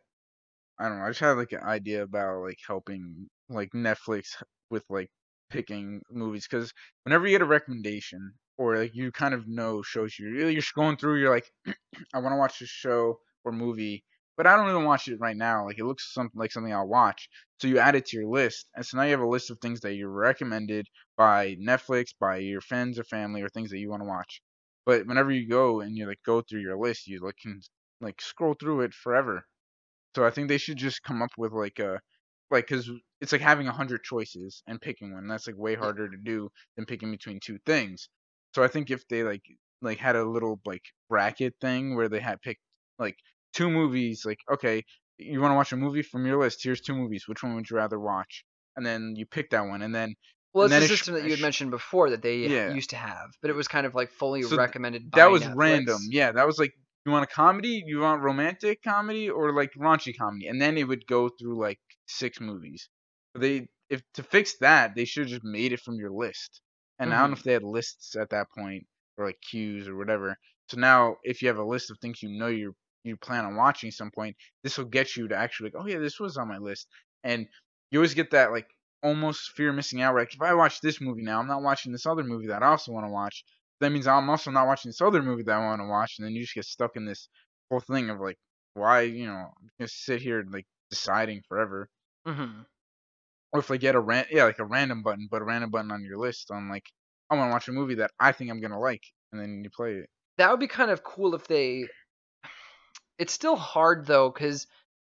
I 0.79 0.89
don't 0.89 0.99
know. 0.99 1.05
I 1.05 1.09
just 1.09 1.19
had 1.21 1.31
like 1.33 1.51
an 1.53 1.63
idea 1.63 2.03
about 2.03 2.41
like 2.41 2.59
helping 2.65 3.29
like 3.49 3.71
Netflix 3.71 4.41
with 4.71 4.83
like 4.89 5.09
picking 5.51 6.01
movies 6.09 6.47
because 6.49 6.73
whenever 7.03 7.27
you 7.27 7.33
get 7.35 7.41
a 7.41 7.45
recommendation 7.45 8.33
or 8.57 8.77
like 8.77 8.95
you 8.95 9.11
kind 9.11 9.33
of 9.33 9.47
know 9.47 9.81
shows 9.81 10.17
you 10.17 10.29
you're 10.29 10.53
just 10.53 10.73
going 10.73 10.97
through, 10.97 11.19
you're 11.19 11.33
like, 11.33 11.51
I 12.13 12.19
want 12.19 12.33
to 12.33 12.37
watch 12.37 12.59
this 12.59 12.69
show 12.69 13.19
or 13.43 13.51
movie, 13.51 14.03
but 14.37 14.47
I 14.47 14.55
don't 14.55 14.69
even 14.69 14.85
watch 14.85 15.07
it 15.07 15.19
right 15.19 15.35
now. 15.35 15.65
Like 15.65 15.77
it 15.79 15.85
looks 15.85 16.13
something 16.13 16.39
like 16.39 16.51
something 16.51 16.73
I'll 16.73 16.87
watch, 16.87 17.29
so 17.59 17.67
you 17.67 17.79
add 17.79 17.95
it 17.95 18.05
to 18.07 18.17
your 18.17 18.29
list, 18.29 18.69
and 18.75 18.85
so 18.85 18.97
now 18.97 19.03
you 19.03 19.11
have 19.11 19.19
a 19.19 19.27
list 19.27 19.51
of 19.51 19.59
things 19.59 19.81
that 19.81 19.95
you're 19.95 20.09
recommended 20.09 20.87
by 21.17 21.55
Netflix, 21.55 22.13
by 22.19 22.37
your 22.37 22.61
friends 22.61 22.97
or 22.97 23.03
family, 23.03 23.41
or 23.41 23.49
things 23.49 23.69
that 23.71 23.79
you 23.79 23.89
want 23.89 24.01
to 24.01 24.07
watch. 24.09 24.41
But 24.85 25.05
whenever 25.05 25.31
you 25.31 25.47
go 25.47 25.81
and 25.81 25.95
you 25.97 26.07
like 26.07 26.21
go 26.25 26.41
through 26.41 26.61
your 26.61 26.77
list, 26.77 27.07
you 27.07 27.19
like 27.19 27.37
can 27.41 27.61
like 27.99 28.21
scroll 28.21 28.55
through 28.55 28.81
it 28.81 28.93
forever. 28.93 29.45
So 30.15 30.25
I 30.25 30.29
think 30.31 30.47
they 30.47 30.57
should 30.57 30.77
just 30.77 31.03
come 31.03 31.21
up 31.21 31.31
with 31.37 31.53
like 31.53 31.79
a 31.79 32.01
like 32.51 32.67
because 32.67 32.89
it's 33.21 33.31
like 33.31 33.41
having 33.41 33.67
a 33.67 33.71
hundred 33.73 34.03
choices 34.03 34.63
and 34.67 34.81
picking 34.81 35.13
one. 35.13 35.27
That's 35.27 35.47
like 35.47 35.57
way 35.57 35.75
harder 35.75 36.09
to 36.09 36.17
do 36.17 36.49
than 36.75 36.85
picking 36.85 37.11
between 37.11 37.39
two 37.39 37.59
things. 37.65 38.09
So 38.55 38.63
I 38.63 38.67
think 38.67 38.91
if 38.91 39.07
they 39.07 39.23
like 39.23 39.43
like 39.81 39.97
had 39.97 40.15
a 40.15 40.25
little 40.25 40.59
like 40.65 40.83
bracket 41.09 41.55
thing 41.61 41.95
where 41.95 42.09
they 42.09 42.19
had 42.19 42.41
picked 42.41 42.61
like 42.99 43.17
two 43.53 43.69
movies, 43.69 44.23
like 44.25 44.39
okay, 44.53 44.83
you 45.17 45.39
want 45.41 45.51
to 45.51 45.55
watch 45.55 45.71
a 45.71 45.77
movie 45.77 46.03
from 46.03 46.25
your 46.25 46.39
list. 46.39 46.59
Here's 46.63 46.81
two 46.81 46.95
movies. 46.95 47.27
Which 47.27 47.43
one 47.43 47.55
would 47.55 47.69
you 47.69 47.77
rather 47.77 47.99
watch? 47.99 48.45
And 48.75 48.85
then 48.85 49.13
you 49.15 49.25
pick 49.25 49.49
that 49.51 49.61
one, 49.67 49.81
and 49.81 49.93
then 49.95 50.15
Well, 50.53 50.65
And 50.65 50.71
it's 50.71 50.77
a 50.77 50.81
the 50.81 50.81
it 50.81 50.91
sh- 50.91 51.03
system 51.03 51.13
that 51.15 51.23
you 51.25 51.31
had 51.31 51.41
mentioned 51.41 51.71
before 51.71 52.09
that 52.09 52.21
they 52.21 52.37
Yeah. 52.39 52.61
used 52.63 52.89
to 52.91 52.95
have, 52.95 53.31
but 53.41 53.49
it 53.49 53.55
was 53.55 53.67
kind 53.67 53.85
of 53.85 53.95
like 53.95 54.11
fully 54.11 54.43
So 54.43 54.57
recommended. 54.57 55.11
by 55.11 55.19
that 55.19 55.31
was 55.31 55.47
Netflix. 55.47 55.47
random. 55.47 56.07
Yeah, 56.11 56.31
that 56.33 56.45
was 56.45 56.57
like 56.59 56.73
you 57.05 57.11
want 57.11 57.23
a 57.23 57.33
comedy, 57.33 57.83
you 57.85 57.99
want 57.99 58.21
romantic 58.21 58.81
comedy, 58.83 59.29
or 59.29 59.53
like 59.53 59.71
raunchy 59.77 60.13
comedy, 60.17 60.47
and 60.47 60.61
then 60.61 60.77
it 60.77 60.87
would 60.87 61.07
go 61.07 61.29
through 61.29 61.59
like 61.59 61.79
six 62.11 62.39
movies. 62.39 62.89
They 63.37 63.67
if 63.89 64.03
to 64.13 64.23
fix 64.23 64.57
that, 64.59 64.95
they 64.95 65.05
should 65.05 65.23
have 65.23 65.29
just 65.31 65.43
made 65.43 65.73
it 65.73 65.81
from 65.81 65.95
your 65.95 66.11
list. 66.11 66.61
And 66.99 67.13
I 67.13 67.19
don't 67.21 67.31
know 67.31 67.33
Mhm. 67.33 67.37
if 67.37 67.43
they 67.43 67.53
had 67.53 67.63
lists 67.63 68.15
at 68.15 68.29
that 68.29 68.47
point 68.57 68.87
or 69.17 69.25
like 69.25 69.39
cues 69.49 69.87
or 69.87 69.97
whatever. 69.97 70.37
So 70.69 70.77
now 70.77 71.17
if 71.23 71.41
you 71.41 71.47
have 71.49 71.57
a 71.57 71.63
list 71.65 71.91
of 71.91 71.97
things 71.99 72.21
you 72.21 72.29
know 72.37 72.47
you 72.47 72.75
you 73.03 73.17
plan 73.17 73.45
on 73.45 73.55
watching 73.55 73.87
at 73.89 73.93
some 73.95 74.11
point, 74.11 74.35
this 74.63 74.77
will 74.77 74.85
get 74.85 75.15
you 75.15 75.27
to 75.27 75.35
actually 75.35 75.71
like, 75.71 75.83
oh 75.83 75.87
yeah, 75.87 75.97
this 75.99 76.19
was 76.19 76.37
on 76.37 76.47
my 76.47 76.57
list. 76.59 76.87
And 77.23 77.47
you 77.89 77.99
always 77.99 78.13
get 78.13 78.31
that 78.31 78.51
like 78.51 78.67
almost 79.03 79.51
fear 79.55 79.69
of 79.69 79.75
missing 79.75 80.01
out. 80.01 80.15
Like 80.15 80.33
if 80.33 80.41
I 80.41 80.53
watch 80.53 80.79
this 80.81 81.01
movie 81.01 81.23
now, 81.23 81.39
I'm 81.39 81.47
not 81.47 81.63
watching 81.63 81.91
this 81.91 82.05
other 82.05 82.23
movie 82.23 82.47
that 82.47 82.63
I 82.63 82.67
also 82.67 82.91
want 82.91 83.05
to 83.05 83.11
watch 83.11 83.43
that 83.79 83.91
means 83.91 84.05
I'm 84.05 84.29
also 84.29 84.51
not 84.51 84.67
watching 84.67 84.89
this 84.89 85.01
other 85.01 85.23
movie 85.23 85.41
that 85.43 85.55
I 85.55 85.65
want 85.65 85.81
to 85.81 85.87
watch, 85.87 86.15
and 86.19 86.25
then 86.27 86.33
you 86.35 86.41
just 86.43 86.53
get 86.53 86.65
stuck 86.65 86.95
in 86.95 87.05
this 87.05 87.27
whole 87.69 87.79
thing 87.79 88.11
of 88.11 88.19
like, 88.19 88.37
why, 88.75 89.01
you 89.01 89.25
know, 89.25 89.49
I'm 89.59 89.69
just 89.79 90.03
sit 90.05 90.21
here 90.21 90.43
like 90.51 90.67
deciding 90.91 91.41
forever. 91.47 91.89
Mhm. 92.25 92.65
Or 93.53 93.59
if 93.61 93.69
like 93.69 93.79
get 93.81 93.95
a 93.95 93.99
ran, 94.01 94.25
yeah, 94.29 94.43
like 94.45 94.59
a 94.59 94.65
random 94.65 95.03
button, 95.03 95.27
but 95.31 95.41
a 95.41 95.45
random 95.45 95.69
button 95.71 95.91
on 95.91 96.03
your 96.03 96.17
list 96.17 96.51
on 96.51 96.67
like, 96.69 96.91
I 97.29 97.35
want 97.35 97.49
to 97.49 97.53
watch 97.53 97.67
a 97.69 97.71
movie 97.71 97.95
that 97.95 98.11
I 98.19 98.31
think 98.33 98.49
I'm 98.51 98.59
gonna 98.61 98.79
like, 98.79 99.03
and 99.31 99.39
then 99.41 99.63
you 99.63 99.69
play 99.69 99.95
it. 99.95 100.09
That 100.37 100.49
would 100.51 100.59
be 100.59 100.67
kind 100.67 100.91
of 100.91 101.03
cool 101.03 101.35
if 101.35 101.47
they. 101.47 101.91
It's 103.17 103.33
still 103.33 103.55
hard 103.55 104.07
though, 104.07 104.31
because 104.31 104.65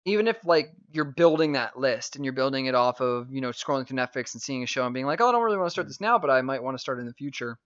even 0.05 0.27
if 0.29 0.45
like 0.45 0.71
you're 0.91 1.13
building 1.13 1.53
that 1.53 1.77
list 1.77 2.15
and 2.15 2.25
you're 2.25 2.33
building 2.33 2.65
it 2.67 2.75
off 2.75 3.01
of 3.01 3.31
you 3.31 3.41
know 3.41 3.49
scrolling 3.49 3.87
through 3.87 3.97
Netflix 3.97 4.33
and 4.33 4.41
seeing 4.41 4.63
a 4.63 4.67
show 4.67 4.85
and 4.85 4.93
being 4.93 5.05
like, 5.05 5.21
oh, 5.21 5.29
I 5.29 5.31
don't 5.33 5.43
really 5.43 5.57
want 5.57 5.67
to 5.67 5.71
start 5.71 5.87
Mhm. 5.87 5.89
this 5.89 6.01
now, 6.01 6.17
but 6.19 6.29
I 6.29 6.41
might 6.41 6.63
want 6.63 6.75
to 6.77 6.81
start 6.81 6.99
in 6.99 7.05
the 7.05 7.13
future. 7.13 7.57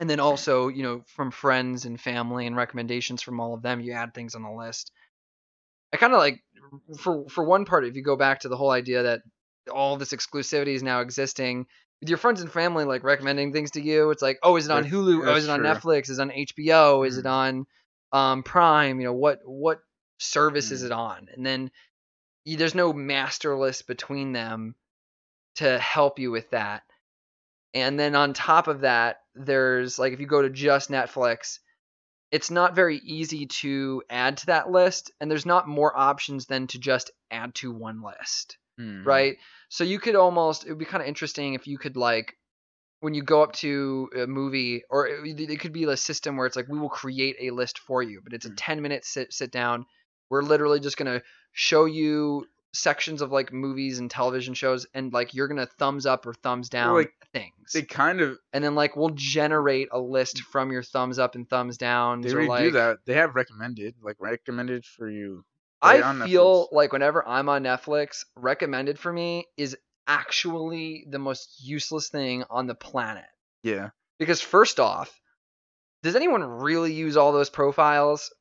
And 0.00 0.10
then 0.10 0.20
also, 0.20 0.68
you 0.68 0.82
know, 0.82 1.02
from 1.06 1.30
friends 1.30 1.86
and 1.86 2.00
family 2.00 2.46
and 2.46 2.56
recommendations 2.56 3.22
from 3.22 3.40
all 3.40 3.54
of 3.54 3.62
them, 3.62 3.80
you 3.80 3.92
add 3.92 4.14
things 4.14 4.34
on 4.34 4.42
the 4.42 4.50
list. 4.52 4.92
I 5.92 5.96
kind 5.98 6.12
of 6.12 6.18
like, 6.18 6.42
for 6.98 7.28
for 7.28 7.44
one 7.44 7.64
part, 7.64 7.84
if 7.86 7.94
you 7.96 8.02
go 8.02 8.16
back 8.16 8.40
to 8.40 8.48
the 8.48 8.56
whole 8.56 8.70
idea 8.70 9.02
that 9.04 9.20
all 9.72 9.96
this 9.96 10.12
exclusivity 10.12 10.74
is 10.74 10.82
now 10.82 11.00
existing 11.00 11.66
with 12.00 12.08
your 12.08 12.18
friends 12.18 12.40
and 12.40 12.50
family, 12.52 12.84
like 12.84 13.02
recommending 13.04 13.52
things 13.52 13.72
to 13.72 13.80
you, 13.80 14.10
it's 14.10 14.22
like, 14.22 14.38
oh, 14.42 14.56
is 14.56 14.66
it 14.66 14.70
on 14.72 14.82
That's- 14.82 14.92
Hulu? 14.98 15.26
Oh, 15.26 15.34
is 15.36 15.44
it 15.44 15.50
on 15.50 15.60
true. 15.60 15.68
Netflix? 15.68 16.10
Is 16.10 16.18
it 16.18 16.22
on 16.22 16.30
HBO? 16.30 17.06
Is 17.06 17.18
it 17.18 17.24
Mhm. 17.24 17.30
on 17.30 17.66
um, 18.12 18.42
Prime? 18.42 19.00
You 19.00 19.06
know, 19.06 19.12
what 19.14 19.40
what 19.44 19.80
service 20.18 20.70
is 20.70 20.82
Mhm. 20.82 20.86
it 20.86 20.92
on? 20.92 21.28
And 21.34 21.44
then 21.46 21.70
you, 22.44 22.56
there's 22.56 22.74
no 22.74 22.92
master 22.92 23.56
list 23.56 23.86
between 23.86 24.32
them 24.32 24.74
to 25.56 25.78
help 25.78 26.18
you 26.18 26.30
with 26.30 26.50
that. 26.50 26.82
And 27.74 27.98
then 27.98 28.14
on 28.14 28.32
top 28.34 28.68
of 28.68 28.82
that, 28.82 29.20
there's 29.34 29.98
like 29.98 30.12
if 30.12 30.20
you 30.20 30.26
go 30.26 30.42
to 30.42 30.50
just 30.50 30.90
Netflix, 30.90 31.58
it's 32.30 32.50
not 32.50 32.74
very 32.74 32.98
easy 32.98 33.46
to 33.46 34.02
add 34.10 34.38
to 34.38 34.46
that 34.46 34.70
list, 34.70 35.12
and 35.20 35.30
there's 35.30 35.46
not 35.46 35.68
more 35.68 35.96
options 35.96 36.46
than 36.46 36.66
to 36.68 36.78
just 36.78 37.10
add 37.30 37.54
to 37.56 37.72
one 37.72 38.02
list, 38.02 38.58
Mhm. 38.78 39.04
right? 39.04 39.36
So 39.68 39.84
you 39.84 39.98
could 39.98 40.16
almost 40.16 40.64
it 40.66 40.70
would 40.70 40.78
be 40.78 40.84
kind 40.84 41.02
of 41.02 41.08
interesting 41.08 41.54
if 41.54 41.66
you 41.66 41.78
could 41.78 41.96
like 41.96 42.34
when 43.00 43.14
you 43.14 43.22
go 43.22 43.42
up 43.42 43.52
to 43.52 44.08
a 44.16 44.26
movie, 44.26 44.82
or 44.90 45.06
it, 45.06 45.38
it 45.40 45.60
could 45.60 45.72
be 45.72 45.84
a 45.84 45.96
system 45.96 46.36
where 46.36 46.46
it's 46.46 46.56
like 46.56 46.68
we 46.68 46.78
will 46.78 46.88
create 46.88 47.36
a 47.40 47.50
list 47.50 47.78
for 47.78 48.02
you, 48.02 48.20
but 48.22 48.32
it's 48.32 48.46
a 48.46 48.50
Mm. 48.50 48.56
10 48.56 48.82
minute 48.82 49.04
sit 49.04 49.32
sit 49.32 49.50
down. 49.52 49.86
We're 50.30 50.42
literally 50.42 50.80
just 50.80 50.96
gonna 50.96 51.22
show 51.52 51.84
you 51.84 52.46
sections 52.76 53.22
of 53.22 53.32
like 53.32 53.52
movies 53.52 53.98
and 53.98 54.10
television 54.10 54.54
shows, 54.54 54.86
and 54.94 55.12
like 55.12 55.34
you're 55.34 55.48
gonna 55.48 55.66
thumbs 55.66 56.06
up 56.06 56.26
or 56.26 56.34
thumbs 56.34 56.68
down 56.68 56.94
like, 56.94 57.12
things, 57.32 57.72
They 57.72 57.82
kind 57.82 58.20
of 58.20 58.38
and 58.52 58.62
then 58.62 58.74
like 58.74 58.96
we'll 58.96 59.10
generate 59.10 59.88
a 59.92 59.98
list 59.98 60.40
from 60.42 60.72
your 60.72 60.82
thumbs 60.82 61.18
up 61.18 61.34
and 61.34 61.48
thumbs 61.48 61.76
down 61.78 62.20
they 62.20 62.32
already 62.32 62.48
like, 62.48 62.62
do 62.64 62.70
that. 62.72 62.98
They 63.06 63.14
have 63.14 63.34
recommended, 63.34 63.94
like 64.02 64.16
recommended 64.18 64.84
for 64.84 65.08
you. 65.08 65.44
right 65.82 66.02
I 66.02 66.26
feel 66.26 66.68
like 66.72 66.92
whenever 66.92 67.26
I'm 67.26 67.48
on 67.48 67.62
Netflix, 67.64 68.24
recommended 68.36 68.98
for 68.98 69.12
me 69.12 69.46
is 69.56 69.76
actually 70.06 71.06
the 71.08 71.18
most 71.18 71.64
useless 71.64 72.08
thing 72.08 72.44
on 72.50 72.66
the 72.66 72.74
planet. 72.74 73.24
Yeah. 73.62 73.90
Because 74.18 74.40
first 74.40 74.80
off, 74.80 75.20
does 76.02 76.16
anyone 76.16 76.42
really 76.42 76.92
use 76.92 77.16
all 77.16 77.32
those 77.32 77.50
profiles? 77.50 78.32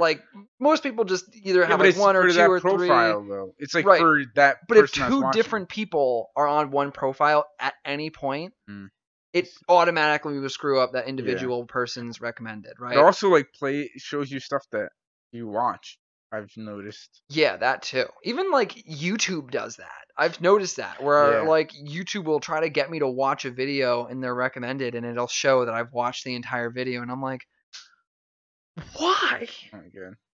Like 0.00 0.22
most 0.58 0.82
people 0.82 1.04
just 1.04 1.26
either 1.36 1.60
Yeah, 1.60 1.66
have 1.68 1.78
but 1.78 1.86
like 1.86 1.96
one 1.96 2.16
or 2.16 2.26
two 2.26 2.32
that 2.34 2.48
or 2.50 2.60
profile 2.60 3.20
three. 3.20 3.28
though. 3.30 3.54
It's 3.58 3.74
like 3.74 3.84
Right. 3.84 4.00
for 4.00 4.22
that 4.34 4.56
But 4.66 4.78
if 4.78 4.92
two 4.92 5.22
different 5.32 5.68
people 5.68 6.30
are 6.34 6.48
on 6.48 6.70
one 6.70 6.90
profile 6.90 7.46
at 7.60 7.74
any 7.84 8.10
point, 8.10 8.54
Mm. 8.68 8.88
it 9.32 9.48
automatically 9.68 10.38
will 10.38 10.48
screw 10.48 10.80
up 10.80 10.92
that 10.92 11.06
individual 11.06 11.64
person's 11.66 12.20
recommended, 12.20 12.72
right? 12.80 12.96
It 12.96 13.00
also 13.00 13.28
like 13.28 13.52
play 13.52 13.90
shows 13.98 14.30
you 14.30 14.40
stuff 14.40 14.64
that 14.72 14.88
you 15.32 15.46
watch. 15.46 15.98
I've 16.32 16.50
noticed. 16.56 17.22
Yeah, 17.28 17.56
that 17.56 17.82
too. 17.82 18.06
Even 18.24 18.50
like 18.52 18.72
YouTube 18.72 19.50
does 19.50 19.76
that. 19.76 20.04
I've 20.16 20.40
noticed 20.40 20.76
that 20.76 21.02
where 21.02 21.34
Yeah. 21.34 21.40
like 21.42 21.72
YouTube 21.72 22.24
will 22.24 22.40
try 22.40 22.60
to 22.60 22.68
get 22.70 22.90
me 22.90 23.00
to 23.00 23.08
watch 23.08 23.44
a 23.44 23.50
video 23.50 24.06
and 24.06 24.22
they're 24.22 24.34
recommended 24.34 24.94
and 24.94 25.04
it'll 25.04 25.26
show 25.26 25.64
that 25.64 25.74
I've 25.74 25.92
watched 25.92 26.24
the 26.24 26.34
entire 26.36 26.70
video 26.70 27.02
and 27.02 27.10
I'm 27.10 27.20
like, 27.22 27.40
why? 28.96 29.48
Oh. 29.74 29.80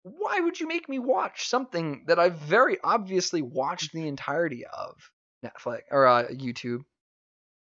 Why 0.02 0.40
would 0.40 0.58
you 0.58 0.66
make 0.66 0.88
me 0.88 0.98
watch 0.98 1.48
something 1.48 2.04
that 2.06 2.18
I've 2.18 2.36
very 2.38 2.78
obviously 2.82 3.42
watched 3.42 3.92
the 3.92 4.06
entirety 4.08 4.64
of? 4.66 4.94
Netflix 5.44 5.80
or 5.90 6.06
uh, 6.06 6.24
YouTube. 6.28 6.80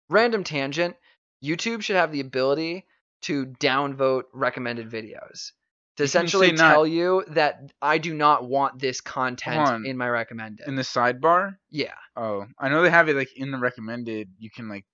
Random 0.10 0.44
tangent. 0.44 0.96
YouTube 1.44 1.82
should 1.82 1.96
have 1.96 2.12
the 2.12 2.20
ability 2.20 2.86
to 3.24 3.46
downvote 3.46 4.24
recommended 4.34 4.90
videos. 4.90 5.52
To 5.98 6.04
You 6.04 6.06
essentially 6.06 6.52
not- 6.52 6.72
tell 6.72 6.88
you 6.88 7.24
that 7.30 7.72
I 7.82 7.98
do 7.98 8.14
not 8.14 8.48
want 8.48 8.80
this 8.80 9.02
content 9.02 9.58
on. 9.60 9.86
in 9.86 9.98
my 9.98 10.08
recommended. 10.10 10.68
In 10.68 10.76
the 10.76 10.82
sidebar. 10.84 11.58
yeah. 11.70 11.94
Oh, 12.16 12.46
I 12.60 12.70
know 12.70 12.82
they 12.82 12.90
have 12.90 13.10
it 13.10 13.16
like 13.16 13.30
in 13.36 13.52
the 13.52 13.58
recommended. 13.60 14.30
You 14.40 14.50
can 14.50 14.68
like 14.70 14.86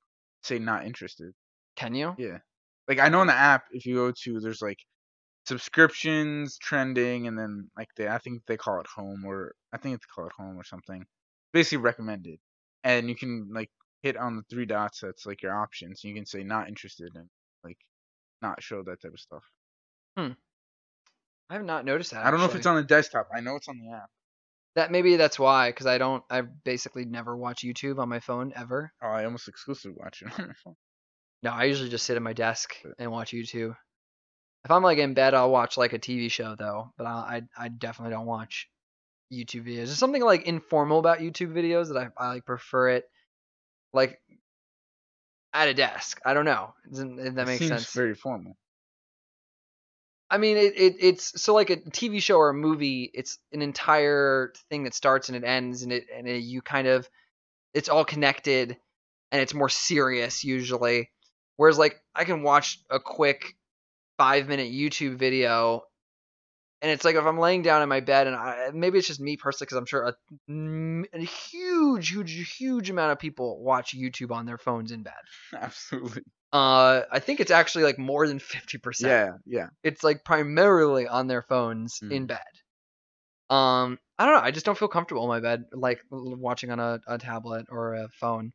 say 0.43 0.59
not 0.59 0.85
interested. 0.85 1.33
Can 1.75 1.95
you? 1.95 2.15
Yeah. 2.17 2.39
Like 2.87 2.99
I 2.99 3.09
know 3.09 3.21
in 3.21 3.27
the 3.27 3.33
app, 3.33 3.63
if 3.71 3.85
you 3.85 3.95
go 3.95 4.11
to, 4.23 4.39
there's 4.39 4.61
like 4.61 4.77
subscriptions, 5.45 6.57
trending, 6.57 7.27
and 7.27 7.37
then 7.37 7.69
like 7.77 7.89
they, 7.95 8.07
I 8.07 8.17
think 8.17 8.43
they 8.47 8.57
call 8.57 8.79
it 8.79 8.87
home, 8.87 9.23
or 9.25 9.55
I 9.73 9.77
think 9.77 9.95
it's 9.95 10.05
called 10.05 10.31
home 10.37 10.57
or 10.57 10.63
something. 10.63 11.05
Basically 11.53 11.77
recommended, 11.77 12.39
and 12.83 13.09
you 13.09 13.15
can 13.15 13.49
like 13.53 13.69
hit 14.01 14.17
on 14.17 14.37
the 14.37 14.43
three 14.49 14.65
dots. 14.65 14.99
That's 15.01 15.25
like 15.25 15.41
your 15.41 15.55
options. 15.55 16.03
You 16.03 16.13
can 16.13 16.25
say 16.25 16.43
not 16.43 16.67
interested 16.67 17.11
and 17.15 17.29
like 17.63 17.77
not 18.41 18.61
show 18.61 18.83
that 18.83 19.01
type 19.01 19.13
of 19.13 19.19
stuff. 19.19 19.43
Hmm. 20.17 20.31
I 21.49 21.53
have 21.53 21.65
not 21.65 21.85
noticed 21.85 22.11
that. 22.11 22.25
I 22.25 22.31
don't 22.31 22.39
know 22.39 22.47
if 22.47 22.55
it's 22.55 22.65
on 22.65 22.75
the 22.75 22.83
desktop. 22.83 23.29
I 23.35 23.39
know 23.39 23.55
it's 23.55 23.67
on 23.69 23.77
the 23.77 23.95
app. 23.95 24.09
that. 24.75 24.91
Maybe 24.91 25.15
that's 25.15 25.37
why, 25.37 25.69
because 25.69 25.85
I 25.85 25.97
don't. 25.97 26.23
I 26.29 26.41
basically 26.41 27.05
never 27.05 27.37
watch 27.37 27.63
YouTube 27.63 27.99
on 27.99 28.09
my 28.09 28.19
phone 28.19 28.51
ever. 28.55 28.91
Oh, 29.01 29.07
I 29.07 29.25
almost 29.25 29.47
exclusively 29.47 29.95
watch 29.99 30.23
it 30.23 30.39
on 30.39 30.47
my 30.47 30.53
phone. 30.63 30.75
No, 31.43 31.51
I 31.51 31.65
usually 31.65 31.89
just 31.89 32.05
sit 32.05 32.15
at 32.15 32.23
my 32.23 32.33
desk 32.33 32.75
and 32.97 33.11
watch 33.11 33.31
YouTube. 33.31 33.75
If 34.65 34.71
I'm 34.71 34.83
like 34.83 34.97
in 34.97 35.13
bed, 35.13 35.35
I'll 35.35 35.51
watch 35.51 35.77
like 35.77 35.93
a 35.93 35.99
TV 35.99 36.29
show 36.29 36.55
though, 36.55 36.91
but 36.97 37.05
I 37.05 37.43
I, 37.57 37.65
I 37.65 37.67
definitely 37.69 38.15
don't 38.15 38.25
watch 38.25 38.67
YouTube 39.31 39.65
videos. 39.67 39.85
There's 39.85 39.97
something 39.99 40.23
like 40.23 40.43
informal 40.47 40.99
about 40.99 41.19
YouTube 41.19 41.53
videos 41.53 41.93
that 41.93 41.97
I, 42.17 42.23
I 42.23 42.27
like 42.29 42.45
prefer 42.45 42.89
it 42.89 43.05
like 43.93 44.19
at 45.53 45.67
a 45.67 45.73
desk. 45.73 46.19
I 46.25 46.33
don't 46.33 46.45
know. 46.45 46.73
Doesn't- 46.89 47.15
that 47.15 47.41
It 47.43 47.45
makes 47.45 47.67
sense. 47.67 47.93
very 47.93 48.15
formal. 48.15 48.57
I 50.29 50.39
mean, 50.39 50.57
it, 50.57 50.73
it 50.75 50.95
it's 50.99 51.39
so 51.39 51.53
like 51.53 51.69
a 51.69 51.77
TV 51.77 52.19
show 52.19 52.37
or 52.37 52.49
a 52.49 52.53
movie. 52.53 53.11
It's 53.13 53.37
an 53.53 53.61
entire 53.61 54.51
thing 54.71 54.83
that 54.85 54.95
starts 54.95 55.29
and 55.29 55.35
it 55.35 55.43
ends, 55.43 55.83
and 55.83 55.93
it 55.93 56.07
and 56.13 56.27
it, 56.27 56.39
you 56.39 56.63
kind 56.63 56.87
of 56.87 57.07
it's 57.75 57.89
all 57.89 58.03
connected, 58.03 58.75
and 59.31 59.41
it's 59.41 59.53
more 59.53 59.69
serious 59.69 60.43
usually. 60.43 61.11
Whereas 61.57 61.77
like 61.77 62.01
I 62.15 62.23
can 62.25 62.41
watch 62.41 62.79
a 62.89 62.99
quick 62.99 63.55
five 64.17 64.47
minute 64.47 64.71
YouTube 64.71 65.17
video, 65.17 65.83
and 66.81 66.91
it's 66.91 67.03
like 67.05 67.15
if 67.15 67.25
I'm 67.25 67.39
laying 67.39 67.61
down 67.61 67.81
in 67.81 67.89
my 67.89 67.99
bed, 67.99 68.27
and 68.27 68.35
I, 68.35 68.69
maybe 68.73 68.97
it's 68.97 69.07
just 69.07 69.19
me 69.19 69.37
personally, 69.37 69.65
because 69.67 69.77
I'm 69.77 69.85
sure 69.85 70.03
a, 70.03 71.17
a 71.17 71.21
huge, 71.21 72.09
huge, 72.09 72.57
huge 72.57 72.89
amount 72.89 73.11
of 73.11 73.19
people 73.19 73.61
watch 73.63 73.95
YouTube 73.97 74.31
on 74.31 74.45
their 74.45 74.57
phones 74.57 74.91
in 74.91 75.03
bed. 75.03 75.13
Absolutely. 75.55 76.23
Uh, 76.53 77.01
I 77.11 77.19
think 77.19 77.39
it's 77.39 77.51
actually 77.51 77.83
like 77.83 77.99
more 77.99 78.27
than 78.27 78.39
fifty 78.39 78.77
percent 78.77 79.11
Yeah, 79.11 79.31
yeah. 79.45 79.67
it's 79.83 80.03
like 80.03 80.23
primarily 80.23 81.07
on 81.07 81.27
their 81.27 81.41
phones 81.41 81.99
in 82.01 82.25
Mm. 82.25 82.27
bed. 82.27 82.39
Um, 83.49 83.99
I 84.17 84.25
don't 84.25 84.35
know. 84.35 84.41
I 84.41 84.51
just 84.51 84.65
don't 84.65 84.77
feel 84.77 84.87
comfortable 84.87 85.23
in 85.23 85.29
my 85.29 85.39
bed, 85.39 85.65
like 85.71 85.99
watching 86.09 86.71
on 86.71 86.79
a, 86.79 86.99
a 87.07 87.17
tablet 87.17 87.65
or 87.69 87.93
a 87.95 88.07
phone. 88.19 88.51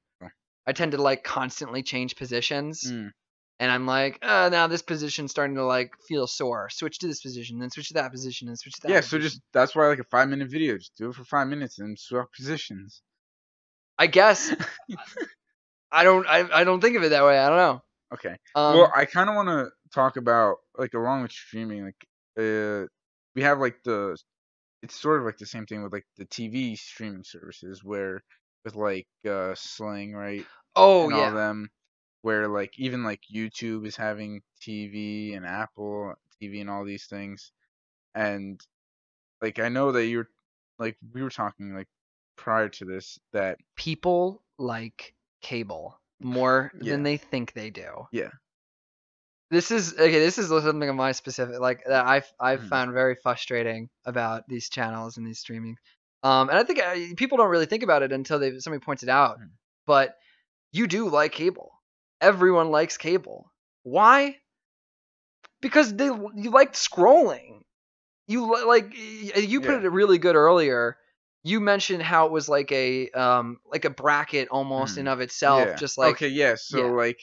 I 0.67 0.73
tend 0.73 0.93
to 0.93 0.99
like 1.03 1.25
constantly 1.25 1.83
change 1.83 2.17
positions, 2.17 2.85
Mm. 2.91 3.11
And 3.61 3.71
I'm 3.71 3.87
like, 3.87 4.19
uh, 4.23 4.49
now 4.51 4.67
this 4.67 4.81
position's 4.81 5.31
starting 5.31 5.57
to 5.57 5.65
like 5.67 5.93
feel 6.09 6.27
sore. 6.27 6.71
Switch 6.71 6.99
to 7.01 7.07
this 7.07 7.21
position, 7.21 7.59
then 7.59 7.71
switch 7.71 7.89
to 7.89 7.95
that 7.95 8.11
position, 8.11 8.49
and 8.49 8.59
switch 8.59 8.73
to 8.77 8.81
that. 8.83 8.91
Yeah, 8.91 9.01
so 9.03 9.19
just 9.19 9.43
that's 9.53 9.77
why 9.77 9.87
like 9.87 9.99
a 9.99 10.05
five 10.05 10.31
minute 10.31 10.51
video, 10.51 10.79
just 10.79 10.97
do 10.97 11.11
it 11.11 11.15
for 11.15 11.25
five 11.25 11.47
minutes 11.47 11.79
and 11.79 11.99
swap 11.99 12.29
positions. 12.35 13.03
I 13.99 14.07
guess 14.07 14.53
I 15.93 16.05
don't. 16.05 16.27
I, 16.27 16.49
I 16.51 16.65
don't 16.65 16.81
think 16.81 16.97
of 16.97 17.03
it 17.03 17.11
that 17.11 17.23
way. 17.23 17.39
I 17.39 17.49
don't 17.49 17.59
know. 17.59 17.83
Okay. 18.15 18.35
Um, 18.55 18.79
well, 18.79 18.93
I 18.97 19.05
kind 19.05 19.29
of 19.29 19.37
want 19.37 19.49
to 19.49 19.69
talk 19.95 20.17
about 20.17 20.57
like 20.79 20.95
along 20.95 21.23
with 21.23 21.33
streaming, 21.33 21.85
like 21.85 22.07
uh, 22.39 22.87
we 23.37 23.43
have 23.43 23.61
like 23.61 23.77
the 23.85 24.17
it's 24.83 24.99
sort 24.99 25.21
of 25.21 25.27
like 25.27 25.37
the 25.37 25.45
same 25.45 25.67
thing 25.67 25.83
with 25.83 25.93
like 25.93 26.07
the 26.17 26.25
TV 26.25 26.79
streaming 26.79 27.25
services 27.25 27.85
where 27.85 28.23
with 28.65 28.75
like 28.75 29.07
uh 29.29 29.55
Sling, 29.55 30.15
right? 30.15 30.47
oh 30.77 31.05
and 31.05 31.15
all 31.15 31.21
yeah. 31.21 31.31
them 31.31 31.69
where 32.23 32.49
like 32.49 32.79
even 32.79 33.03
like 33.05 33.23
YouTube 33.33 33.87
is 33.87 33.97
having 33.97 34.43
TV 34.61 35.35
and 35.35 35.47
Apple 35.47 36.15
TV 36.41 36.61
and 36.61 36.71
all 36.71 36.85
these 36.85 37.07
things. 37.07 37.53
And 38.15 38.61
like 39.43 39.59
I 39.59 39.69
know 39.69 39.93
that 39.93 40.07
you're 40.07 40.29
like 40.79 40.97
we 41.13 41.23
were 41.23 41.31
talking 41.31 41.75
like 41.75 41.89
prior 42.37 42.69
to 42.69 42.85
this 42.85 43.19
that 43.33 43.59
People 43.77 44.43
like 44.59 45.15
cable 45.43 46.01
more 46.21 46.73
Yeah. 46.83 46.93
than 46.93 47.03
they 47.03 47.17
think 47.17 47.53
they 47.53 47.71
do. 47.71 48.07
Yeah. 48.13 48.31
this 49.51 49.71
is 49.71 49.95
okay. 49.95 50.19
This 50.19 50.39
is 50.39 50.49
something 50.49 50.89
of 50.89 50.95
my 50.97 51.13
specific 51.13 51.59
like 51.59 51.83
that 51.87 52.07
I've 52.07 52.31
I've 52.39 52.61
Mhm. 52.61 52.69
found 52.69 52.93
very 52.93 53.17
frustrating 53.17 53.89
about 54.05 54.47
these 54.49 54.69
channels 54.69 55.17
and 55.17 55.27
these 55.27 55.41
streaming. 55.41 55.77
Um, 56.23 56.51
and 56.51 56.59
I 56.59 56.63
think 56.65 56.79
uh, 56.79 56.95
people 57.17 57.39
don't 57.39 57.51
really 57.51 57.67
think 57.67 57.83
about 57.83 58.03
it 58.03 58.13
until 58.13 58.39
they 58.39 58.59
somebody 58.59 58.85
points 58.85 59.03
it 59.03 59.09
out. 59.09 59.39
Mhm. 59.41 59.51
But 59.87 60.17
you 60.73 60.87
do 60.87 61.09
like 61.09 61.33
cable. 61.33 61.73
Everyone 62.21 62.71
likes 62.71 62.97
cable. 62.97 63.53
Why? 63.83 64.39
Because 65.61 65.95
they 65.95 66.07
you 66.07 66.51
liked 66.51 66.75
scrolling. 66.75 67.63
You 68.29 68.67
like 68.67 68.95
you 68.97 69.63
put 69.63 69.75
Yeah. 69.75 69.85
it 69.85 69.91
really 69.91 70.19
good 70.19 70.37
earlier. 70.37 70.99
You 71.45 71.61
mentioned 71.61 72.03
how 72.03 72.27
it 72.27 72.33
was 72.33 72.49
like 72.49 72.73
a 72.73 73.11
um 73.11 73.61
like 73.67 73.85
a 73.85 73.91
bracket 73.91 74.49
almost 74.51 74.99
in 74.99 75.07
Mhm. 75.07 75.09
of 75.09 75.21
itself, 75.21 75.75
yeah. 75.75 75.77
just 75.77 75.99
like 75.99 76.17
okay, 76.17 76.29
yeah. 76.29 76.55
So 76.57 76.79
yeah. 76.79 76.93
like 76.93 77.19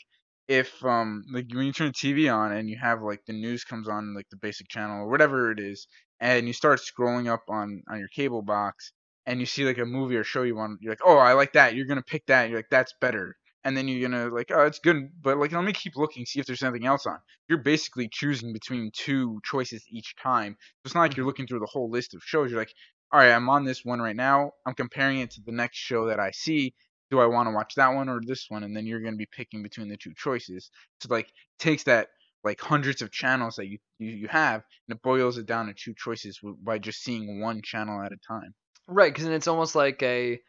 if 0.47 0.83
um 0.85 1.25
like 1.33 1.47
when 1.53 1.65
you 1.65 1.73
turn 1.73 1.87
the 1.87 1.93
TV 1.93 2.29
on 2.29 2.51
and 2.53 2.69
you 2.69 2.77
have 2.77 3.01
like 3.01 3.25
the 3.25 3.33
news 3.33 3.63
comes 3.63 3.87
on 3.89 4.15
like 4.15 4.29
the 4.29 4.37
basic 4.37 4.67
channel 4.69 5.01
or 5.03 5.09
whatever 5.09 5.51
it 5.51 5.59
is, 5.59 5.87
and 6.19 6.47
you 6.47 6.53
start 6.53 6.79
scrolling 6.81 7.27
up 7.29 7.43
on 7.49 7.83
on 7.89 7.99
your 7.99 8.09
cable 8.09 8.41
box 8.41 8.93
and 9.25 9.39
you 9.39 9.45
see 9.45 9.65
like 9.65 9.77
a 9.77 9.85
movie 9.85 10.15
or 10.15 10.23
show 10.23 10.43
you 10.43 10.55
want, 10.55 10.79
you're 10.81 10.91
like, 10.91 11.01
oh, 11.05 11.17
I 11.17 11.33
like 11.33 11.53
that. 11.53 11.75
You're 11.75 11.85
gonna 11.85 12.01
pick 12.03 12.25
that. 12.27 12.49
You're 12.49 12.59
like, 12.59 12.69
that's 12.71 12.93
better. 13.01 13.35
And 13.67 13.75
then 13.75 13.89
you're 13.89 14.07
gonna 14.07 14.33
like, 14.33 14.49
oh, 14.53 14.65
it's 14.65 14.79
good, 14.79 15.09
but 15.21 15.37
like, 15.37 15.51
let 15.51 15.65
me 15.65 15.73
keep 15.73 15.97
looking, 15.97 16.25
see 16.25 16.39
if 16.39 16.45
there's 16.45 16.63
anything 16.63 16.87
else 16.87 17.05
on. 17.05 17.17
You're 17.49 17.57
basically 17.57 18.07
choosing 18.07 18.53
between 18.53 18.91
two 18.93 19.41
choices 19.43 19.83
each 19.91 20.15
time. 20.23 20.55
It's 20.85 20.95
not 20.95 21.01
like 21.01 21.17
you're 21.17 21.23
mm-hmm. 21.23 21.27
looking 21.27 21.47
through 21.47 21.59
the 21.59 21.65
whole 21.65 21.89
list 21.89 22.15
of 22.15 22.21
shows. 22.23 22.49
You're 22.49 22.61
like, 22.61 22.73
all 23.11 23.19
right, 23.19 23.33
I'm 23.33 23.49
on 23.49 23.65
this 23.65 23.83
one 23.83 23.99
right 23.99 24.15
now. 24.15 24.51
I'm 24.65 24.73
comparing 24.73 25.19
it 25.19 25.31
to 25.31 25.41
the 25.45 25.51
next 25.51 25.79
show 25.79 26.07
that 26.07 26.19
I 26.19 26.31
see, 26.31 26.75
do 27.11 27.19
I 27.19 27.25
want 27.25 27.47
to 27.47 27.53
watch 27.53 27.75
that 27.75 27.93
one 27.93 28.07
or 28.07 28.21
this 28.25 28.45
one? 28.47 28.63
And 28.63 28.75
then 28.75 28.85
you're 28.85 29.01
gonna 29.01 29.17
be 29.17 29.27
picking 29.35 29.63
between 29.63 29.89
the 29.89 29.97
two 29.97 30.13
choices. 30.15 30.71
So 31.01 31.09
like 31.09 31.29
takes 31.59 31.83
that 31.83 32.07
like 32.45 32.61
hundreds 32.61 33.01
of 33.01 33.11
channels 33.11 33.55
that 33.57 33.67
you 33.67 33.79
you, 33.99 34.11
you 34.11 34.27
have 34.29 34.63
and 34.87 34.95
it 34.95 35.01
boils 35.01 35.37
it 35.37 35.45
down 35.45 35.67
to 35.67 35.73
two 35.73 35.93
choices 35.97 36.39
by 36.63 36.77
just 36.79 37.03
seeing 37.03 37.41
one 37.41 37.61
channel 37.61 38.01
at 38.01 38.13
a 38.13 38.17
time. 38.25 38.53
Right, 38.87 39.11
because 39.11 39.25
then 39.25 39.33
it's 39.33 39.47
almost 39.47 39.75
like 39.75 40.01
a, 40.01 40.39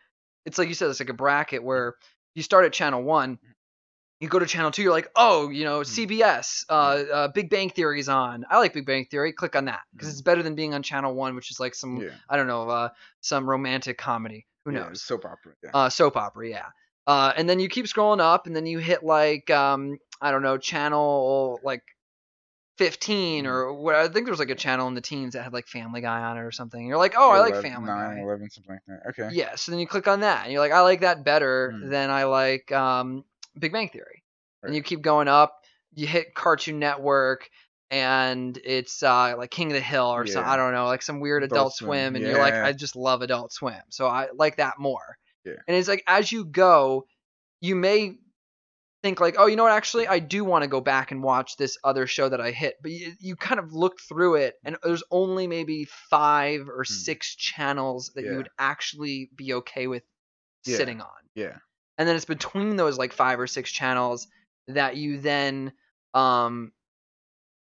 it's 0.47 0.59
like 0.59 0.69
you 0.69 0.75
said, 0.75 0.91
it's 0.91 1.01
like 1.01 1.09
a 1.09 1.15
bracket 1.15 1.63
mm. 1.63 1.65
where 1.65 1.95
you 2.39 2.43
start 2.45 2.65
at 2.65 2.73
channel 2.73 3.03
one, 3.03 3.39
you 4.21 4.29
go 4.29 4.39
to 4.39 4.47
channel 4.47 4.71
two, 4.71 4.83
you're 4.83 4.93
like, 4.93 5.09
oh, 5.17 5.51
you 5.51 5.65
know, 5.65 5.81
CBS, 5.81 6.65
uh, 6.69 6.73
uh, 6.73 7.29
Big 7.29 7.51
Bang 7.51 7.69
Theory's 7.71 8.09
on. 8.09 8.45
I 8.49 8.59
like 8.59 8.73
Big 8.73 8.87
Bang 8.87 9.07
Theory. 9.11 9.33
Click 9.33 9.57
on 9.57 9.65
that 9.67 9.81
because 9.93 10.09
it's 10.09 10.23
better 10.23 10.43
than 10.43 10.55
being 10.55 10.73
on 10.73 10.83
channel 10.85 11.15
one, 11.15 11.35
which 11.35 11.51
is 11.51 11.59
like 11.59 11.75
some, 11.75 11.97
Yeah. 11.99 12.11
I 12.31 12.37
don't 12.37 12.47
know, 12.47 12.69
uh, 12.71 12.89
some 13.21 13.49
romantic 13.51 13.99
comedy. 13.99 14.47
Who 14.65 14.73
Yeah, 14.73 14.85
knows? 14.89 15.03
soap 15.03 15.25
opera. 15.25 15.53
Yeah. 15.65 15.71
uh, 15.75 15.89
soap 15.89 16.17
opera, 16.17 16.49
yeah. 16.49 16.67
Uh, 17.07 17.33
and 17.37 17.49
then 17.49 17.59
you 17.59 17.69
keep 17.69 17.87
scrolling 17.87 18.21
up, 18.21 18.47
and 18.47 18.55
then 18.55 18.67
you 18.67 18.79
hit 18.79 19.03
like 19.03 19.51
um, 19.51 19.99
I 20.21 20.31
don't 20.31 20.43
know, 20.43 20.59
channel 20.59 21.59
like 21.65 21.83
fifteen 22.79 23.45
Mhm. 23.45 23.49
or 23.49 23.75
what? 23.75 23.95
I 23.95 24.09
think 24.09 24.25
there 24.27 24.33
was 24.33 24.39
like 24.39 24.51
a 24.51 24.55
channel 24.55 24.89
in 24.89 24.95
the 24.95 25.01
teens 25.01 25.35
that 25.35 25.43
had 25.43 25.53
like 25.53 25.67
Family 25.67 26.01
Guy 26.01 26.21
on 26.21 26.37
it 26.39 26.41
or 26.41 26.53
something. 26.53 26.87
You're 26.87 26.97
like, 26.97 27.15
oh, 27.17 27.31
I 27.31 27.41
like 27.41 27.53
11, 27.53 27.71
Family 27.73 27.87
9, 27.89 28.17
Guy. 28.17 28.23
11, 28.23 28.51
something 28.51 28.73
like 28.75 28.83
that. 28.87 29.09
Okay. 29.11 29.35
Yeah. 29.35 29.57
So 29.57 29.73
then 29.73 29.79
you 29.81 29.87
click 29.87 30.09
on 30.09 30.21
that, 30.21 30.45
and 30.45 30.53
you're 30.53 30.61
like, 30.63 30.73
I 30.73 30.81
like 30.81 31.01
that 31.01 31.25
better 31.25 31.73
Mm. 31.75 31.91
than 31.91 32.11
I 32.11 32.25
like 32.25 32.73
um, 32.73 33.25
Big 33.59 33.73
Bang 33.73 33.89
Theory. 33.91 34.23
And 34.63 34.75
you 34.75 34.83
keep 34.83 35.03
going 35.03 35.29
up. 35.29 35.55
You 35.95 36.07
hit 36.07 36.35
Cartoon 36.35 36.79
Network. 36.79 37.49
And 37.91 38.59
it's 38.65 39.03
uh, 39.03 39.35
like 39.39 39.51
King 39.51 39.69
of 39.69 39.73
the 39.73 39.81
Hill 39.81 40.05
or 40.05 40.27
some 40.27 40.45
Yeah. 40.45 40.51
I 40.53 40.57
don't 40.57 40.75
know 40.75 40.85
like 40.85 41.01
some 41.01 41.21
weird 41.21 41.43
Adult, 41.43 41.59
Adult 41.59 41.75
Swim, 41.75 41.89
Swim, 41.89 42.17
and 42.17 42.25
you're 42.27 42.39
like. 42.39 42.53
I 42.53 42.75
just 42.75 42.97
love 42.97 43.23
Adult 43.23 43.51
Swim, 43.51 43.81
so 43.89 44.07
I 44.07 44.29
like 44.37 44.57
that 44.59 44.79
more. 44.79 45.17
Yeah. 45.47 45.55
And 45.67 45.75
it's 45.75 45.89
like 45.89 46.05
as 46.07 46.31
you 46.31 46.45
go, 46.45 47.07
you 47.63 47.75
may 47.75 48.19
think 49.03 49.21
like, 49.21 49.37
oh, 49.39 49.47
you 49.47 49.57
know 49.57 49.63
what? 49.65 49.73
Actually, 49.73 50.07
I 50.09 50.19
do 50.19 50.45
want 50.45 50.63
to 50.65 50.69
go 50.69 50.81
back 50.81 51.11
and 51.13 51.23
watch 51.23 51.57
this 51.57 51.77
other 51.85 52.07
show 52.07 52.29
that 52.29 52.41
I 52.41 52.51
hit. 52.51 52.75
But 52.83 52.91
you, 52.91 53.13
you 53.21 53.37
kind 53.37 53.59
of 53.61 53.73
look 53.73 54.01
through 54.09 54.37
it, 54.37 54.55
and 54.65 54.77
there's 54.83 55.05
only 55.11 55.47
maybe 55.47 55.87
five 56.11 56.69
or 56.69 56.85
six 56.85 57.35
channels 57.37 58.11
that 58.15 58.23
Hmm. 58.23 58.27
Yeah. 58.27 58.31
you 58.33 58.37
would 58.39 58.51
actually 58.59 59.31
be 59.37 59.55
okay 59.55 59.87
with 59.87 60.03
Yeah. 60.65 60.77
sitting 60.77 61.01
on. 61.01 61.09
Yeah. 61.35 61.57
And 61.97 62.09
then 62.09 62.17
it's 62.17 62.25
between 62.25 62.77
those 62.77 62.99
like 62.99 63.13
five 63.13 63.39
or 63.41 63.47
six 63.47 63.71
channels 63.71 64.27
that 64.69 64.97
you 64.97 65.19
then 65.19 65.73
um 66.15 66.73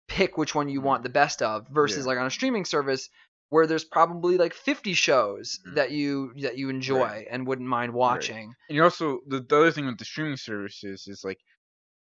pick 0.08 0.38
which 0.38 0.56
one 0.56 0.70
you 0.70 0.82
Mhm. 0.82 0.86
want 0.86 1.04
the 1.04 1.10
best 1.10 1.42
of 1.42 1.68
versus 1.70 2.06
Yeah. 2.06 2.10
like 2.10 2.18
on 2.20 2.26
a 2.26 2.32
streaming 2.32 2.66
service 2.66 3.10
where 3.50 3.66
there's 3.68 3.84
probably 3.84 4.38
like 4.38 4.54
50 4.54 4.94
shows 4.94 5.60
Mhm. 5.66 5.76
that 5.76 5.92
you 5.92 6.34
that 6.42 6.58
you 6.58 6.70
enjoy 6.70 7.26
and 7.30 7.48
wouldn't 7.48 7.68
mind 7.68 7.94
watching. 7.94 8.54
And 8.70 8.76
you 8.76 8.84
also 8.84 9.20
the, 9.28 9.40
the 9.42 9.58
other 9.58 9.72
thing 9.72 9.86
with 9.88 9.98
the 9.98 10.06
streaming 10.06 10.38
services 10.38 11.08
is 11.08 11.24
like 11.24 11.40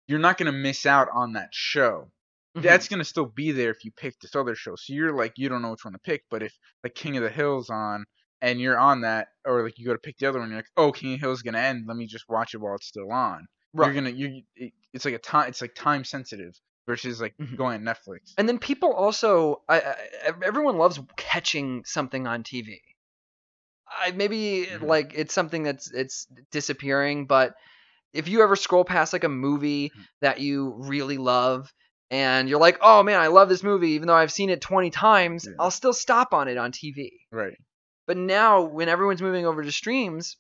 you're 0.09 0.19
not 0.19 0.39
gonna 0.39 0.53
miss 0.53 0.87
out 0.87 1.09
on 1.13 1.33
that 1.35 1.49
show. 1.53 2.11
Mhm. 2.57 2.63
That's 2.63 2.89
gonna 2.89 3.05
still 3.05 3.27
be 3.27 3.53
there 3.53 3.71
if 3.71 3.85
you 3.85 3.91
pick 3.93 4.19
this 4.21 4.35
other 4.37 4.55
show. 4.55 4.77
So 4.77 4.93
you're 4.93 5.13
like 5.13 5.33
you 5.37 5.49
don't 5.49 5.63
know 5.63 5.71
which 5.73 5.85
one 5.85 5.95
to 5.95 5.99
pick. 5.99 6.25
But 6.31 6.43
if 6.43 6.57
like 6.85 6.95
King 6.95 7.17
of 7.17 7.23
the 7.23 7.31
Hill's 7.31 7.71
on 7.71 8.05
and 8.41 8.61
you're 8.61 8.79
on 8.79 9.01
that, 9.03 9.29
or 9.45 9.63
like 9.63 9.79
you 9.79 9.87
go 9.87 9.93
to 9.93 9.99
pick 9.99 10.19
the 10.19 10.27
other 10.27 10.39
one, 10.41 10.49
you're 10.49 10.59
like, 10.59 10.67
oh, 10.77 10.93
King 10.93 11.15
of 11.15 11.21
the 11.21 11.27
Hill's 11.27 11.39
is 11.39 11.43
gonna 11.43 11.59
end. 11.59 11.85
Let 11.87 11.97
me 11.97 12.07
just 12.07 12.29
watch 12.29 12.55
it 12.55 12.59
while 12.59 12.75
it's 12.77 12.87
still 12.87 13.11
on. 13.13 13.47
right. 13.73 13.87
You're 13.87 13.95
gonna 13.95 14.11
you. 14.11 14.43
It's 14.93 15.05
like 15.05 15.15
a 15.15 15.19
time. 15.19 15.49
It's 15.49 15.63
like 15.63 15.75
time 15.75 16.05
sensitive 16.05 16.55
versus 16.87 17.21
like 17.21 17.35
Mhm. 17.39 17.57
going 17.57 17.75
on 17.87 17.95
Netflix. 17.95 18.33
And 18.39 18.49
then 18.49 18.59
people 18.59 18.93
also, 18.93 19.63
I, 19.69 19.81
I, 19.81 19.95
everyone 20.45 20.79
loves 20.79 21.01
catching 21.17 21.85
something 21.85 22.27
on 22.27 22.43
TV. 22.43 22.81
I 23.89 24.11
maybe 24.13 24.67
Mhm. 24.71 24.83
like 24.83 25.13
it's 25.15 25.35
something 25.35 25.63
that's 25.63 25.91
it's 25.93 26.27
disappearing, 26.51 27.27
but 27.27 27.55
if 28.13 28.29
you 28.29 28.43
ever 28.43 28.57
scroll 28.57 28.85
past 28.85 29.13
like 29.13 29.25
a 29.25 29.29
movie 29.29 29.91
Mhm. 29.91 30.07
that 30.21 30.41
you 30.41 30.75
really 30.79 31.19
love 31.19 31.73
and 32.11 32.49
you're 32.49 32.61
like, 32.61 32.79
oh 32.81 33.03
man, 33.03 33.21
I 33.21 33.29
love 33.29 33.49
this 33.49 33.63
movie, 33.63 33.91
even 33.91 34.09
though 34.09 34.15
I've 34.15 34.33
seen 34.33 34.51
it 34.51 34.61
20 34.61 34.91
times, 34.91 35.47
Yeah. 35.47 35.55
I'll 35.59 35.71
still 35.71 35.93
stop 35.93 36.33
on 36.35 36.49
it 36.49 36.57
on 36.59 36.73
TV. 36.73 37.11
Right. 37.31 37.57
But 38.07 38.17
now, 38.17 38.63
when 38.63 38.89
everyone's 38.89 39.23
moving 39.23 39.47
over 39.47 39.63
to 39.63 39.73
streams, 39.73 40.37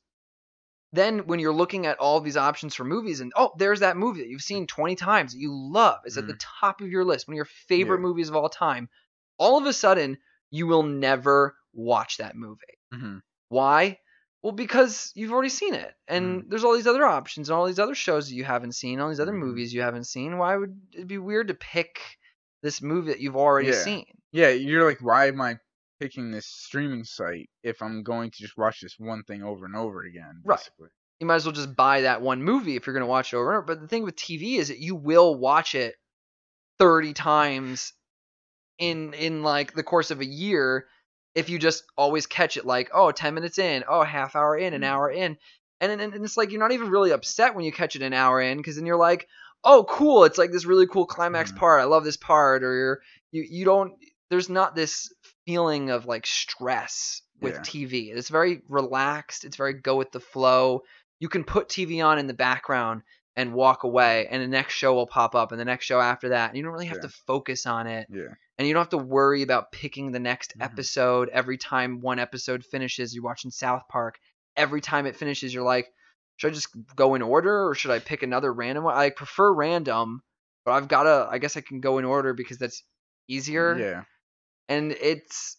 then 0.92 1.20
when 1.26 1.40
you're 1.40 1.52
looking 1.55 1.87
at 1.87 1.98
all 1.98 2.20
these 2.20 2.37
options 2.37 2.74
for 2.74 2.85
movies, 2.85 3.20
and 3.20 3.33
oh, 3.37 3.52
there's 3.59 3.81
that 3.81 3.96
movie 3.96 4.20
that 4.20 4.28
you've 4.28 4.42
seen 4.42 4.66
20 4.66 4.94
times 4.96 5.33
that 5.33 5.38
you 5.40 5.52
love, 5.55 6.00
it's 6.05 6.16
at 6.18 6.26
the 6.26 6.35
top 6.35 6.81
of 6.81 6.88
your 6.88 7.05
list, 7.05 7.26
one 7.28 7.35
of 7.35 7.37
your 7.37 7.44
favorite 7.46 7.98
Yeah. 7.98 8.02
movies 8.02 8.28
of 8.28 8.37
all 8.37 8.48
time, 8.48 8.88
all 9.38 9.59
of 9.59 9.66
a 9.66 9.72
sudden, 9.72 10.18
you 10.50 10.66
will 10.66 10.83
never 10.83 11.57
watch 11.72 12.18
that 12.18 12.37
movie. 12.37 12.61
hmm 12.92 13.18
Why? 13.48 13.98
Well, 14.42 14.52
because 14.52 15.12
you've 15.14 15.33
already 15.33 15.48
seen 15.50 15.74
it, 15.74 15.94
and 16.09 16.44
there's 16.48 16.64
all 16.64 16.74
these 16.74 16.87
other 16.88 17.05
options 17.07 17.48
and 17.48 17.57
all 17.57 17.66
these 17.66 17.78
other 17.78 17.94
shows 17.94 18.28
that 18.28 18.35
you 18.35 18.44
haven't 18.44 18.72
seen, 18.72 18.98
all 19.00 19.09
these 19.09 19.20
other 19.20 19.33
Mhm. 19.33 19.38
movies 19.38 19.72
you 19.72 19.83
haven't 19.83 20.05
seen. 20.05 20.37
Why 20.38 20.57
would 20.57 20.81
it 20.92 21.07
be 21.07 21.18
weird 21.18 21.48
to 21.48 21.55
pick 21.55 22.18
this 22.62 22.83
movie 22.83 23.09
that 23.12 23.20
you've 23.20 23.37
already 23.37 23.68
Yeah. 23.68 23.72
seen? 23.72 24.05
Yeah, 24.33 24.48
you're 24.48 24.85
like, 24.85 25.00
why 25.00 25.26
am 25.28 25.40
I 25.40 25.59
picking 26.03 26.31
this 26.33 26.47
streaming 26.47 27.05
site 27.05 27.49
if 27.62 27.81
I'm 27.83 28.03
going 28.03 28.31
to 28.31 28.37
just 28.43 28.57
watch 28.59 28.81
this 28.81 28.97
one 28.99 29.23
thing 29.25 29.43
over 29.43 29.65
and 29.67 29.77
over 29.77 30.03
again? 30.03 30.43
Right. 30.45 30.59
Basically. 30.59 30.88
you 31.21 31.27
might 31.27 31.37
as 31.37 31.45
well 31.47 31.53
just 31.53 31.77
buy 31.77 32.01
that 32.03 32.21
one 32.23 32.43
movie 32.43 32.75
if 32.77 32.87
you're 32.87 32.95
going 32.95 33.03
to 33.05 33.07
watch 33.07 33.33
it 33.33 33.37
over 33.37 33.51
and 33.53 33.59
over. 33.59 33.67
But 33.67 33.81
the 33.81 33.88
thing 33.88 34.03
with 34.03 34.17
TV 34.17 34.57
is 34.59 34.69
that 34.69 34.79
you 34.81 34.97
will 34.97 35.35
watch 35.37 35.75
it 35.77 35.95
30 36.81 37.12
times 37.12 37.93
in 38.79 39.15
in 39.15 39.43
like 39.43 39.75
the 39.75 39.83
course 39.85 40.11
of 40.11 40.21
a 40.21 40.25
year 40.27 40.87
if 41.35 41.49
you 41.49 41.59
just 41.59 41.85
always 41.97 42.27
catch 42.27 42.57
it 42.57 42.67
like, 42.67 42.91
oh, 42.93 43.11
10 43.12 43.33
minutes 43.35 43.59
in, 43.59 43.85
oh, 43.88 44.03
half 44.03 44.35
hour 44.37 44.57
in, 44.59 44.75
an 44.75 44.83
Mhm. 44.83 44.87
hour 44.87 45.11
in. 45.11 45.38
And, 45.81 45.93
and, 45.93 46.15
and 46.15 46.25
it's 46.25 46.37
like 46.37 46.51
you're 46.51 46.61
not 46.61 46.73
even 46.73 46.91
really 46.91 47.11
upset 47.12 47.55
when 47.55 47.65
you 47.65 47.73
catch 47.73 47.97
it 47.97 48.03
an 48.03 48.12
hour 48.12 48.41
in 48.41 48.59
because 48.59 48.77
then 48.77 48.85
you're 48.87 48.97
like, 48.99 49.29
oh, 49.65 49.85
cool, 49.88 50.25
it's 50.25 50.37
like 50.38 50.51
this 50.51 50.67
really 50.67 50.87
cool 50.87 51.07
climax 51.07 51.51
Mhm. 51.53 51.57
part. 51.57 51.81
I 51.81 51.85
love 51.85 52.05
this 52.05 52.17
part. 52.19 52.62
Or 52.65 52.75
you're, 52.75 53.01
you 53.31 53.47
you 53.49 53.65
don't 53.65 53.95
there's 54.31 54.49
not 54.51 54.75
this 54.75 55.12
feeling 55.46 55.90
of 55.90 56.07
like 56.07 56.26
stress 56.26 57.22
with 57.40 57.55
Yeah. 57.55 57.61
TV. 57.61 58.12
It's 58.14 58.28
very 58.28 58.62
relaxed. 58.68 59.44
It's 59.44 59.57
very 59.57 59.74
go 59.74 59.96
with 59.96 60.12
the 60.12 60.20
flow. 60.20 60.83
You 61.20 61.28
can 61.28 61.44
put 61.44 61.68
TV 61.68 62.05
on 62.05 62.18
in 62.18 62.26
the 62.26 62.35
background 62.35 63.02
and 63.37 63.55
walk 63.55 63.85
away, 63.85 64.26
and 64.31 64.42
the 64.42 64.46
next 64.46 64.74
show 64.74 64.92
will 64.94 65.07
pop 65.07 65.35
up, 65.35 65.52
and 65.52 65.61
the 65.61 65.64
next 65.64 65.87
show 65.87 66.00
after 66.00 66.31
that. 66.31 66.50
And 66.50 66.57
you 66.59 66.62
don't 66.62 66.72
really 66.72 66.87
have 66.87 66.98
Yeah. 66.98 67.09
to 67.09 67.14
focus 67.26 67.64
on 67.64 67.87
it, 67.87 68.07
Yeah. 68.11 68.28
and 68.59 68.68
you 68.68 68.74
don't 68.74 68.83
have 68.83 68.90
to 68.90 68.98
worry 68.98 69.42
about 69.42 69.72
picking 69.72 70.12
the 70.12 70.18
next 70.20 70.57
Mhm. 70.59 70.64
episode 70.64 71.28
every 71.31 71.57
time 71.57 72.00
one 72.00 72.18
episode 72.18 72.64
finishes. 72.64 73.14
You're 73.14 73.24
watching 73.24 73.50
South 73.50 73.83
Park. 73.88 74.18
Every 74.55 74.83
time 74.83 75.07
it 75.07 75.16
finishes, 75.16 75.55
you're 75.55 75.64
like, 75.64 75.88
should 76.37 76.50
I 76.50 76.55
just 76.55 76.68
go 76.94 77.14
in 77.14 77.22
order, 77.22 77.66
or 77.68 77.74
should 77.74 77.90
I 77.90 78.00
pick 78.00 78.22
another 78.22 78.52
random 78.52 78.85
one? 78.85 78.96
I 78.96 79.09
prefer 79.11 79.50
random, 79.52 80.22
but 80.66 80.72
I've 80.72 80.88
gotta. 80.88 81.26
I 81.31 81.38
guess 81.38 81.57
I 81.57 81.62
can 81.62 81.81
go 81.81 81.96
in 81.98 82.05
order 82.05 82.35
because 82.35 82.59
that's 82.59 82.83
easier 83.28 83.78
Yeah. 83.78 84.05
And 84.68 84.92
it's 84.92 85.57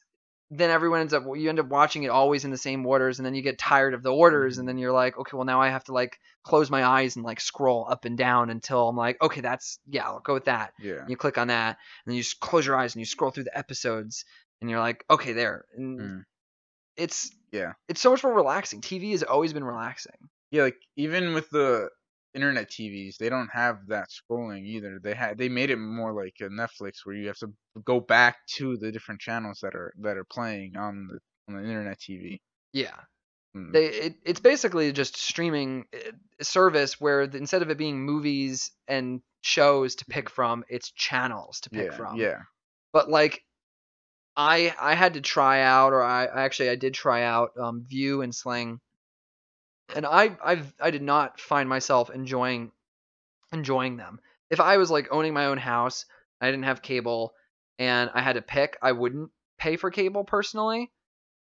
then 0.52 0.70
everyone 0.70 1.00
ends 1.00 1.14
up 1.14 1.24
you 1.36 1.50
end 1.50 1.60
up 1.60 1.68
watching 1.68 2.04
it 2.04 2.10
always 2.10 2.46
in 2.46 2.52
the 2.52 2.58
same 2.58 2.86
orders 2.86 3.18
and 3.18 3.26
then 3.26 3.34
you 3.34 3.42
get 3.42 3.58
tired 3.58 3.94
of 3.96 4.04
the 4.04 4.14
orders 4.14 4.60
and 4.60 4.68
then 4.68 4.78
you're 4.78 4.92
like 4.92 5.18
okay 5.18 5.36
well 5.36 5.46
now 5.46 5.60
i 5.62 5.70
have 5.70 5.84
to 5.84 5.94
like 5.94 6.20
close 6.44 6.70
my 6.70 6.84
eyes 6.86 7.16
and 7.16 7.26
like 7.26 7.40
scroll 7.42 7.88
up 7.90 8.06
and 8.06 8.18
down 8.20 8.50
until 8.52 8.88
i'm 8.90 8.96
like 8.96 9.20
okay 9.22 9.42
that's 9.42 9.80
yeah 9.90 10.06
i'll 10.06 10.20
go 10.20 10.34
with 10.36 10.46
that 10.46 10.74
Yeah. 10.80 11.00
and 11.00 11.10
you 11.10 11.18
click 11.18 11.38
on 11.40 11.48
that 11.48 11.70
and 12.06 12.12
then 12.12 12.16
you 12.16 12.22
just 12.22 12.40
close 12.40 12.66
your 12.68 12.76
eyes 12.76 12.94
and 12.94 13.00
you 13.02 13.06
scroll 13.06 13.32
through 13.32 13.46
the 13.46 13.58
episodes 13.58 14.26
and 14.62 14.70
you're 14.70 14.80
like 14.80 15.04
okay 15.10 15.34
there 15.34 15.66
and 15.76 16.00
Mm. 16.00 16.26
it's 16.98 17.32
Yeah. 17.52 17.74
it's 17.88 18.02
so 18.02 18.12
much 18.12 18.24
more 18.24 18.34
relaxing 18.34 18.82
tv 18.82 19.12
has 19.12 19.24
always 19.24 19.54
been 19.54 19.64
relaxing 19.64 20.30
Yeah, 20.52 20.64
like 20.64 20.78
even 20.98 21.34
with 21.34 21.50
the 21.50 21.90
internet 22.36 22.70
TVs, 22.70 23.18
they 23.18 23.30
don't 23.30 23.50
have 23.54 23.88
that 23.88 24.10
scrolling 24.10 24.66
either. 24.66 25.00
They 25.02 25.14
had 25.14 25.38
they 25.38 25.50
made 25.50 25.70
it 25.70 25.78
more 25.78 26.14
like 26.14 26.36
a 26.42 26.50
Netflix 26.50 27.06
where 27.06 27.16
you 27.16 27.28
have 27.28 27.38
to 27.38 27.52
go 27.86 28.00
back 28.00 28.38
to 28.58 28.78
the 28.78 28.92
different 28.92 29.22
channels 29.22 29.60
that 29.62 29.76
are 29.76 29.94
that 30.02 30.18
are 30.18 30.26
playing 30.26 30.78
on 30.78 31.08
the 31.08 31.20
on 31.48 31.62
the 31.62 31.68
internet 31.68 32.00
TV. 32.00 32.40
yeah 32.74 32.96
Mm. 33.56 33.72
they 33.72 33.86
it, 33.86 34.16
it's 34.26 34.40
basically 34.40 34.92
just 34.92 35.16
streaming 35.16 35.86
uh, 35.94 36.12
service 36.42 37.00
where 37.00 37.28
the, 37.28 37.38
instead 37.38 37.62
of 37.62 37.70
it 37.70 37.78
being 37.78 38.02
movies 38.04 38.72
and 38.88 39.22
shows 39.42 39.94
to 39.96 40.06
pick 40.06 40.28
from 40.28 40.64
it's 40.70 40.90
channels 40.90 41.60
to 41.60 41.70
pick 41.70 41.92
yeah, 41.92 41.96
from 41.96 42.16
yeah. 42.16 42.40
but 42.94 43.12
like 43.12 43.44
i 44.36 44.74
i 44.82 44.96
had 44.96 45.14
to 45.14 45.22
try 45.22 45.62
out 45.62 45.94
or 45.94 46.02
i 46.02 46.26
I 46.26 46.42
actually 46.42 46.70
i 46.70 46.76
did 46.76 46.96
try 46.96 47.22
out 47.26 47.52
um 47.60 47.86
Vue 47.88 48.24
and 48.24 48.34
sling 48.34 48.80
and 49.96 50.06
i 50.06 50.36
i've 50.44 50.74
i 50.80 50.92
did 50.92 51.02
not 51.02 51.40
find 51.40 51.68
myself 51.70 52.10
enjoying 52.10 52.72
enjoying 53.52 53.98
them 53.98 54.20
if 54.50 54.60
i 54.60 54.78
was 54.78 54.90
like 54.92 55.08
owning 55.12 55.34
my 55.34 55.46
own 55.46 55.58
house 55.58 56.06
i 56.42 56.48
didn't 56.50 56.64
have 56.66 56.82
cable 56.82 57.34
and 57.80 58.10
i 58.14 58.22
had 58.22 58.34
to 58.34 58.42
pick 58.42 58.78
i 58.82 58.92
wouldn't 58.92 59.30
pay 59.58 59.76
for 59.76 59.92
cable 59.92 60.24
personally 60.24 60.92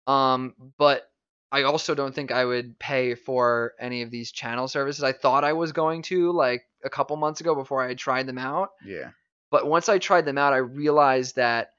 um 0.07 0.55
but 0.79 1.11
i 1.53 1.63
also 1.65 1.95
don't 1.95 2.15
think 2.15 2.31
i 2.31 2.45
would 2.45 2.79
pay 2.79 3.15
for 3.15 3.75
any 3.81 4.03
of 4.03 4.11
these 4.11 4.31
channel 4.33 4.69
services 4.69 5.03
i 5.05 5.13
thought 5.13 5.45
i 5.45 5.53
was 5.53 5.73
going 5.73 6.03
to 6.03 6.33
like 6.33 6.63
a 6.85 6.91
couple 6.91 7.17
months 7.17 7.41
ago 7.41 7.55
before 7.55 7.83
i 7.83 7.95
tried 7.95 8.27
them 8.27 8.39
out 8.39 8.71
Yeah. 8.85 9.11
but 9.51 9.67
once 9.67 9.89
I 9.89 9.99
tried 9.99 10.27
them 10.27 10.39
out, 10.39 10.53
I 10.53 10.59
realized 10.59 11.37
that 11.37 11.73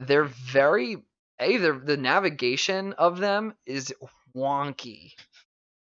they're 0.00 0.24
very 0.24 0.98
a 1.40 1.56
the 1.56 1.72
the 1.72 1.96
navigation 1.96 2.92
of 2.94 3.18
them 3.18 3.54
is 3.66 3.94
wonky. 4.36 5.12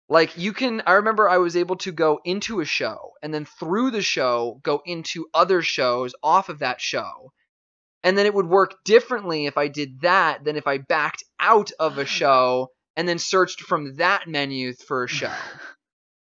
Like 0.10 0.38
you 0.38 0.54
can 0.54 0.84
I 0.86 0.94
remember 0.94 1.30
I 1.30 1.38
was 1.38 1.56
able 1.56 1.78
to 1.78 1.92
go 1.92 2.20
into 2.24 2.60
a 2.60 2.66
show 2.66 3.12
and 3.22 3.34
then 3.34 3.46
through 3.46 3.92
the 3.92 4.02
show 4.02 4.60
go 4.64 4.82
into 4.86 5.28
other 5.34 5.62
shows 5.62 6.14
off 6.22 6.50
of 6.50 6.60
that 6.60 6.82
show. 6.82 7.32
And 8.04 8.18
then 8.18 8.26
it 8.26 8.34
would 8.34 8.48
work 8.48 8.84
differently 8.84 9.46
if 9.46 9.58
I 9.58 9.70
did 9.70 10.02
that 10.02 10.44
than 10.44 10.58
if 10.58 10.68
I 10.68 10.78
backed 10.78 11.24
out 11.40 11.72
of 11.80 11.98
a 11.98 12.06
show 12.20 12.70
and 12.96 13.08
then 13.08 13.18
searched 13.18 13.62
from 13.62 13.96
that 13.96 14.28
menu 14.28 14.74
for 14.74 15.06
a 15.06 15.08
show. 15.08 15.32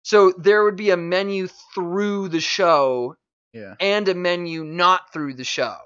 So 0.03 0.33
there 0.39 0.65
would 0.65 0.77
be 0.77 0.91
a 0.91 0.97
menu 0.97 1.49
through 1.75 2.31
the 2.31 2.41
show 2.41 3.17
yeah. 3.53 3.75
and 3.81 4.09
a 4.09 4.15
menu 4.15 4.65
not 4.65 5.13
through 5.13 5.35
the 5.35 5.45
show. 5.45 5.77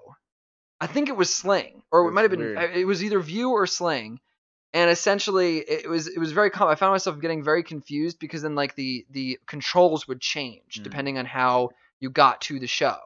I 0.80 0.86
think 0.86 1.08
it 1.08 1.16
was 1.16 1.34
Sling, 1.34 1.82
or 1.90 2.02
it 2.02 2.04
That's 2.04 2.14
might 2.14 2.22
have 2.22 2.30
been. 2.30 2.40
weird. 2.40 2.76
It 2.76 2.84
was 2.84 3.02
either 3.02 3.20
Vue 3.20 3.50
or 3.50 3.66
Sling, 3.66 4.20
and 4.74 4.90
essentially 4.90 5.58
it 5.60 5.88
was 5.88 6.06
it 6.08 6.18
was 6.18 6.32
very. 6.32 6.50
Com- 6.50 6.68
I 6.68 6.74
found 6.74 6.92
myself 6.92 7.18
getting 7.20 7.42
very 7.42 7.62
confused 7.62 8.18
because 8.18 8.42
then 8.42 8.54
like 8.54 8.74
the 8.74 9.06
the 9.10 9.38
controls 9.46 10.06
would 10.06 10.20
change 10.20 10.78
Mm. 10.80 10.82
depending 10.82 11.16
on 11.18 11.24
how 11.24 11.70
you 12.00 12.10
got 12.10 12.42
to 12.42 12.58
the 12.60 12.66
show. 12.66 12.98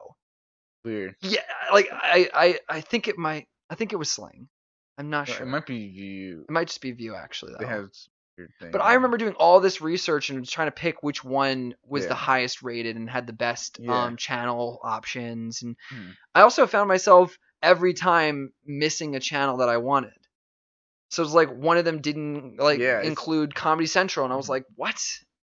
Weird. 0.83 1.15
Yeah, 1.21 1.41
like 1.71 1.87
I 1.91 2.29
I 2.33 2.59
I 2.77 2.81
think 2.81 3.07
it 3.07 3.17
might. 3.17 3.47
I 3.69 3.75
think 3.75 3.93
it 3.93 3.97
was 3.97 4.11
Sling. 4.11 4.49
I'm 4.97 5.09
not 5.09 5.27
Well, 5.29 5.37
sure. 5.37 5.47
It 5.47 5.49
might 5.49 5.65
be 5.65 5.75
you. 5.77 6.45
It 6.49 6.51
might 6.51 6.67
just 6.67 6.81
be 6.81 6.91
Vue 6.91 7.15
actually. 7.15 7.53
They 7.59 7.65
have 7.67 7.89
weird 8.37 8.51
thing. 8.59 8.71
But 8.71 8.81
I 8.81 8.95
remember 8.95 9.17
doing 9.17 9.33
all 9.35 9.59
this 9.59 9.79
research 9.81 10.29
and 10.29 10.45
trying 10.47 10.67
to 10.67 10.71
pick 10.71 11.03
which 11.03 11.23
one 11.23 11.75
was 11.85 12.03
Yeah. 12.03 12.09
the 12.09 12.15
highest 12.15 12.61
rated 12.63 12.95
and 12.97 13.09
had 13.09 13.27
the 13.27 13.33
best 13.33 13.79
Yeah. 13.79 14.05
um, 14.05 14.17
channel 14.17 14.79
options. 14.83 15.61
And 15.61 15.75
Hmm. 15.89 16.09
I 16.33 16.41
also 16.41 16.65
found 16.67 16.87
myself 16.87 17.37
every 17.61 17.93
time 17.93 18.51
missing 18.65 19.15
a 19.15 19.19
channel 19.19 19.57
that 19.57 19.69
I 19.69 19.77
wanted. 19.77 20.13
So 21.09 21.23
it's 21.23 21.33
like 21.33 21.49
one 21.49 21.77
of 21.77 21.85
them 21.85 22.01
didn't 22.01 22.57
like 22.57 22.79
Yeah, 22.79 23.01
include 23.01 23.55
Comedy 23.55 23.87
Central, 23.87 24.25
and 24.25 24.33
I 24.33 24.35
was 24.37 24.45
Mhm. 24.45 24.49
like, 24.49 24.65
"What?" 24.75 25.01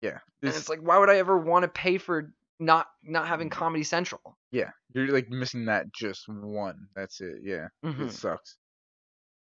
Yeah. 0.01 0.19
And 0.41 0.49
it's 0.53 0.67
like, 0.67 0.79
why 0.81 0.97
would 0.97 1.09
I 1.09 1.17
ever 1.17 1.37
want 1.37 1.63
to 1.63 1.69
pay 1.69 1.97
for 1.97 2.33
not 2.59 2.87
not 3.03 3.27
having 3.27 3.49
Mhm. 3.49 3.53
Comedy 3.53 3.83
Central? 3.83 4.37
yeah. 4.51 4.71
You're 4.93 5.07
like 5.07 5.29
missing 5.29 5.65
that 5.65 5.91
just 5.93 6.27
one. 6.27 6.87
That's 6.95 7.21
it. 7.21 7.37
Yeah. 7.43 7.67
Mhm. 7.83 8.07
It 8.09 8.11
sucks. 8.13 8.57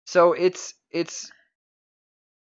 So 0.06 0.32
it's 0.32 0.74
it's 0.90 1.30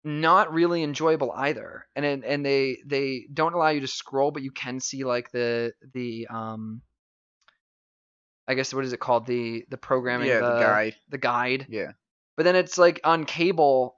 not 0.03 0.53
really 0.53 0.81
enjoyable 0.83 1.31
either. 1.31 1.85
And 1.95 2.05
and 2.05 2.45
they 2.45 2.77
they 2.85 3.27
don't 3.33 3.53
allow 3.53 3.69
you 3.69 3.81
to 3.81 3.87
scroll, 3.87 4.31
but 4.31 4.43
you 4.43 4.51
can 4.51 4.79
see 4.79 5.03
like 5.03 5.31
the 5.31 5.73
the 5.93 6.27
um 6.27 6.81
I 8.47 8.55
guess 8.55 8.73
what 8.73 8.85
is 8.85 8.93
it 8.93 8.99
called? 8.99 9.25
The 9.27 9.65
the 9.69 9.77
programming 9.77 10.27
Yeah. 10.27 10.39
The 10.39 10.59
guide. 10.59 10.95
the 11.09 11.17
guide. 11.17 11.65
Yeah. 11.69 11.91
But 12.39 12.45
then 12.45 12.55
it's 12.55 12.77
like 12.77 13.01
on 13.03 13.25
cable 13.25 13.97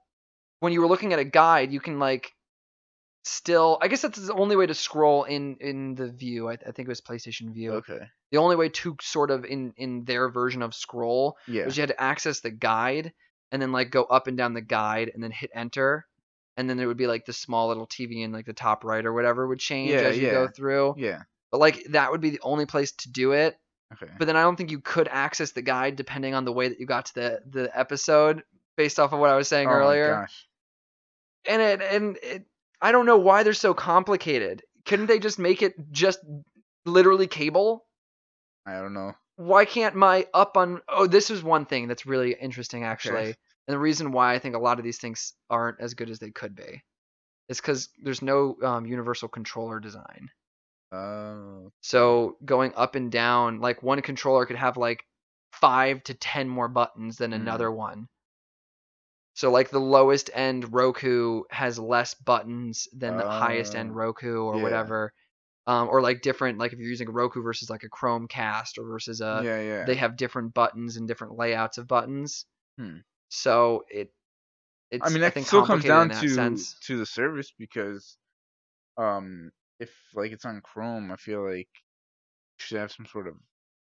when 0.58 0.72
you 0.72 0.80
were 0.80 0.88
looking 0.88 1.12
at 1.12 1.20
a 1.20 1.24
guide, 1.24 1.72
you 1.72 1.78
can 1.78 2.00
like 2.00 2.32
still 3.24 3.78
I 3.80 3.86
guess 3.86 4.02
that's 4.02 4.18
the 4.26 4.34
only 4.34 4.56
way 4.56 4.66
to 4.66 4.74
scroll 4.74 5.22
in 5.22 5.56
in 5.60 5.94
the 5.94 6.10
view. 6.10 6.48
I, 6.48 6.54
I 6.54 6.72
think 6.72 6.80
it 6.80 6.88
was 6.88 7.00
PlayStation 7.00 7.54
Vue. 7.54 7.74
Okay. 7.74 8.00
The 8.32 8.38
only 8.38 8.56
way 8.56 8.68
to 8.70 8.96
sort 9.00 9.30
of 9.30 9.44
in 9.44 9.72
in 9.76 10.04
their 10.06 10.28
version 10.28 10.60
of 10.62 10.74
scroll 10.74 11.36
Yeah. 11.46 11.66
was 11.66 11.76
you 11.76 11.82
had 11.82 11.90
to 11.90 12.02
access 12.02 12.40
the 12.40 12.50
guide 12.50 13.12
and 13.52 13.62
then 13.62 13.70
like 13.70 13.90
go 13.90 14.02
up 14.02 14.26
and 14.26 14.36
down 14.36 14.54
the 14.54 14.60
guide 14.60 15.12
and 15.14 15.22
then 15.22 15.30
hit 15.30 15.50
enter 15.54 16.04
and 16.56 16.68
then 16.68 16.76
there 16.76 16.88
would 16.88 16.96
be 16.96 17.06
like 17.06 17.24
the 17.24 17.32
small 17.32 17.68
little 17.68 17.86
TV 17.86 18.24
in 18.24 18.32
like 18.32 18.46
the 18.46 18.52
top 18.52 18.82
right 18.84 19.06
or 19.06 19.12
whatever 19.12 19.46
would 19.46 19.60
change 19.60 19.92
Yeah, 19.92 19.98
as 20.00 20.18
you 20.18 20.30
go 20.30 20.42
yeah. 20.42 20.48
through. 20.48 20.94
Yeah. 20.98 21.22
But 21.52 21.60
like 21.60 21.84
that 21.90 22.10
would 22.10 22.20
be 22.20 22.30
the 22.30 22.40
only 22.42 22.66
place 22.66 22.90
to 22.90 23.10
do 23.12 23.32
it. 23.32 23.56
Okay. 23.92 24.12
But 24.18 24.26
then 24.26 24.36
I 24.36 24.42
don't 24.42 24.56
think 24.56 24.70
you 24.70 24.80
could 24.80 25.08
access 25.08 25.52
the 25.52 25.62
guide 25.62 25.96
depending 25.96 26.34
on 26.34 26.44
the 26.44 26.52
way 26.52 26.68
that 26.68 26.80
you 26.80 26.86
got 26.86 27.06
to 27.06 27.14
the 27.14 27.40
the 27.50 27.78
episode 27.78 28.42
based 28.76 28.98
off 28.98 29.12
of 29.12 29.18
what 29.20 29.30
I 29.30 29.36
was 29.36 29.48
saying 29.48 29.68
oh 29.68 29.72
earlier. 29.72 30.14
my 30.14 30.20
gosh. 30.22 30.46
And 31.48 31.62
it 31.62 31.82
and 31.82 32.18
it 32.22 32.44
I 32.80 32.92
don't 32.92 33.06
know 33.06 33.18
why 33.18 33.42
they're 33.42 33.52
so 33.52 33.74
complicated. 33.74 34.62
Couldn't 34.86 35.06
they 35.06 35.18
just 35.18 35.38
make 35.38 35.62
it 35.62 35.74
just 35.92 36.20
literally 36.86 37.26
cable? 37.26 37.84
I 38.66 38.74
don't 38.74 38.94
know. 38.94 39.12
why 39.36 39.64
can't 39.64 39.94
my 39.96 40.26
up 40.32 40.56
on 40.56 40.80
oh 40.88 41.06
this 41.06 41.30
is 41.30 41.42
one 41.42 41.64
thing 41.66 41.88
that's 41.88 42.06
really 42.06 42.32
interesting 42.40 42.84
actually 42.84 43.26
and 43.66 43.74
the 43.74 43.78
reason 43.78 44.12
why 44.12 44.34
i 44.34 44.38
think 44.38 44.54
a 44.54 44.58
lot 44.58 44.78
of 44.78 44.84
these 44.84 44.98
things 44.98 45.32
aren't 45.50 45.80
as 45.80 45.94
good 45.94 46.10
as 46.10 46.18
they 46.20 46.30
could 46.30 46.54
be 46.54 46.82
is 47.48 47.60
because 47.60 47.88
there's 48.04 48.22
no 48.22 48.56
um, 48.62 48.86
universal 48.86 49.28
controller 49.28 49.80
design 49.80 50.30
Oh. 50.92 51.72
so 51.82 52.38
going 52.44 52.72
up 52.76 52.94
and 52.94 53.12
down 53.12 53.60
like 53.60 53.82
one 53.82 54.00
controller 54.02 54.46
could 54.46 54.56
have 54.56 54.76
like 54.78 55.04
five 55.52 56.02
to 56.04 56.14
ten 56.14 56.48
more 56.48 56.68
buttons 56.68 57.16
than 57.18 57.32
Mhm. 57.32 57.34
another 57.34 57.70
one 57.70 58.08
so 59.34 59.50
like 59.50 59.70
the 59.70 59.80
lowest 59.80 60.30
end 60.34 60.72
roku 60.72 61.42
has 61.50 61.78
less 61.78 62.14
buttons 62.14 62.88
than 62.92 63.16
the 63.16 63.24
highest 63.28 63.74
end 63.74 63.90
Oh, 63.90 63.96
roku 63.96 64.42
or 64.42 64.58
yeah. 64.58 64.60
whatever 64.60 65.12
um, 65.66 65.88
or 65.88 66.02
like 66.02 66.22
different 66.22 66.58
like 66.58 66.72
if 66.74 66.80
you're 66.80 66.88
using 66.90 67.08
a 67.08 67.12
roku 67.12 67.42
versus 67.42 67.70
like 67.70 67.84
a 67.84 67.90
chromecast 67.90 68.78
or 68.78 68.86
versus 68.88 69.22
a 69.22 69.26
yeah. 69.26 69.60
Yeah. 69.60 69.84
uh, 69.84 69.86
they 69.86 69.96
have 69.96 70.16
different 70.16 70.54
buttons 70.54 70.96
and 70.96 71.08
different 71.08 71.36
layouts 71.38 71.78
of 71.78 71.88
buttons. 71.88 72.46
Hmm. 72.78 72.98
So 73.30 73.84
it 73.90 74.12
it's 74.90 75.04
I 75.06 75.10
mean, 75.10 75.20
that 75.22 75.34
think 75.34 75.46
still 75.46 75.66
comes 75.66 75.84
down 75.84 76.10
to 76.10 76.28
sense. 76.28 76.76
to 76.82 76.96
the 76.98 77.06
service 77.06 77.52
because, 77.58 78.16
um, 78.98 79.52
if 79.82 79.90
like 80.14 80.32
it's 80.32 80.44
on 80.46 80.60
Chrome, 80.62 81.12
I 81.12 81.16
feel 81.16 81.44
like 81.44 81.68
you 82.58 82.58
should 82.66 82.78
have 82.78 82.92
some 82.92 83.06
sort 83.06 83.28
of 83.28 83.36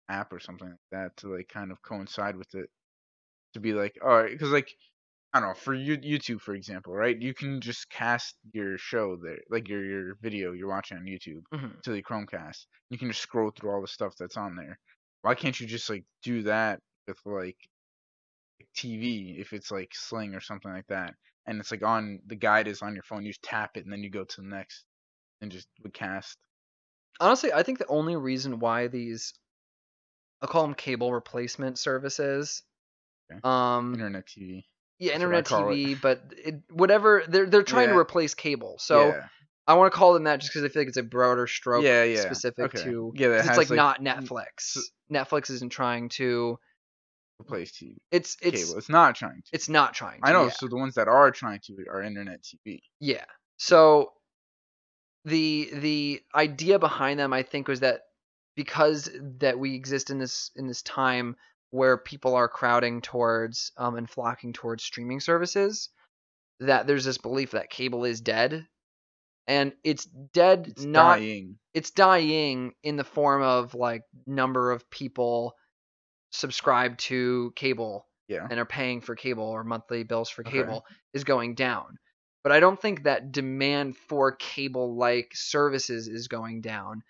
app 0.09 0.33
or 0.33 0.41
something 0.41 0.69
like 0.71 0.79
that 0.93 1.17
to 1.19 1.35
like 1.37 1.49
kind 1.49 1.73
of 1.73 1.83
coincide 1.83 2.37
with 2.37 2.55
it. 2.55 2.71
To 3.55 3.61
be 3.61 3.73
like, 3.75 3.99
all 4.03 4.09
right, 4.23 4.31
because 4.33 4.51
like 4.51 4.71
I 5.35 5.41
don't 5.41 5.51
know, 5.51 5.55
for 5.55 5.75
you, 5.75 5.99
YouTube, 5.99 6.41
for 6.43 6.55
example, 6.55 6.95
right? 6.95 7.21
You 7.21 7.35
can 7.35 7.61
just 7.61 7.91
cast 7.91 8.37
your 8.53 8.79
show 8.79 9.17
there, 9.17 9.41
like 9.51 9.69
your 9.69 9.85
your 9.85 10.17
video 10.23 10.53
you're 10.53 10.69
watching 10.69 10.99
on 10.99 11.05
YouTube 11.07 11.45
Mhm. 11.53 11.83
to 11.83 11.93
the 11.93 12.03
Chromecast. 12.03 12.67
You 12.91 12.99
can 12.99 13.09
just 13.11 13.23
scroll 13.23 13.51
through 13.53 13.71
all 13.73 13.83
the 13.83 13.89
stuff 13.89 14.15
that's 14.19 14.37
on 14.39 14.57
there. 14.57 14.79
Why 15.23 15.35
can't 15.35 15.59
you 15.61 15.67
just 15.67 15.91
like 15.91 16.05
do 16.23 16.43
that 16.45 16.81
with 17.09 17.19
like 17.27 17.59
TV 18.77 19.37
if 19.41 19.53
it's 19.53 19.71
like 19.71 19.95
Sling 19.95 20.35
or 20.35 20.41
something 20.41 20.73
like 20.73 20.87
that? 20.89 21.15
And 21.47 21.61
it's 21.61 21.71
like 21.71 21.83
on 21.83 22.21
the 22.27 22.37
guide 22.37 22.69
is 22.69 22.83
on 22.83 22.95
your 22.95 23.03
phone. 23.03 23.25
You 23.25 23.31
just 23.31 23.43
tap 23.43 23.77
it 23.77 23.85
and 23.85 23.93
then 23.93 24.03
you 24.03 24.11
go 24.11 24.25
to 24.25 24.41
the 24.41 24.47
next 24.47 24.85
and 25.43 25.51
just 25.53 25.69
would 25.83 25.93
cast. 25.93 26.39
Honestly, 27.21 27.53
I 27.53 27.63
think 27.63 27.79
the 27.79 27.87
only 27.89 28.17
reason 28.17 28.59
why 28.59 28.87
these 28.87 29.35
I'll 30.41 30.49
call 30.49 30.63
them 30.63 30.75
cable 30.75 31.13
replacement 31.13 31.79
services. 31.79 32.63
Okay. 33.31 33.41
Um 33.45 33.95
Internet 33.95 34.27
TV. 34.27 34.65
yeah, 34.99 35.13
That's 35.13 35.23
internet 35.23 35.45
call 35.45 35.71
it. 35.71 35.75
TV, 35.77 36.01
but 36.01 36.23
it, 36.37 36.63
whatever 36.71 37.23
they're 37.29 37.47
they're 37.47 37.63
trying 37.63 37.89
to 37.89 37.97
replace 37.99 38.35
cable. 38.35 38.77
So 38.79 39.09
yeah, 39.09 39.27
I 39.67 39.75
want 39.75 39.93
to 39.93 39.97
call 39.97 40.15
them 40.15 40.25
that 40.25 40.41
just 40.41 40.53
because 40.53 40.65
I 40.65 40.69
feel 40.69 40.83
like 40.83 40.89
it's 40.89 40.97
a 40.97 41.03
broader 41.03 41.47
stroke 41.47 41.85
yeah, 41.85 42.03
yeah. 42.05 42.21
specific 42.23 42.75
okay. 42.75 42.83
to 42.85 43.13
yeah, 43.15 43.29
that 43.29 43.39
'cause 43.39 43.49
has 43.49 43.59
it's 43.59 43.71
like, 43.71 43.77
not 43.77 44.07
n- 44.07 44.25
Netflix. 44.25 44.79
Netflix 45.13 45.51
isn't 45.51 45.71
trying 45.71 46.09
to 46.11 46.59
replace 47.41 47.73
TV 47.73 47.97
it's 48.11 48.37
it's 48.43 48.65
cable. 48.65 48.79
It's 48.79 48.89
not 48.89 49.15
trying 49.17 49.43
to. 49.43 49.49
it's 49.53 49.69
not 49.69 49.95
trying 49.95 50.21
to. 50.23 50.27
I 50.29 50.33
know. 50.33 50.45
yeah. 50.45 50.51
So 50.51 50.67
the 50.69 50.77
ones 50.77 50.95
that 50.95 51.09
are 51.09 51.31
trying 51.31 51.61
to 51.67 51.77
are 51.91 52.03
internet 52.03 52.43
TV. 52.43 52.81
Yeah. 53.01 53.25
So 53.59 54.13
the 55.25 55.71
the 55.75 56.21
idea 56.35 56.79
behind 56.79 57.19
them 57.19 57.33
I 57.33 57.43
think 57.43 57.69
was 57.69 57.81
that 57.81 58.01
because 58.57 59.09
that 59.41 59.59
we 59.59 59.75
exist 59.75 60.11
in 60.11 60.19
this 60.19 60.51
in 60.57 60.67
this 60.67 60.83
time 60.83 61.37
where 61.71 61.97
people 61.97 62.35
are 62.35 62.49
crowding 62.49 63.01
towards 63.01 63.73
um, 63.79 63.97
and 63.97 64.09
flocking 64.11 64.53
towards 64.53 64.85
streaming 64.85 65.21
services 65.21 65.89
that 66.61 66.87
there's 66.87 67.05
this 67.05 67.19
belief 67.19 67.53
that 67.53 67.71
cable 67.71 68.05
is 68.05 68.21
dead 68.21 68.67
and 69.47 69.73
it's 69.83 70.05
dead 70.05 70.67
It's 70.69 70.85
not 70.85 71.19
dying. 71.19 71.57
it's 71.75 71.91
dying 71.93 72.73
in 72.83 72.97
the 72.97 73.05
form 73.05 73.43
of 73.43 73.75
like 73.75 74.03
number 74.27 74.71
of 74.71 74.89
people 74.91 75.55
subscribe 76.31 76.97
to 76.99 77.53
cable 77.57 78.07
Yeah. 78.29 78.47
and 78.51 78.59
are 78.61 78.65
paying 78.67 79.01
for 79.01 79.15
cable 79.17 79.45
or 79.45 79.65
monthly 79.65 80.03
bills 80.05 80.31
for 80.31 80.43
Okay. 80.43 80.59
cable 80.59 80.85
is 81.15 81.25
going 81.25 81.55
down. 81.55 81.99
But 82.43 82.53
I 82.53 82.61
don't 82.61 82.81
think 82.81 83.05
that 83.05 83.33
demand 83.33 83.97
for 83.97 84.33
cable 84.33 84.97
like 84.97 85.31
services 85.35 86.09
is 86.09 86.29
going 86.29 86.61
down. 86.61 87.03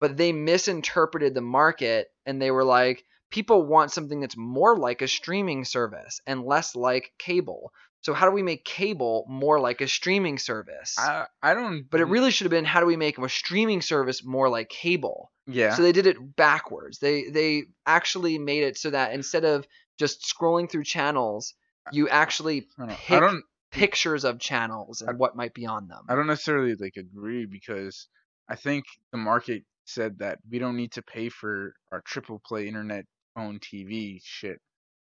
But 0.00 0.16
they 0.16 0.32
misinterpreted 0.32 1.34
the 1.34 1.40
market 1.40 2.08
and 2.26 2.42
they 2.42 2.50
were 2.50 2.64
like, 2.64 3.04
people 3.30 3.64
want 3.64 3.92
something 3.92 4.20
that's 4.20 4.36
more 4.36 4.76
like 4.76 5.00
a 5.02 5.08
streaming 5.08 5.64
service 5.64 6.20
and 6.26 6.44
less 6.44 6.74
like 6.74 7.12
cable. 7.18 7.72
So 8.02 8.12
how 8.12 8.26
do 8.26 8.32
we 8.32 8.42
make 8.42 8.64
cable 8.64 9.24
more 9.28 9.60
like 9.60 9.80
a 9.80 9.86
streaming 9.86 10.38
service? 10.38 10.96
I 10.98 11.26
I 11.40 11.54
don't. 11.54 11.88
but 11.88 12.00
it 12.00 12.06
really 12.06 12.32
should 12.32 12.46
have 12.46 12.50
been 12.50 12.64
how 12.64 12.80
do 12.80 12.86
we 12.86 12.96
make 12.96 13.16
a 13.18 13.28
streaming 13.28 13.80
service 13.80 14.24
more 14.24 14.48
like 14.48 14.68
cable? 14.68 15.30
Yeah. 15.46 15.74
So 15.74 15.82
they 15.82 15.92
did 15.92 16.08
it 16.08 16.36
backwards. 16.36 16.98
They 16.98 17.28
they 17.30 17.64
actually 17.86 18.38
made 18.38 18.64
it 18.64 18.76
so 18.76 18.90
that 18.90 19.12
instead 19.12 19.44
of 19.44 19.66
just 19.98 20.22
scrolling 20.22 20.68
through 20.68 20.82
channels, 20.84 21.54
you 21.92 22.08
actually 22.08 22.66
I 22.76 22.86
don't. 22.86 22.90
I 22.90 22.94
pick 22.94 23.20
don't 23.20 23.44
pictures 23.72 24.24
of 24.24 24.38
channels 24.38 25.02
and 25.02 25.18
what 25.18 25.36
might 25.36 25.54
be 25.54 25.66
on 25.66 25.88
them. 25.88 26.04
I 26.08 26.14
don't 26.14 26.26
necessarily 26.26 26.74
like 26.74 26.96
agree 26.96 27.46
because 27.46 28.08
I 28.48 28.56
think 28.56 28.84
the 29.12 29.18
market 29.18 29.64
said 29.84 30.18
that 30.18 30.38
we 30.50 30.58
don't 30.58 30.76
need 30.76 30.92
to 30.92 31.02
pay 31.02 31.28
for 31.28 31.74
our 31.90 32.00
triple 32.02 32.40
play 32.46 32.68
internet 32.68 33.04
phone 33.34 33.58
TV 33.58 34.20
shit. 34.22 34.60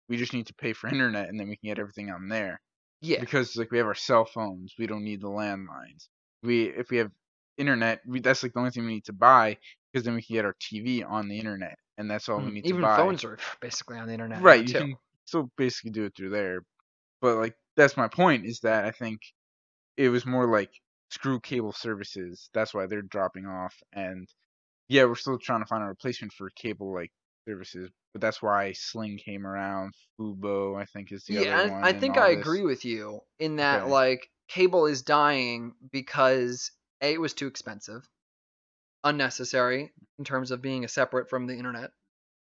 We 0.07 0.17
just 0.17 0.33
need 0.33 0.47
to 0.47 0.53
pay 0.53 0.73
for 0.73 0.87
internet 0.91 1.29
and 1.29 1.39
then 1.39 1.49
we 1.49 1.57
can 1.57 1.67
get 1.69 1.79
everything 1.79 2.09
on 2.09 2.29
there. 2.29 2.61
yeah. 3.01 3.19
Because 3.19 3.55
like 3.55 3.71
we 3.71 3.77
have 3.79 3.87
our 3.87 3.95
cell 3.95 4.25
phones, 4.25 4.73
we 4.77 4.87
don't 4.87 5.03
need 5.03 5.21
the 5.21 5.27
landlines. 5.27 6.07
we 6.43 6.63
if 6.69 6.89
we 6.91 6.97
have 6.97 7.11
internet, 7.57 8.01
we, 8.07 8.19
that's 8.21 8.43
like 8.43 8.53
the 8.53 8.59
only 8.59 8.71
thing 8.71 8.85
we 8.85 8.93
need 8.93 9.05
to 9.05 9.13
buy 9.13 9.57
because 9.91 10.05
then 10.05 10.15
we 10.15 10.21
can 10.21 10.35
get 10.35 10.45
our 10.45 10.55
TV 10.61 11.03
on 11.03 11.27
the 11.27 11.37
internet, 11.37 11.77
and 11.97 12.09
that's 12.09 12.29
all 12.29 12.37
we 12.39 12.45
Mhm. 12.45 12.53
need 12.53 12.65
Even 12.65 12.81
to 12.81 12.87
buy. 12.87 12.97
phones 12.97 13.23
are 13.23 13.37
basically 13.59 13.97
on 13.97 14.07
the 14.07 14.13
internet. 14.13 14.41
right, 14.41 14.61
you 14.65 14.71
too. 14.73 14.79
can 14.79 14.95
still 15.25 15.51
basically 15.57 15.91
do 15.91 16.05
it 16.05 16.13
through 16.15 16.29
there, 16.29 16.61
but 17.21 17.37
like 17.37 17.55
that's 17.79 17.97
my 17.97 18.07
point 18.09 18.45
is 18.45 18.61
that 18.61 18.85
I 18.85 18.91
think 18.91 19.21
it 19.97 20.09
was 20.09 20.25
more 20.25 20.47
like 20.47 20.71
screw 21.11 21.39
cable 21.39 21.73
services. 21.73 22.49
That's 22.53 22.73
why 22.73 22.87
they're 22.87 23.01
dropping 23.03 23.45
off, 23.47 23.75
and 23.93 24.27
yeah, 24.89 25.05
we're 25.05 25.15
still 25.15 25.39
trying 25.39 25.61
to 25.61 25.67
find 25.67 25.83
a 25.83 25.87
replacement 25.87 26.33
for 26.33 26.49
cable 26.51 26.93
like 26.93 27.11
services, 27.47 27.91
but 28.13 28.21
that's 28.21 28.41
why 28.41 28.73
Sling 28.73 29.17
came 29.19 29.47
around. 29.47 29.93
Fubo, 30.19 30.79
I 30.81 30.85
think, 30.85 31.11
is 31.13 31.25
the 31.25 31.37
yeah, 31.37 31.39
other 31.39 31.59
one. 31.59 31.81
I 31.83 31.93
think 31.93 32.17
I 32.17 32.29
this. 32.29 32.39
agree 32.39 32.63
with 32.63 32.85
you 32.85 33.21
in 33.37 33.57
that 33.57 33.87
Okay. 33.87 33.87
like 33.87 34.29
cable 34.47 34.85
is 34.85 35.01
dying 35.03 35.75
because 35.91 36.71
a 37.01 37.13
it 37.13 37.21
was 37.21 37.33
too 37.33 37.47
expensive, 37.47 38.07
unnecessary 39.03 39.93
in 40.17 40.25
terms 40.25 40.51
of 40.51 40.61
being 40.61 40.83
a 40.85 40.87
separate 40.89 41.29
from 41.29 41.47
the 41.47 41.57
internet, 41.57 41.91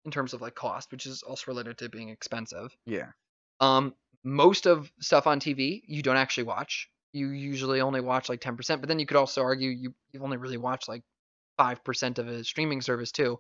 in 0.05 0.11
terms 0.11 0.35
of 0.35 0.41
like 0.43 0.55
cost, 0.55 0.93
which 0.93 1.07
is 1.07 1.23
also 1.23 1.51
related 1.51 1.79
to 1.79 1.89
being 1.89 2.11
expensive. 2.11 2.77
Yeah, 2.87 3.13
Um, 3.61 3.95
most 4.25 4.67
of 4.67 4.91
stuff 5.01 5.27
on 5.27 5.41
TV 5.41 5.83
you 5.87 6.03
don't 6.03 6.17
actually 6.17 6.45
watch. 6.45 6.89
You 7.13 7.29
usually 7.29 7.81
only 7.81 8.01
watch 8.01 8.29
like 8.29 8.41
ten 8.41 8.57
percent, 8.57 8.81
but 8.81 8.89
then 8.89 8.99
you 8.99 9.07
could 9.07 9.17
also 9.17 9.43
argue 9.43 9.71
you 9.71 9.95
you've 10.13 10.23
only 10.23 10.37
really 10.37 10.59
watch 10.59 10.89
like 10.89 11.03
five 11.57 11.83
percent 11.85 12.19
of 12.19 12.29
a 12.29 12.45
streaming 12.45 12.81
service 12.81 13.13
too. 13.13 13.39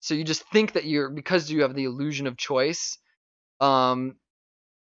So 0.00 0.14
you 0.14 0.24
just 0.24 0.44
think 0.50 0.72
that 0.72 0.84
you're 0.84 1.10
because 1.10 1.50
you 1.50 1.62
have 1.62 1.74
the 1.74 1.84
illusion 1.84 2.26
of 2.26 2.36
choice, 2.36 2.98
um, 3.60 4.16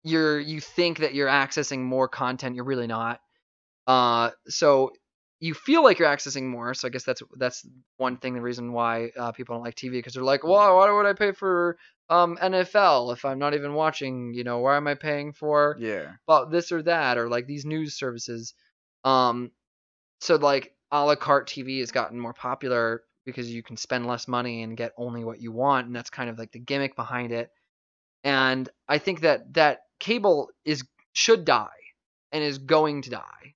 you're 0.03 0.39
you 0.39 0.59
think 0.59 0.99
that 0.99 1.13
you're 1.13 1.29
accessing 1.29 1.79
more 1.79 2.07
content. 2.07 2.55
You're 2.55 2.65
really 2.65 2.87
not. 2.87 3.19
Uh, 3.85 4.31
so 4.47 4.91
you 5.39 5.53
feel 5.53 5.83
like 5.83 5.99
you're 5.99 6.07
accessing 6.07 6.43
more. 6.43 6.73
So 6.73 6.87
I 6.87 6.91
guess 6.91 7.03
that's 7.03 7.21
that's 7.37 7.65
one 7.97 8.17
thing. 8.17 8.33
The 8.33 8.41
reason 8.41 8.73
why 8.73 9.11
uh, 9.17 9.31
people 9.31 9.55
don't 9.55 9.63
like 9.63 9.75
TV 9.75 9.91
because 9.91 10.13
they're 10.13 10.23
like, 10.23 10.43
well, 10.43 10.75
why 10.75 10.91
would 10.91 11.05
I 11.05 11.13
pay 11.13 11.31
for 11.31 11.77
um 12.09 12.37
NFL 12.41 13.13
if 13.13 13.25
I'm 13.25 13.39
not 13.39 13.53
even 13.53 13.73
watching? 13.73 14.33
You 14.33 14.43
know, 14.43 14.59
why 14.59 14.77
am 14.77 14.87
I 14.87 14.95
paying 14.95 15.33
for 15.33 15.77
yeah, 15.79 16.13
about 16.27 16.51
this 16.51 16.71
or 16.71 16.81
that 16.83 17.17
or 17.17 17.29
like 17.29 17.45
these 17.45 17.65
news 17.65 17.95
services? 17.95 18.53
Um, 19.03 19.51
so 20.19 20.35
like 20.35 20.73
a 20.91 21.05
la 21.05 21.15
carte 21.15 21.47
TV 21.47 21.79
has 21.79 21.91
gotten 21.91 22.19
more 22.19 22.33
popular 22.33 23.03
because 23.25 23.51
you 23.51 23.61
can 23.61 23.77
spend 23.77 24.07
less 24.07 24.27
money 24.27 24.63
and 24.63 24.77
get 24.77 24.93
only 24.97 25.23
what 25.23 25.41
you 25.41 25.51
want, 25.51 25.85
and 25.85 25.95
that's 25.95 26.09
kind 26.09 26.29
of 26.29 26.39
like 26.39 26.51
the 26.51 26.59
gimmick 26.59 26.95
behind 26.95 27.31
it. 27.31 27.51
And 28.23 28.67
I 28.87 28.97
think 28.97 29.21
that 29.21 29.53
that 29.53 29.81
cable 29.99 30.49
is 30.65 30.83
should 31.13 31.45
die 31.45 31.67
and 32.31 32.43
is 32.43 32.57
going 32.57 33.03
to 33.03 33.11
die. 33.11 33.53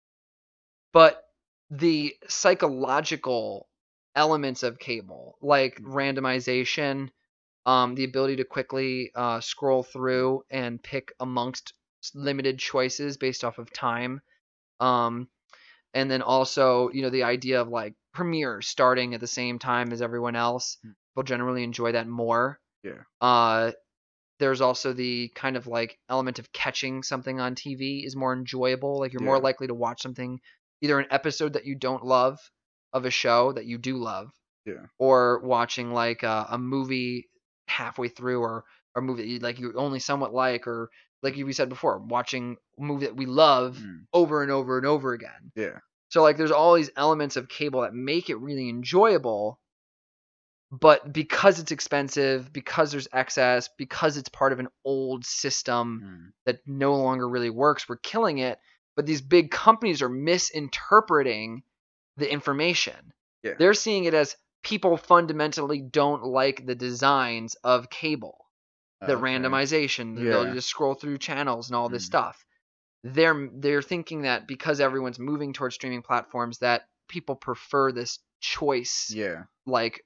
But 0.94 1.24
the 1.72 2.14
psychological 2.28 3.68
elements 4.14 4.62
of 4.62 4.78
cable, 4.78 5.38
like 5.42 5.82
randomization, 5.82 7.10
um, 7.66 7.96
the 7.96 8.04
ability 8.04 8.36
to 8.38 8.44
quickly 8.44 9.12
uh, 9.16 9.40
scroll 9.40 9.82
through 9.82 10.44
and 10.50 10.84
pick 10.84 11.14
amongst 11.20 11.74
limited 12.14 12.60
choices 12.60 13.18
based 13.18 13.46
off 13.46 13.58
of 13.58 13.72
time, 13.72 14.22
um, 14.82 15.30
and 15.94 16.12
then 16.12 16.22
also 16.22 16.90
you 16.92 17.02
know 17.02 17.10
the 17.10 17.24
idea 17.24 17.62
of 17.62 17.70
like 17.70 17.94
premieres 18.14 18.68
starting 18.68 19.14
at 19.14 19.22
the 19.22 19.28
same 19.28 19.58
time 19.58 19.94
as 19.94 20.02
everyone 20.02 20.36
else. 20.36 20.78
Hmm. 20.84 20.92
People 21.14 21.24
generally 21.24 21.64
enjoy 21.64 21.94
that 21.94 22.08
more. 22.08 22.60
Yeah. 22.84 23.04
Uh, 23.20 23.72
there's 24.40 24.62
also 24.62 24.92
the 24.92 25.30
kind 25.36 25.56
of 25.56 25.68
like 25.68 26.00
element 26.10 26.40
of 26.40 26.52
catching 26.52 27.04
something 27.04 27.40
on 27.40 27.54
TV 27.54 28.06
is 28.06 28.16
more 28.16 28.34
enjoyable. 28.34 29.00
Like 29.00 29.14
you're 29.14 29.22
more 29.22 29.40
likely 29.40 29.68
to 29.68 29.76
watch 29.76 30.02
something, 30.02 30.40
either 30.82 31.00
an 31.00 31.08
episode 31.12 31.54
that 31.54 31.66
you 31.66 31.76
don't 31.76 32.04
love 32.06 32.40
of 32.94 33.06
a 33.06 33.12
show 33.12 33.52
that 33.54 33.66
you 33.66 33.78
do 33.78 33.98
love, 33.98 34.32
Yeah. 34.66 34.86
or 35.00 35.40
watching 35.44 35.94
like 35.94 36.24
a, 36.24 36.48
a 36.52 36.58
movie 36.58 37.30
halfway 37.68 38.08
through, 38.10 38.42
or 38.42 38.66
or 38.96 39.00
a 39.00 39.02
movie 39.02 39.22
that 39.24 39.30
you 39.30 39.40
like 39.40 39.60
you 39.60 39.74
only 39.78 40.00
somewhat 40.00 40.34
like, 40.34 40.68
or 40.68 40.90
like 41.24 41.36
we 41.36 41.54
said 41.54 41.70
before, 41.70 42.00
watching 42.00 42.58
a 42.78 42.82
movie 42.82 43.06
that 43.06 43.16
we 43.16 43.26
love 43.26 43.78
Mm. 43.78 44.06
over 44.12 44.42
and 44.44 44.52
over 44.52 44.78
and 44.78 44.86
over 44.86 45.14
again. 45.14 45.52
yeah, 45.56 45.78
So 46.10 46.22
like 46.24 46.36
there's 46.38 46.52
all 46.52 46.74
these 46.76 46.90
elements 46.98 47.38
of 47.38 47.48
cable 47.48 47.82
that 47.82 47.94
make 47.94 48.30
it 48.30 48.36
really 48.36 48.68
enjoyable. 48.68 49.60
But 50.72 51.12
because 51.12 51.60
it's 51.60 51.72
expensive, 51.72 52.52
because 52.54 52.92
there's 52.92 53.08
excess, 53.12 53.70
because 53.78 54.16
it's 54.16 54.30
part 54.30 54.54
of 54.54 54.60
an 54.60 54.70
old 54.86 55.26
system 55.26 56.02
Mm. 56.04 56.32
that 56.46 56.60
no 56.66 56.96
longer 56.96 57.28
really 57.28 57.50
works, 57.50 57.90
we're 57.90 57.98
killing 57.98 58.38
it. 58.38 58.58
But 58.96 59.06
these 59.06 59.22
big 59.22 59.52
companies 59.52 60.02
are 60.02 60.10
misinterpreting 60.10 61.64
the 62.18 62.32
information. 62.32 63.14
Yeah. 63.44 63.54
They're 63.58 63.74
seeing 63.74 64.06
it 64.06 64.14
as 64.14 64.36
people 64.64 64.98
fundamentally 64.98 65.82
don't 65.82 66.24
like 66.24 66.66
the 66.66 66.76
designs 66.76 67.56
of 67.64 67.90
cable 67.90 68.38
the 69.02 69.14
Okay. 69.14 69.22
randomization, 69.24 70.16
the 70.16 70.24
ability 70.28 70.54
to 70.54 70.62
scroll 70.62 70.94
through 70.94 71.18
channels 71.18 71.70
and 71.70 71.76
all 71.76 71.90
this 71.90 72.04
Mm. 72.04 72.08
stuff. 72.08 72.46
They're 73.04 73.50
they're 73.54 73.82
thinking 73.82 74.24
that 74.24 74.48
because 74.48 74.80
everyone's 74.80 75.20
moving 75.20 75.54
towards 75.54 75.76
streaming 75.76 76.04
platforms 76.04 76.60
that 76.60 76.88
people 77.08 77.36
prefer 77.36 77.92
this 77.92 78.20
choice 78.42 79.12
Yeah, 79.12 79.46
like 79.66 80.06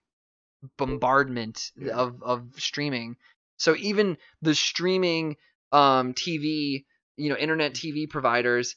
bombardment 0.77 1.71
Yeah. 1.75 1.93
of 1.93 2.21
of 2.23 2.53
streaming. 2.57 3.17
So 3.57 3.75
even 3.75 4.17
the 4.41 4.55
streaming 4.55 5.37
um 5.71 6.13
TV, 6.13 6.85
you 7.17 7.29
know, 7.29 7.37
internet 7.37 7.73
TV 7.73 8.07
providers 8.09 8.75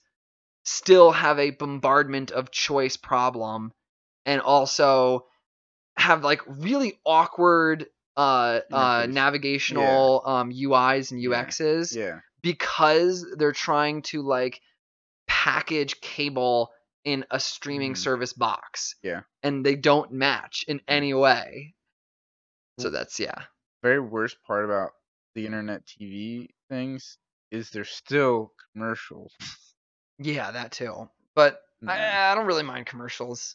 still 0.64 1.10
have 1.12 1.38
a 1.38 1.50
bombardment 1.50 2.30
of 2.30 2.50
choice 2.50 2.96
problem 2.96 3.72
and 4.26 4.40
also 4.40 5.26
have 5.96 6.22
like 6.24 6.42
really 6.46 6.98
awkward 7.04 7.86
uh 8.16 8.60
uh 8.72 9.06
navigational 9.08 10.22
um 10.26 10.50
UIs 10.52 11.12
and 11.12 11.20
UXs 11.22 11.94
yeah, 11.96 12.20
because 12.42 13.26
they're 13.36 13.52
trying 13.52 14.02
to 14.02 14.22
like 14.22 14.60
package 15.26 16.00
cable 16.00 16.70
in 17.04 17.24
a 17.30 17.40
streaming 17.40 17.94
Mhm. 17.94 17.98
service 17.98 18.32
box. 18.32 18.96
Yeah. 19.02 19.22
And 19.42 19.64
they 19.64 19.76
don't 19.76 20.12
match 20.12 20.64
in 20.68 20.80
any 20.88 21.14
way. 21.14 21.74
So 22.78 22.90
that's 22.90 23.18
yeah. 23.18 23.44
very 23.82 24.00
worst 24.00 24.36
part 24.46 24.64
about 24.64 24.92
the 25.34 25.46
internet 25.46 25.86
TV 25.86 26.48
things 26.68 27.18
is 27.50 27.70
there's 27.70 27.90
still 27.90 28.52
commercials. 28.72 29.32
Yeah, 30.18 30.50
that 30.50 30.72
too. 30.72 31.08
But. 31.34 31.60
I, 31.86 32.32
I 32.32 32.34
don't 32.34 32.46
really 32.46 32.64
mind 32.64 32.86
commercials. 32.86 33.54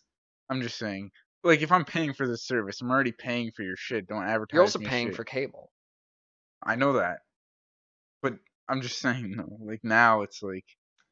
I'm 0.50 0.62
just 0.62 0.78
saying, 0.78 1.12
like 1.44 1.62
if 1.62 1.72
I'm 1.72 1.84
paying 1.86 2.14
for 2.14 2.28
the 2.28 2.38
service, 2.38 2.82
I'm 2.82 2.90
already 2.90 3.12
paying 3.12 3.52
for 3.52 3.64
your 3.64 3.76
shit. 3.76 4.08
Don't 4.08 4.24
advertise. 4.24 4.54
You're 4.54 4.62
also 4.64 4.80
me 4.80 4.86
paying 4.86 5.08
shit. 5.10 5.16
for 5.16 5.24
cable. 5.26 5.72
I 6.64 6.76
know 6.76 6.94
that, 6.94 7.18
but 8.22 8.36
I'm 8.70 8.82
just 8.82 9.00
saying, 9.00 9.32
no. 9.36 9.58
Like 9.60 9.82
now, 9.84 10.22
it's 10.22 10.42
like, 10.42 10.66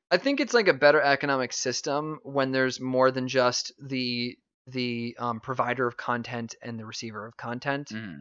I 0.10 0.18
think 0.18 0.40
it's 0.40 0.54
like 0.54 0.70
a 0.70 0.74
better 0.74 1.02
economic 1.02 1.52
system 1.52 2.20
when 2.24 2.52
there's 2.52 2.80
more 2.80 3.12
than 3.12 3.28
just 3.28 3.74
the 3.82 4.38
the 4.68 5.18
um, 5.20 5.40
provider 5.40 5.88
of 5.88 5.98
content 5.98 6.56
and 6.62 6.80
the 6.80 6.86
receiver 6.86 7.26
of 7.28 7.36
content. 7.36 7.90
mm, 7.90 8.20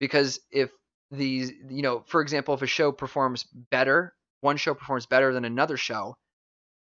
Because 0.00 0.40
if 0.50 0.70
these, 1.12 1.52
you 1.68 1.82
know, 1.82 2.04
for 2.06 2.20
example, 2.22 2.54
if 2.54 2.62
a 2.62 2.66
show 2.66 2.92
performs 2.92 3.44
better, 3.44 4.14
one 4.40 4.56
show 4.56 4.74
performs 4.74 5.06
better 5.06 5.32
than 5.32 5.44
another 5.44 5.76
show, 5.76 6.16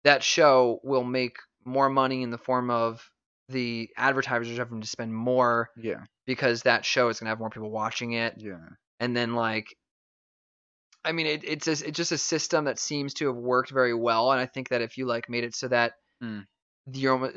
that 0.03 0.23
show 0.23 0.79
will 0.83 1.03
make 1.03 1.37
more 1.65 1.89
money 1.89 2.23
in 2.23 2.31
the 2.31 2.37
form 2.37 2.69
of 2.69 3.09
the 3.49 3.89
advertisers 3.97 4.57
having 4.57 4.81
to 4.81 4.87
spend 4.87 5.13
more 5.13 5.69
yeah, 5.75 6.05
because 6.25 6.63
that 6.63 6.85
show 6.85 7.09
is 7.09 7.19
going 7.19 7.25
to 7.25 7.29
have 7.31 7.39
more 7.39 7.49
people 7.49 7.71
watching 7.71 8.13
it. 8.13 8.35
Yeah, 8.37 8.69
and 8.99 9.15
then 9.15 9.33
like 9.33 9.67
i 11.05 11.11
mean 11.11 11.27
it, 11.27 11.43
it's 11.43 11.67
a, 11.67 11.71
it's 11.71 11.97
just 11.97 12.11
a 12.11 12.17
system 12.17 12.65
that 12.65 12.79
seems 12.79 13.13
to 13.13 13.27
have 13.27 13.35
worked 13.35 13.71
very 13.71 13.93
well 13.93 14.31
and 14.31 14.39
i 14.41 14.45
think 14.45 14.69
that 14.69 14.81
if 14.81 14.97
you 14.97 15.05
like 15.05 15.29
made 15.29 15.43
it 15.43 15.55
so 15.55 15.67
that 15.67 15.93
Hmm. 16.21 16.41
you're 16.91 17.13
almost, 17.13 17.35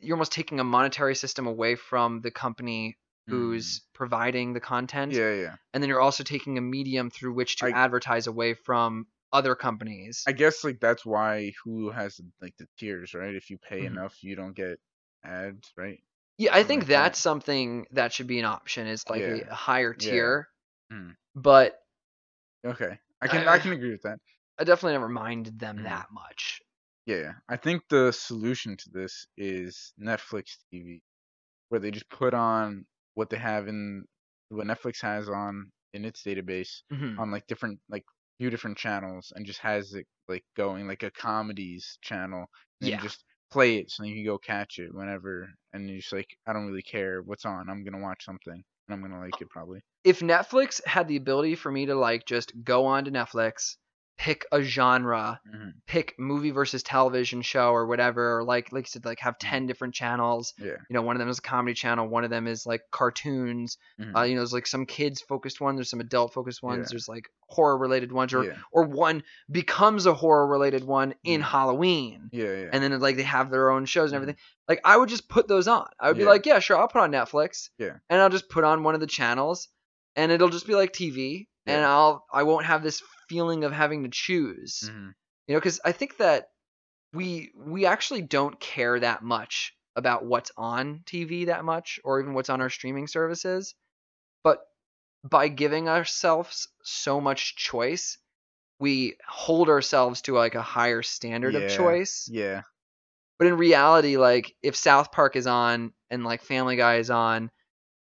you're 0.00 0.16
almost 0.16 0.32
taking 0.32 0.60
a 0.60 0.64
monetary 0.64 1.14
system 1.14 1.46
away 1.46 1.74
from 1.76 2.20
the 2.22 2.30
company 2.30 2.96
who's 3.28 3.80
providing 3.94 4.52
the 4.52 4.60
content 4.60 5.12
Mm. 5.12 5.16
yeah, 5.16 5.34
yeah. 5.34 5.54
and 5.74 5.82
then 5.82 5.88
you're 5.88 6.00
also 6.00 6.22
taking 6.24 6.58
a 6.58 6.60
medium 6.60 7.10
through 7.10 7.32
which 7.34 7.56
to 7.56 7.66
I- 7.66 7.70
advertise 7.72 8.26
away 8.26 8.54
from 8.54 9.06
other 9.32 9.54
companies 9.56 10.22
I 10.26 10.32
guess 10.32 10.62
like 10.64 10.78
that's 10.80 11.04
why 11.04 11.52
Hulu 11.64 11.92
has 11.94 12.20
like 12.40 12.56
the 12.58 12.68
tiers, 12.78 13.12
right? 13.14 13.34
If 13.34 13.50
you 13.50 13.58
pay 13.58 13.82
Mhm. 13.82 13.86
enough, 13.86 14.22
you 14.22 14.36
don't 14.36 14.54
get 14.54 14.78
ads, 15.24 15.72
right? 15.76 15.98
yeah 16.38 16.50
i 16.52 16.58
something 16.60 16.68
think 16.68 16.82
like 16.82 16.88
that. 16.88 17.02
that's 17.04 17.18
something 17.18 17.86
that 17.92 18.12
should 18.12 18.26
be 18.26 18.38
an 18.38 18.44
option 18.44 18.86
is 18.86 19.02
like 19.08 19.22
a, 19.22 19.38
Yeah. 19.38 19.44
a 19.50 19.54
higher 19.54 19.96
Yeah. 19.98 20.10
tier 20.10 20.48
Hmm. 20.90 21.10
but 21.34 21.80
Okay, 22.64 22.98
I 23.22 23.26
can 23.28 23.48
I 23.48 23.54
I- 23.54 23.58
can 23.58 23.72
agree 23.72 23.90
with 23.92 24.02
that. 24.02 24.18
i 24.58 24.64
definitely 24.64 24.92
never 24.92 25.08
minded 25.08 25.58
them 25.58 25.78
Mhm. 25.78 25.84
that 25.84 26.08
much 26.12 26.60
Yeah, 27.06 27.34
I 27.48 27.56
think 27.56 27.82
the 27.88 28.12
solution 28.12 28.76
to 28.78 28.90
this 28.90 29.26
is 29.36 29.92
Netflix 29.98 30.56
TV, 30.72 31.02
where 31.68 31.80
they 31.80 31.90
just 31.92 32.08
put 32.08 32.34
on 32.34 32.84
what 33.16 33.30
they 33.30 33.38
have 33.38 33.68
in 33.68 34.06
what 34.50 34.66
Netflix 34.68 35.02
has 35.02 35.28
on 35.28 35.72
in 35.94 36.04
its 36.06 36.22
database 36.22 36.82
Mhm. 36.90 37.18
on 37.18 37.30
like 37.32 37.46
different 37.48 37.80
like 37.88 38.04
few 38.38 38.50
different 38.50 38.78
channels 38.78 39.32
and 39.34 39.46
just 39.46 39.60
has 39.60 39.94
it 39.94 40.06
like 40.28 40.44
going 40.56 40.86
like 40.88 41.02
a 41.02 41.10
comedies 41.12 41.98
channel 42.02 42.46
and 42.82 42.98
Yeah. 42.98 43.00
just 43.00 43.24
play 43.50 43.78
it 43.78 43.90
so 43.90 44.04
you 44.04 44.14
can 44.14 44.24
go 44.26 44.38
catch 44.38 44.78
it 44.78 44.94
whenever, 44.94 45.48
and 45.72 45.88
you're 45.88 46.00
just 46.00 46.12
like, 46.12 46.36
I 46.46 46.52
don't 46.52 46.66
really 46.68 46.82
care 46.82 47.22
what's 47.22 47.44
on. 47.46 47.68
I'm 47.70 47.84
gonna 47.84 48.02
watch 48.02 48.24
something, 48.24 48.54
and 48.54 48.64
I'm 48.94 49.02
gonna 49.02 49.20
like 49.20 49.40
it 49.40 49.50
probably. 49.50 49.80
if 50.04 50.20
Netflix 50.20 50.84
had 50.86 51.08
the 51.08 51.16
ability 51.16 51.54
for 51.54 51.70
me 51.70 51.86
to 51.86 51.94
like 51.94 52.24
just 52.26 52.52
go 52.64 52.86
on 52.86 53.04
to 53.04 53.10
Netflix, 53.10 53.76
pick 54.18 54.46
a 54.52 54.62
genre, 54.62 55.40
hmm 55.50 55.70
pick 55.86 56.14
movie 56.18 56.50
versus 56.50 56.82
television 56.82 57.42
show 57.42 57.70
or 57.70 57.86
whatever, 57.86 58.38
or 58.38 58.44
like 58.44 58.72
like 58.72 58.84
you 58.84 58.88
said, 58.88 59.04
like 59.04 59.20
have 59.20 59.38
ten 59.38 59.66
different 59.66 59.94
channels. 59.94 60.52
Yeah. 60.58 60.72
You 60.90 60.94
know, 60.94 61.02
one 61.02 61.14
of 61.14 61.20
them 61.20 61.28
is 61.28 61.38
a 61.38 61.42
comedy 61.42 61.74
channel, 61.74 62.08
one 62.08 62.24
of 62.24 62.30
them 62.30 62.48
is 62.48 62.66
like 62.66 62.80
cartoons. 62.90 63.78
Mhm. 64.00 64.16
Uh, 64.16 64.22
you 64.22 64.34
know, 64.34 64.40
there's 64.40 64.52
like 64.52 64.66
some 64.66 64.84
kids 64.86 65.20
focused 65.20 65.60
one, 65.60 65.76
there's 65.76 65.90
some 65.90 66.00
adult 66.00 66.32
focused 66.32 66.60
ones, 66.62 66.86
Yeah. 66.88 66.94
there's 66.94 67.08
like 67.08 67.28
horror 67.48 67.78
related 67.78 68.10
ones, 68.10 68.34
or 68.34 68.44
Yeah. 68.44 68.56
or 68.72 68.84
one 68.84 69.22
becomes 69.50 70.06
a 70.06 70.14
horror 70.14 70.46
related 70.48 70.82
one 70.82 71.14
in 71.22 71.40
Mhm. 71.40 71.44
Halloween. 71.44 72.28
Yeah, 72.32 72.44
yeah. 72.46 72.70
And 72.72 72.82
then 72.82 72.98
like 72.98 73.16
they 73.16 73.22
have 73.22 73.50
their 73.50 73.70
own 73.70 73.84
shows 73.84 74.10
and 74.10 74.16
everything. 74.16 74.40
Like 74.68 74.80
I 74.84 74.96
would 74.96 75.08
just 75.08 75.28
put 75.28 75.46
those 75.46 75.68
on. 75.68 75.86
I 76.00 76.08
would 76.08 76.18
be 76.18 76.24
like, 76.24 76.46
yeah, 76.46 76.58
sure, 76.58 76.76
I'll 76.78 76.88
put 76.88 77.02
on 77.02 77.12
Netflix. 77.12 77.68
Yeah. 77.78 77.98
And 78.10 78.20
I'll 78.20 78.30
just 78.30 78.48
put 78.48 78.64
on 78.64 78.82
one 78.82 78.94
of 78.94 79.00
the 79.00 79.06
channels, 79.06 79.68
and 80.16 80.32
it'll 80.32 80.48
just 80.48 80.66
be 80.66 80.74
like 80.74 80.92
TV, 80.92 81.46
and 81.66 81.80
Yeah. 81.80 81.90
I'll 81.90 82.26
I 82.32 82.44
won't 82.44 82.66
have 82.66 82.82
this 82.82 83.02
feeling 83.28 83.64
of 83.64 83.72
having 83.72 84.04
to 84.04 84.08
choose. 84.10 84.84
Mhm. 84.90 85.14
You 85.46 85.54
know, 85.54 85.60
because 85.60 85.80
I 85.84 85.92
think 85.92 86.16
that 86.18 86.50
we 87.12 87.52
we 87.56 87.86
actually 87.86 88.22
don't 88.22 88.58
care 88.60 88.98
that 89.00 89.22
much 89.22 89.74
about 89.94 90.24
what's 90.24 90.52
on 90.56 91.00
TV 91.06 91.46
that 91.46 91.64
much, 91.64 91.98
or 92.04 92.20
even 92.20 92.34
what's 92.34 92.50
on 92.50 92.60
our 92.60 92.70
streaming 92.70 93.06
services. 93.06 93.74
But 94.44 94.60
by 95.24 95.48
giving 95.48 95.88
ourselves 95.88 96.68
so 96.82 97.20
much 97.20 97.56
choice, 97.56 98.18
we 98.78 99.16
hold 99.26 99.68
ourselves 99.68 100.22
to 100.22 100.34
like 100.34 100.54
a 100.54 100.62
higher 100.62 101.02
standard 101.02 101.54
of 101.54 101.70
choice. 101.70 102.28
Yeah. 102.30 102.62
But 103.38 103.48
in 103.48 103.56
reality, 103.56 104.16
like 104.16 104.54
if 104.62 104.76
South 104.76 105.12
Park 105.12 105.36
is 105.36 105.46
on 105.46 105.92
and 106.10 106.24
like 106.24 106.42
Family 106.42 106.76
Guy 106.76 106.96
is 106.96 107.10
on, 107.10 107.50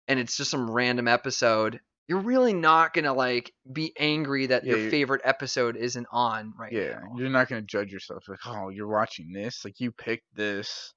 and 0.08 0.20
it's 0.20 0.38
just 0.38 0.52
some 0.52 0.70
random 0.70 1.08
episode, 1.08 1.80
you're 2.08 2.20
really 2.20 2.54
not 2.54 2.94
gonna 2.94 3.14
like 3.14 3.52
be 3.72 3.94
angry 3.98 4.48
that 4.48 4.64
Yeah, 4.64 4.76
your 4.76 4.90
favorite 4.92 5.22
episode 5.24 5.76
isn't 5.76 6.08
on 6.12 6.54
right 6.58 6.72
Yeah. 6.72 7.00
now. 7.00 7.16
You're 7.18 7.30
not 7.30 7.50
gonna 7.50 7.62
judge 7.64 7.92
yourself 7.92 8.24
like, 8.28 8.40
oh, 8.46 8.70
you're 8.70 8.88
watching 8.88 9.32
this, 9.34 9.66
like 9.66 9.80
you 9.80 9.92
picked 9.92 10.26
this. 10.36 10.94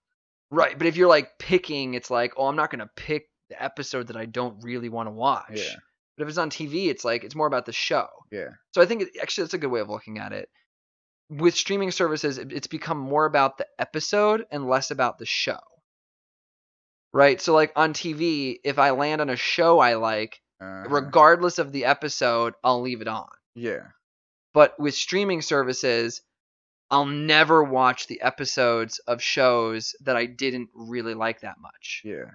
Right, 0.51 0.77
but 0.77 0.87
if 0.87 0.97
you're 0.97 1.09
like 1.09 1.39
picking, 1.39 1.95
it's 1.95 2.11
like, 2.11 2.33
oh, 2.37 2.47
I'm 2.47 2.57
not 2.57 2.71
gonna 2.71 2.91
pick 2.97 3.29
the 3.51 3.63
episode 3.63 4.09
that 4.09 4.17
I 4.17 4.27
don't 4.27 4.63
really 4.63 4.89
want 4.91 5.07
to 5.07 5.11
watch. 5.13 5.45
Yeah. 5.55 5.77
But 6.17 6.25
if 6.25 6.29
it's 6.31 6.39
on 6.39 6.51
TV, 6.51 6.89
it's 6.89 7.05
like 7.05 7.25
it's 7.25 7.35
more 7.37 7.47
about 7.47 7.65
the 7.65 7.73
show. 7.73 8.07
Yeah. 8.31 8.49
So 8.75 8.83
I 8.83 8.87
think 8.87 9.03
it, 9.03 9.09
actually 9.23 9.45
that's 9.45 9.55
a 9.55 9.59
good 9.59 9.71
way 9.71 9.81
of 9.81 9.89
looking 9.89 10.19
at 10.19 10.33
it. 10.33 10.49
With 11.31 11.55
streaming 11.57 11.91
services, 11.91 12.39
it- 12.39 12.53
it's 12.53 12.67
become 12.67 12.99
more 12.99 13.25
about 13.25 13.57
the 13.59 13.67
episode 13.79 14.45
and 14.51 14.69
less 14.69 14.91
about 14.91 15.19
the 15.19 15.27
show. 15.27 15.59
Right? 17.13 17.41
So 17.41 17.55
like 17.55 17.73
on 17.77 17.95
TV, 17.95 18.59
if 18.65 18.79
I 18.79 18.91
land 18.91 19.21
on 19.21 19.31
a 19.31 19.37
show 19.37 19.79
I 19.79 19.95
like, 19.95 20.41
Uh-huh. 20.61 20.89
regardless 20.89 21.59
of 21.59 21.71
the 21.73 21.85
episode, 21.85 22.55
I'll 22.65 22.81
leave 22.81 23.01
it 23.01 23.09
on. 23.09 23.29
Yeah. 23.55 23.87
But 24.55 24.79
with 24.79 24.95
streaming 24.95 25.41
services, 25.43 26.23
I'll 26.91 27.07
never 27.07 27.63
watch 27.63 28.07
the 28.07 28.21
episodes 28.23 28.99
of 29.07 29.23
shows 29.23 29.95
that 30.05 30.17
I 30.17 30.27
didn't 30.27 30.71
really 30.75 31.15
like 31.15 31.43
that 31.43 31.57
much. 31.61 32.03
Yeah. 32.05 32.31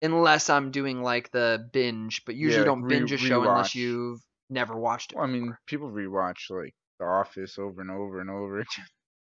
Unless 0.00 0.48
I'm 0.50 0.70
doing 0.70 1.02
like 1.02 1.30
the 1.30 1.68
binge, 1.72 2.22
but 2.24 2.34
usually 2.34 2.60
like 2.60 2.66
don't 2.66 2.82
re- 2.82 2.88
binge 2.98 3.12
a 3.12 3.18
show 3.18 3.42
unless 3.42 3.74
you've 3.74 4.20
never 4.48 4.76
watched 4.76 5.12
it. 5.12 5.16
Well, 5.16 5.26
I 5.26 5.30
mean, 5.30 5.56
people 5.66 5.90
rewatch 5.90 6.50
like 6.50 6.74
The 6.98 7.04
Office 7.04 7.58
over 7.58 7.80
and 7.80 7.90
over 7.90 8.20
and 8.20 8.30
over. 8.30 8.64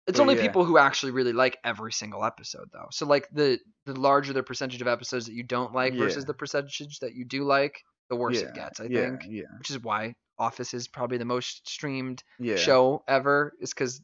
It's 0.07 0.17
But 0.17 0.23
only 0.23 0.37
yeah. 0.37 0.41
people 0.43 0.65
who 0.65 0.79
actually 0.79 1.13
really 1.13 1.35
like 1.35 1.59
every 1.63 1.93
single 1.93 2.25
episode 2.25 2.71
though. 2.73 2.87
So 2.91 3.05
like 3.05 3.29
the 3.31 3.59
the 3.85 3.93
larger 3.93 4.33
the 4.33 4.43
percentage 4.43 4.81
of 4.81 4.89
episodes 4.89 5.27
that 5.27 5.35
you 5.35 5.43
don't 5.43 5.75
like 5.75 5.93
versus 5.95 6.25
the 6.25 6.33
percentage 6.33 6.99
that 7.01 7.15
you 7.15 7.27
do 7.27 7.45
like, 7.45 7.83
the 8.09 8.17
worse 8.17 8.41
yeah. 8.41 8.49
it 8.49 8.55
gets, 8.55 8.81
I 8.81 8.85
yeah. 8.85 9.01
think. 9.01 9.23
Yeah. 9.29 9.43
Which 9.59 9.71
is 9.71 9.83
why 9.83 10.15
Office 10.39 10.73
is 10.75 10.89
probably 10.89 11.19
the 11.19 11.25
most 11.25 11.69
streamed 11.69 12.23
Yeah. 12.39 12.57
show 12.57 13.03
ever 13.09 13.53
is 13.61 13.75
cuz 13.75 14.01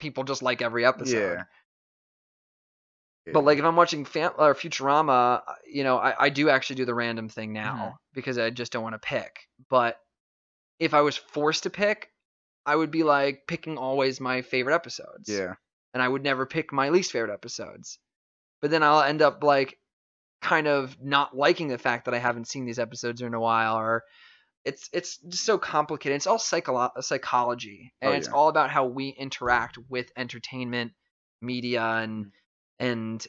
people 0.00 0.24
just 0.24 0.42
like 0.42 0.62
every 0.62 0.84
episode. 0.84 1.36
Yeah. 3.26 3.32
But 3.32 3.44
like 3.44 3.58
if 3.58 3.64
I'm 3.64 3.76
watching 3.76 4.04
Fam- 4.06 4.32
or 4.38 4.54
Futurama, 4.54 5.42
uh, 5.46 5.52
you 5.70 5.84
know, 5.84 5.98
I, 5.98 6.14
I 6.26 6.28
do 6.30 6.48
actually 6.48 6.76
do 6.76 6.86
the 6.86 6.94
random 6.94 7.28
thing 7.28 7.52
now 7.52 7.74
Mm-hmm. 7.74 7.94
because 8.14 8.38
I 8.38 8.48
just 8.50 8.72
don't 8.72 8.82
want 8.82 8.94
to 8.94 8.98
pick. 9.06 9.48
But 9.68 10.00
if 10.78 10.94
I 10.94 11.02
was 11.02 11.16
forced 11.16 11.64
to 11.64 11.70
pick, 11.70 12.10
I 12.64 12.74
would 12.74 12.90
be 12.90 13.02
like 13.02 13.46
picking 13.46 13.76
always 13.76 14.20
my 14.20 14.42
favorite 14.42 14.74
episodes. 14.74 15.28
Yeah. 15.28 15.54
And 15.92 16.02
I 16.02 16.08
would 16.08 16.22
never 16.22 16.46
pick 16.46 16.72
my 16.72 16.88
least 16.88 17.12
favorite 17.12 17.32
episodes. 17.32 17.98
But 18.62 18.70
then 18.70 18.82
I'll 18.82 19.02
end 19.02 19.20
up 19.22 19.42
like 19.44 19.78
kind 20.40 20.66
of 20.66 20.96
not 21.02 21.36
liking 21.36 21.68
the 21.68 21.78
fact 21.78 22.04
that 22.04 22.14
I 22.14 22.18
haven't 22.18 22.48
seen 22.48 22.64
these 22.64 22.78
episodes 22.78 23.20
in 23.20 23.34
a 23.34 23.40
while 23.40 23.76
or 23.76 24.04
it's 24.64 24.88
it's 24.92 25.18
just 25.18 25.44
so 25.44 25.58
complicated. 25.58 26.16
It's 26.16 26.26
all 26.26 26.38
psycholo- 26.38 27.02
psychology 27.02 27.92
and 28.00 28.12
Oh, 28.12 28.16
it's 28.16 28.28
all 28.28 28.48
about 28.48 28.70
how 28.70 28.86
we 28.86 29.08
interact 29.08 29.78
with 29.88 30.10
entertainment, 30.16 30.92
media 31.40 31.80
Mm. 31.80 32.04
and 32.04 32.32
and 32.78 33.26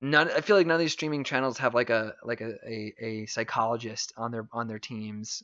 none 0.00 0.30
I 0.30 0.40
feel 0.40 0.56
like 0.56 0.66
none 0.66 0.76
of 0.76 0.80
these 0.80 0.92
streaming 0.92 1.24
channels 1.24 1.58
have 1.58 1.74
like 1.74 1.90
a 1.90 2.14
like 2.22 2.40
a, 2.40 2.52
a, 2.66 2.94
a 3.00 3.26
psychologist 3.26 4.12
on 4.16 4.30
their 4.30 4.48
on 4.52 4.68
their 4.68 4.78
teams 4.78 5.42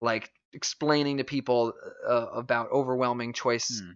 like 0.00 0.30
explaining 0.52 1.18
to 1.18 1.24
people 1.24 1.72
uh, 2.08 2.26
about 2.34 2.70
overwhelming 2.70 3.32
choice. 3.32 3.80
Hmm. 3.82 3.92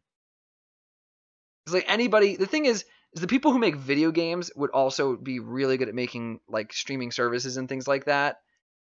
It's 1.67 1.75
like 1.75 1.85
anybody 1.89 2.37
the 2.37 2.47
thing 2.47 2.67
is 2.67 2.85
is 3.15 3.21
the 3.21 3.27
people 3.27 3.53
who 3.53 3.59
make 3.59 3.77
video 3.77 4.11
games 4.11 4.51
would 4.57 4.71
also 4.71 5.17
be 5.17 5.41
really 5.41 5.77
good 5.77 5.89
at 5.89 5.95
making 5.95 6.41
like 6.49 6.73
streaming 6.73 7.11
services 7.11 7.57
and 7.57 7.69
things 7.69 7.89
like 7.89 8.05
that 8.05 8.41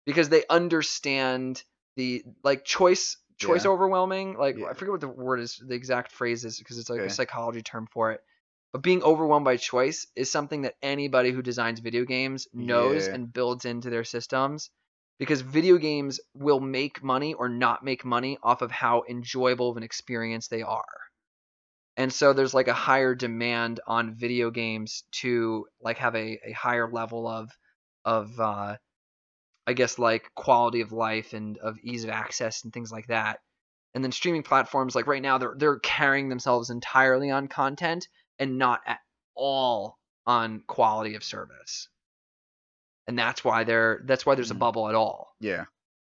because 0.05 0.29
they 0.29 0.43
understand 0.49 1.63
the 1.95 2.23
like 2.43 2.65
choice 2.65 3.17
choice 3.37 3.65
Yeah. 3.65 3.71
overwhelming 3.71 4.37
like 4.37 4.57
Yeah. 4.57 4.67
I 4.67 4.73
forget 4.73 4.91
what 4.91 5.01
the 5.01 5.07
word 5.07 5.39
is 5.39 5.61
the 5.65 5.75
exact 5.75 6.11
phrase 6.11 6.45
is 6.45 6.57
because 6.57 6.77
it's 6.77 6.89
like 6.89 7.01
a 7.01 7.09
psychology 7.09 7.61
term 7.61 7.87
for 7.91 8.11
it 8.11 8.21
but 8.71 8.81
being 8.81 9.03
overwhelmed 9.03 9.45
by 9.45 9.57
choice 9.57 10.07
is 10.15 10.31
something 10.31 10.63
that 10.63 10.75
anybody 10.81 11.31
who 11.31 11.41
designs 11.41 11.79
video 11.79 12.03
games 12.05 12.47
knows 12.53 13.07
Yeah. 13.07 13.15
and 13.15 13.31
builds 13.33 13.65
into 13.65 13.89
their 13.89 14.03
systems 14.03 14.69
because 15.17 15.41
video 15.41 15.77
games 15.77 16.19
will 16.33 16.59
make 16.59 17.01
money 17.03 17.33
or 17.33 17.47
not 17.47 17.83
make 17.83 18.03
money 18.03 18.37
off 18.43 18.61
of 18.61 18.71
how 18.71 19.03
enjoyable 19.07 19.69
of 19.69 19.77
an 19.77 19.83
experience 19.83 20.47
they 20.49 20.61
are. 20.61 20.83
And 21.97 22.11
so 22.13 22.33
there's 22.33 22.53
like 22.53 22.67
a 22.69 22.73
higher 22.73 23.15
demand 23.15 23.79
on 23.87 24.15
video 24.15 24.51
games 24.51 25.03
to 25.21 25.67
like 25.81 25.97
have 25.99 26.15
a, 26.15 26.39
a 26.45 26.51
higher 26.53 26.89
level 26.91 27.27
of 27.27 27.51
of 28.05 28.39
uh 28.39 28.77
I 29.67 29.73
guess 29.73 29.99
like 29.99 30.33
quality 30.35 30.81
of 30.81 30.91
life 30.91 31.33
and 31.33 31.57
of 31.59 31.77
ease 31.83 32.03
of 32.03 32.09
access 32.09 32.63
and 32.63 32.73
things 32.73 32.91
like 32.91 33.07
that. 33.07 33.41
And 33.95 34.03
then 34.03 34.11
streaming 34.11 34.43
platforms 34.43 34.95
like 34.95 35.07
right 35.07 35.21
now 35.21 35.37
they're 35.37 35.55
they're 35.57 35.79
carrying 35.79 36.29
themselves 36.29 36.69
entirely 36.71 37.31
on 37.31 37.47
content 37.47 38.07
and 38.39 38.57
not 38.57 38.81
at 38.87 39.01
all 39.35 39.99
on 40.27 40.61
quality 40.67 41.15
of 41.15 41.23
service. 41.23 41.89
And 43.07 43.17
that's 43.17 43.43
why 43.43 43.63
there 43.63 44.01
that's 44.05 44.25
why 44.25 44.35
there's 44.35 44.51
a 44.51 44.55
Mhm. 44.55 44.59
bubble 44.59 44.87
at 44.89 44.95
all 44.95 45.35
Yeah. 45.39 45.65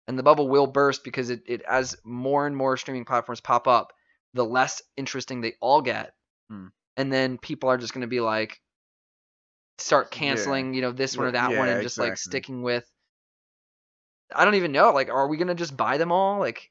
and 0.07 0.19
the 0.19 0.23
bubble 0.23 0.49
will 0.49 0.67
burst 0.67 1.03
because 1.03 1.29
it, 1.31 1.43
it 1.47 1.61
as 1.63 1.97
more 2.05 2.47
and 2.47 2.55
more 2.57 2.77
streaming 2.77 3.05
platforms 3.05 3.41
pop 3.41 3.67
up 3.67 3.93
the 4.33 4.45
less 4.45 4.81
interesting 4.97 5.41
they 5.41 5.53
all 5.61 5.81
get 5.81 6.13
Hmm. 6.49 6.67
and 6.97 7.11
then 7.11 7.37
people 7.37 7.69
are 7.69 7.77
just 7.77 7.93
going 7.93 8.01
to 8.01 8.07
be 8.07 8.19
like 8.21 8.59
start 9.77 10.09
Yeah. 10.11 10.17
canceling 10.19 10.73
you 10.73 10.81
know 10.81 10.91
this 10.91 11.17
one 11.17 11.27
or 11.27 11.31
that 11.31 11.55
one 11.57 11.67
yeah, 11.67 11.73
and 11.75 11.83
just 11.83 11.97
like 11.97 12.17
sticking 12.17 12.61
with 12.61 12.85
i 14.35 14.45
don't 14.45 14.55
even 14.55 14.71
know 14.71 14.91
like 14.91 15.09
are 15.09 15.27
we 15.27 15.37
going 15.37 15.47
to 15.47 15.55
just 15.55 15.75
buy 15.75 15.97
them 15.97 16.11
all 16.11 16.39
like 16.39 16.69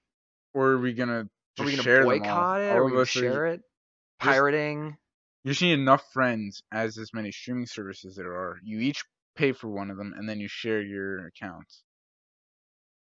Or 0.55 0.69
are 0.73 0.79
we 0.79 0.93
gonna 0.93 1.29
are 1.59 1.65
we 1.65 1.77
going 1.77 1.83
to 1.83 1.83
them 1.83 1.99
all? 2.01 2.05
boycott 2.07 2.61
it 2.61 2.71
All 2.71 2.77
are 2.79 2.85
we 2.85 2.91
going 2.93 3.03
us 3.03 3.13
to 3.13 3.19
are- 3.19 3.23
share 3.23 3.47
it 3.47 3.61
pirating 4.19 4.97
You 5.45 5.51
just 5.53 5.63
need 5.63 5.73
enough 5.73 6.05
friends 6.13 6.63
as 6.73 6.99
as 6.99 7.13
many 7.15 7.33
streaming 7.33 7.67
services 7.67 8.15
there 8.17 8.33
are. 8.33 8.59
You 8.63 8.79
each 8.81 9.03
pay 9.37 9.53
for 9.53 9.69
one 9.69 9.91
of 9.91 9.97
them, 9.97 10.13
and 10.17 10.29
then 10.29 10.39
you 10.39 10.49
share 10.49 10.83
your 10.83 11.27
accounts. 11.27 11.83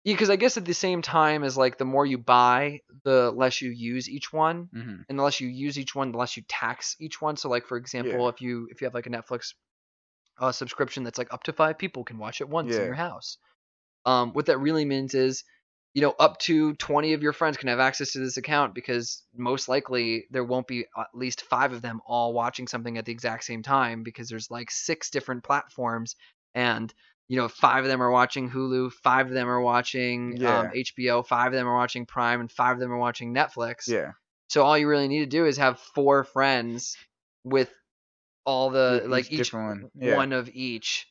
Yeah 0.03 0.13
because 0.13 0.29
i 0.29 0.35
guess 0.35 0.57
at 0.57 0.65
the 0.65 0.73
same 0.73 1.01
time 1.01 1.43
as 1.43 1.57
like 1.57 1.77
the 1.77 1.85
more 1.85 2.05
you 2.05 2.17
buy 2.17 2.79
the 3.03 3.31
less 3.31 3.61
you 3.61 3.69
use 3.69 4.09
each 4.09 4.31
one 4.33 4.69
hmm 4.73 5.01
and 5.09 5.19
the 5.19 5.23
less 5.23 5.41
you 5.41 5.47
use 5.47 5.77
each 5.77 5.93
one, 5.93 6.11
the 6.11 6.17
less 6.17 6.37
you 6.37 6.43
tax 6.47 6.95
each 6.99 7.21
one. 7.21 7.35
So 7.35 7.49
like 7.49 7.67
for 7.67 7.77
example, 7.77 8.23
Yeah. 8.23 8.29
if 8.29 8.41
you 8.41 8.67
if 8.71 8.81
you 8.81 8.85
have 8.85 8.93
like 8.93 9.05
a 9.05 9.09
Netflix 9.09 9.53
uh, 10.39 10.51
subscription 10.51 11.03
that's 11.03 11.17
like 11.17 11.31
up 11.33 11.43
to 11.43 11.53
five 11.53 11.77
people 11.77 12.03
can 12.03 12.17
watch 12.17 12.41
it 12.41 12.49
once 12.49 12.77
in 12.77 12.85
your 12.85 12.95
house. 12.95 13.37
Um, 14.05 14.31
what 14.33 14.47
that 14.47 14.57
really 14.59 14.85
means 14.85 15.13
is, 15.13 15.43
you 15.93 16.01
know, 16.01 16.15
up 16.17 16.39
to 16.39 16.73
twenty 16.75 17.13
of 17.13 17.21
your 17.21 17.33
friends 17.33 17.57
can 17.57 17.67
have 17.67 17.79
access 17.79 18.13
to 18.13 18.19
this 18.19 18.37
account 18.37 18.73
because 18.73 19.23
most 19.35 19.67
likely 19.67 20.25
there 20.31 20.43
won't 20.43 20.67
be 20.67 20.85
at 20.97 21.07
least 21.13 21.43
five 21.43 21.73
of 21.73 21.81
them 21.81 22.01
all 22.07 22.33
watching 22.33 22.67
something 22.67 22.97
at 22.97 23.05
the 23.05 23.11
exact 23.11 23.43
same 23.43 23.61
time 23.61 24.03
because 24.03 24.29
there's 24.29 24.49
like 24.49 24.71
six 24.71 25.09
different 25.09 25.43
platforms 25.43 26.15
and 26.55 26.93
you 27.27 27.37
know 27.37 27.47
five 27.47 27.83
of 27.83 27.89
them 27.89 28.01
are 28.01 28.11
watching 28.11 28.49
Hulu, 28.49 28.91
five 28.91 29.27
of 29.27 29.33
them 29.33 29.47
are 29.47 29.61
watching 29.61 30.43
um, 30.45 30.67
HBO, 30.69 31.25
five 31.25 31.47
of 31.47 31.53
them 31.53 31.67
are 31.67 31.75
watching 31.75 32.05
Prime, 32.05 32.39
and 32.41 32.51
five 32.51 32.73
of 32.73 32.79
them 32.79 32.91
are 32.91 32.97
watching 32.97 33.33
Netflix. 33.33 33.87
Yeah. 33.87 34.11
So 34.49 34.63
all 34.63 34.77
you 34.77 34.87
really 34.87 35.07
need 35.07 35.19
to 35.19 35.25
do 35.25 35.45
is 35.45 35.57
have 35.57 35.79
four 35.79 36.23
friends 36.23 36.95
with 37.43 37.71
all 38.45 38.69
the 38.69 39.03
like 39.07 39.31
each 39.31 39.39
each 39.39 39.53
one, 39.53 39.89
yeah. 39.95 40.15
one 40.15 40.33
of 40.33 40.49
each. 40.53 41.07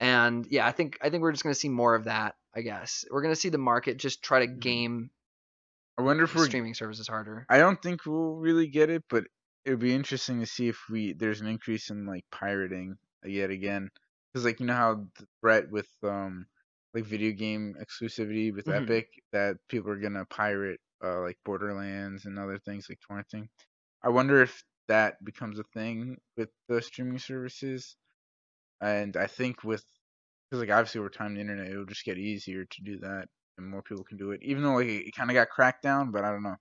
And 0.00 0.46
yeah, 0.50 0.66
I 0.66 0.72
think 0.72 0.98
I 1.02 1.10
think 1.10 1.22
we're 1.22 1.32
just 1.32 1.42
gonna 1.42 1.54
see 1.54 1.68
more 1.68 1.94
of 1.94 2.04
that. 2.04 2.36
I 2.54 2.62
guess 2.62 3.04
we're 3.10 3.22
gonna 3.22 3.36
see 3.36 3.50
the 3.50 3.58
market 3.58 3.98
just 3.98 4.22
try 4.22 4.40
to 4.40 4.52
Mhm. 4.52 4.60
game 4.60 5.10
I 5.98 6.02
wonder 6.02 6.24
if 6.24 6.30
streaming 6.30 6.72
services 6.72 7.06
harder. 7.06 7.44
I 7.50 7.58
don't 7.58 7.80
think 7.82 8.06
we'll 8.06 8.36
really 8.36 8.68
get 8.68 8.88
it, 8.88 9.04
but 9.10 9.24
it 9.66 9.70
would 9.70 9.80
be 9.80 9.94
interesting 9.94 10.40
to 10.40 10.46
see 10.46 10.68
if 10.68 10.78
we 10.88 11.12
there's 11.12 11.42
an 11.42 11.46
increase 11.46 11.90
in 11.90 12.06
like 12.06 12.24
pirating 12.32 12.96
yet 13.22 13.50
again, 13.50 13.90
because 14.32 14.44
like 14.44 14.60
you 14.60 14.66
know 14.66 14.74
how 14.74 14.94
the 15.18 15.26
threat 15.40 15.70
with 15.70 15.88
um 16.04 16.46
like 16.94 17.04
video 17.04 17.32
game 17.32 17.74
exclusivity 17.80 18.54
with 18.54 18.68
Mhm. 18.68 18.70
Epic 18.70 19.08
that 19.32 19.56
people 19.68 19.90
are 19.90 20.00
gonna 20.00 20.24
pirate 20.26 20.80
uh 21.04 21.20
like 21.20 21.38
Borderlands 21.44 22.26
and 22.26 22.38
other 22.38 22.58
things 22.58 22.88
like 22.88 23.00
torrenting. 23.08 23.48
I 24.02 24.10
wonder 24.10 24.42
if 24.42 24.64
that 24.88 25.24
becomes 25.24 25.58
a 25.58 25.64
thing 25.74 26.18
with 26.36 26.50
the 26.68 26.82
streaming 26.82 27.18
services, 27.20 27.96
and 28.80 29.16
I 29.16 29.26
think 29.26 29.64
with 29.64 29.84
because 30.50 30.60
like 30.62 30.70
obviously 30.76 31.00
over 31.00 31.10
time 31.10 31.34
the 31.34 31.40
internet 31.40 31.68
it'll 31.70 31.86
just 31.86 32.04
get 32.04 32.18
easier 32.18 32.64
to 32.66 32.82
do 32.82 32.98
that 33.00 33.28
and 33.58 33.68
more 33.68 33.82
people 33.82 34.04
can 34.04 34.18
do 34.18 34.32
it. 34.32 34.42
Even 34.42 34.62
though 34.62 34.76
like 34.76 34.88
it 34.88 35.14
kind 35.16 35.30
of 35.30 35.34
got 35.34 35.50
cracked 35.50 35.82
down, 35.82 36.12
but 36.12 36.24
I 36.24 36.30
don't 36.32 36.42
know. 36.42 36.56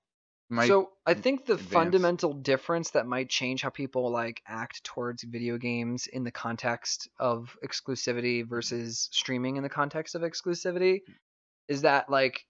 Might 0.49 0.75
so 0.75 0.91
I 1.05 1.13
think 1.13 1.45
the 1.45 1.57
advance. 1.57 1.57
fundamental 1.57 2.33
difference 2.33 2.91
that 2.91 3.07
might 3.07 3.29
change 3.29 3.61
how 3.61 3.69
people 3.69 4.09
like 4.11 4.41
act 4.47 4.83
towards 4.83 5.23
video 5.23 5.57
games 5.57 6.07
in 6.07 6.23
the 6.23 6.31
context 6.31 7.07
of 7.19 7.57
exclusivity 7.63 8.45
versus 8.47 9.09
streaming 9.11 9.55
in 9.57 9.63
the 9.63 9.69
context 9.69 10.15
of 10.15 10.21
exclusivity 10.21 11.01
is 11.69 11.83
that 11.83 12.09
like 12.09 12.45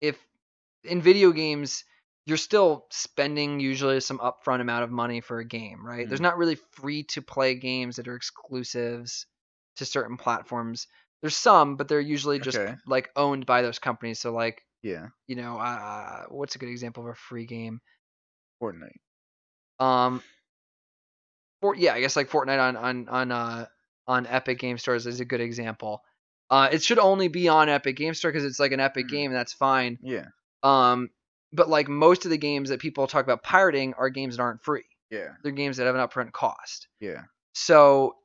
if 0.00 0.18
in 0.84 1.02
video 1.02 1.32
games 1.32 1.84
you're 2.26 2.36
still 2.38 2.86
spending 2.90 3.60
usually 3.60 4.00
some 4.00 4.18
upfront 4.18 4.60
amount 4.60 4.84
of 4.84 4.90
money 4.90 5.20
for 5.20 5.38
a 5.40 5.44
game, 5.46 5.86
right? 5.86 6.08
There's 6.08 6.20
Mhm. 6.20 6.22
not 6.22 6.38
really 6.38 6.56
free 6.56 7.04
to 7.04 7.22
play 7.22 7.54
games 7.56 7.96
that 7.96 8.08
are 8.08 8.16
exclusives 8.16 9.26
to 9.76 9.84
certain 9.86 10.16
platforms. 10.16 10.88
There's 11.22 11.36
some, 11.36 11.76
but 11.76 11.88
they're 11.88 12.00
usually 12.00 12.40
just 12.40 12.60
Okay. 12.60 12.76
like 12.86 13.10
owned 13.16 13.46
by 13.46 13.62
those 13.62 13.78
companies. 13.78 14.20
So 14.20 14.32
like, 14.32 14.62
Yeah, 14.86 15.08
you 15.26 15.34
know, 15.34 15.58
uh, 15.58 16.26
what's 16.28 16.54
a 16.54 16.58
good 16.58 16.68
example 16.68 17.02
of 17.04 17.10
a 17.10 17.14
free 17.16 17.44
game? 17.46 17.80
Fortnite. 18.62 19.00
Um, 19.80 20.22
for 21.60 21.74
yeah, 21.74 21.94
I 21.94 22.00
guess 22.00 22.14
like 22.16 22.30
Fortnite 22.30 22.60
on 22.60 22.76
on 22.76 23.08
on 23.08 23.32
uh 23.32 23.66
on 24.06 24.26
Epic 24.26 24.58
Game 24.60 24.78
Stores 24.78 25.06
is 25.06 25.18
a 25.20 25.24
good 25.24 25.40
example. 25.40 26.02
Uh, 26.48 26.68
it 26.70 26.82
should 26.84 27.00
only 27.00 27.26
be 27.26 27.48
on 27.48 27.68
Epic 27.68 27.96
Game 27.96 28.14
Store 28.14 28.30
because 28.30 28.44
it's 28.44 28.60
like 28.60 28.70
an 28.70 28.78
Epic 28.78 29.06
Mhm. 29.06 29.10
game, 29.10 29.30
and 29.32 29.36
that's 29.36 29.52
fine. 29.52 29.98
Yeah, 30.00 30.26
Um, 30.62 31.10
but 31.52 31.68
like 31.68 31.88
most 31.88 32.24
of 32.24 32.30
the 32.30 32.38
games 32.38 32.68
that 32.68 32.80
people 32.80 33.08
talk 33.08 33.24
about 33.24 33.42
pirating 33.42 33.94
are 33.94 34.08
games 34.08 34.36
that 34.36 34.42
aren't 34.42 34.62
free. 34.62 34.84
yeah, 35.10 35.30
They're 35.42 35.50
games 35.50 35.78
that 35.78 35.86
have 35.86 35.96
an 35.96 36.06
upfront 36.06 36.30
cost. 36.32 36.86
yeah, 37.00 37.22
So 37.54 38.16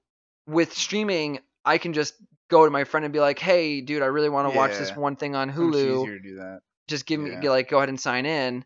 with 0.45 0.73
streaming, 0.73 1.39
I 1.65 1.79
can 1.79 1.93
just 1.93 2.13
go 2.51 2.65
to 2.65 2.71
my 2.71 2.83
friend 2.83 3.03
and 3.05 3.13
be 3.13 3.19
like, 3.19 3.39
"Hey, 3.39 3.81
dude, 3.81 4.03
I 4.03 4.07
really 4.07 4.29
want 4.29 4.45
to 4.45 4.51
watch 4.51 4.77
this 4.77 4.95
one 4.95 5.15
thing 5.15 5.35
on 5.35 5.49
Hulu. 5.51 6.01
easier 6.03 6.17
to 6.19 6.23
do 6.23 6.35
that. 6.35 6.59
Just 6.87 7.05
give 7.07 7.19
me 7.19 7.31
Yeah. 7.41 7.49
like 7.49 7.69
go 7.69 7.77
ahead 7.77 7.89
and 7.89 7.99
sign 7.99 8.25
in." 8.27 8.63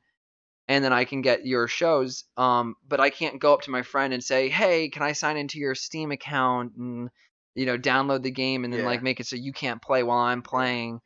And 0.67 0.83
then 0.83 0.91
I 0.93 1.05
can 1.05 1.21
get 1.21 1.45
your 1.45 1.67
shows. 1.67 2.23
Um, 2.37 2.75
but 2.87 2.99
I 2.99 3.11
can't 3.11 3.39
go 3.39 3.53
up 3.53 3.61
to 3.61 3.71
my 3.71 3.83
friend 3.83 4.13
and 4.13 4.23
say, 4.23 4.49
"Hey, 4.49 4.89
can 4.89 5.03
I 5.03 5.11
sign 5.13 5.37
into 5.37 5.59
your 5.59 5.75
Steam 5.75 6.11
account 6.11 6.73
and 6.75 7.09
you 7.53 7.65
know 7.65 7.77
download 7.77 8.23
the 8.23 8.31
game 8.31 8.63
and 8.65 8.73
then 8.73 8.81
Yeah. 8.81 8.87
like 8.87 9.03
make 9.03 9.19
it 9.19 9.27
so 9.27 9.35
you 9.35 9.53
can't 9.53 9.81
play 9.81 10.03
while 10.03 10.19
I'm 10.19 10.41
playing?" 10.41 10.99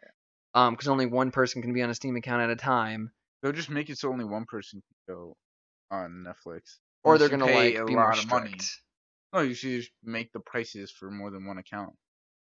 Um, 0.56 0.74
because 0.74 0.88
only 0.88 1.06
one 1.06 1.32
person 1.32 1.62
can 1.62 1.74
be 1.74 1.82
on 1.84 1.90
a 1.90 1.96
Steam 1.96 2.16
account 2.16 2.42
at 2.42 2.50
a 2.50 2.56
time. 2.56 3.12
They'll 3.42 3.52
just 3.52 3.70
make 3.70 3.90
it 3.90 3.98
so 3.98 4.10
only 4.12 4.26
one 4.26 4.46
person 4.46 4.82
can 4.82 5.16
go 5.16 5.38
on 5.92 6.26
Netflix. 6.26 6.78
or 7.04 7.14
Unless 7.14 7.20
they're 7.30 7.38
gonna 7.38 7.46
pay 7.52 7.74
like 7.74 7.76
a 7.82 7.86
be 7.86 7.94
more 7.94 8.06
lot 8.10 8.20
of 8.20 8.28
money. 8.28 8.58
No, 9.34 9.42
you 9.42 9.54
should 9.54 9.82
just 9.82 9.92
make 10.04 10.32
the 10.34 10.40
prices 10.40 10.92
for 10.92 11.12
more 11.12 11.30
than 11.32 11.46
one 11.46 11.58
account. 11.58 11.96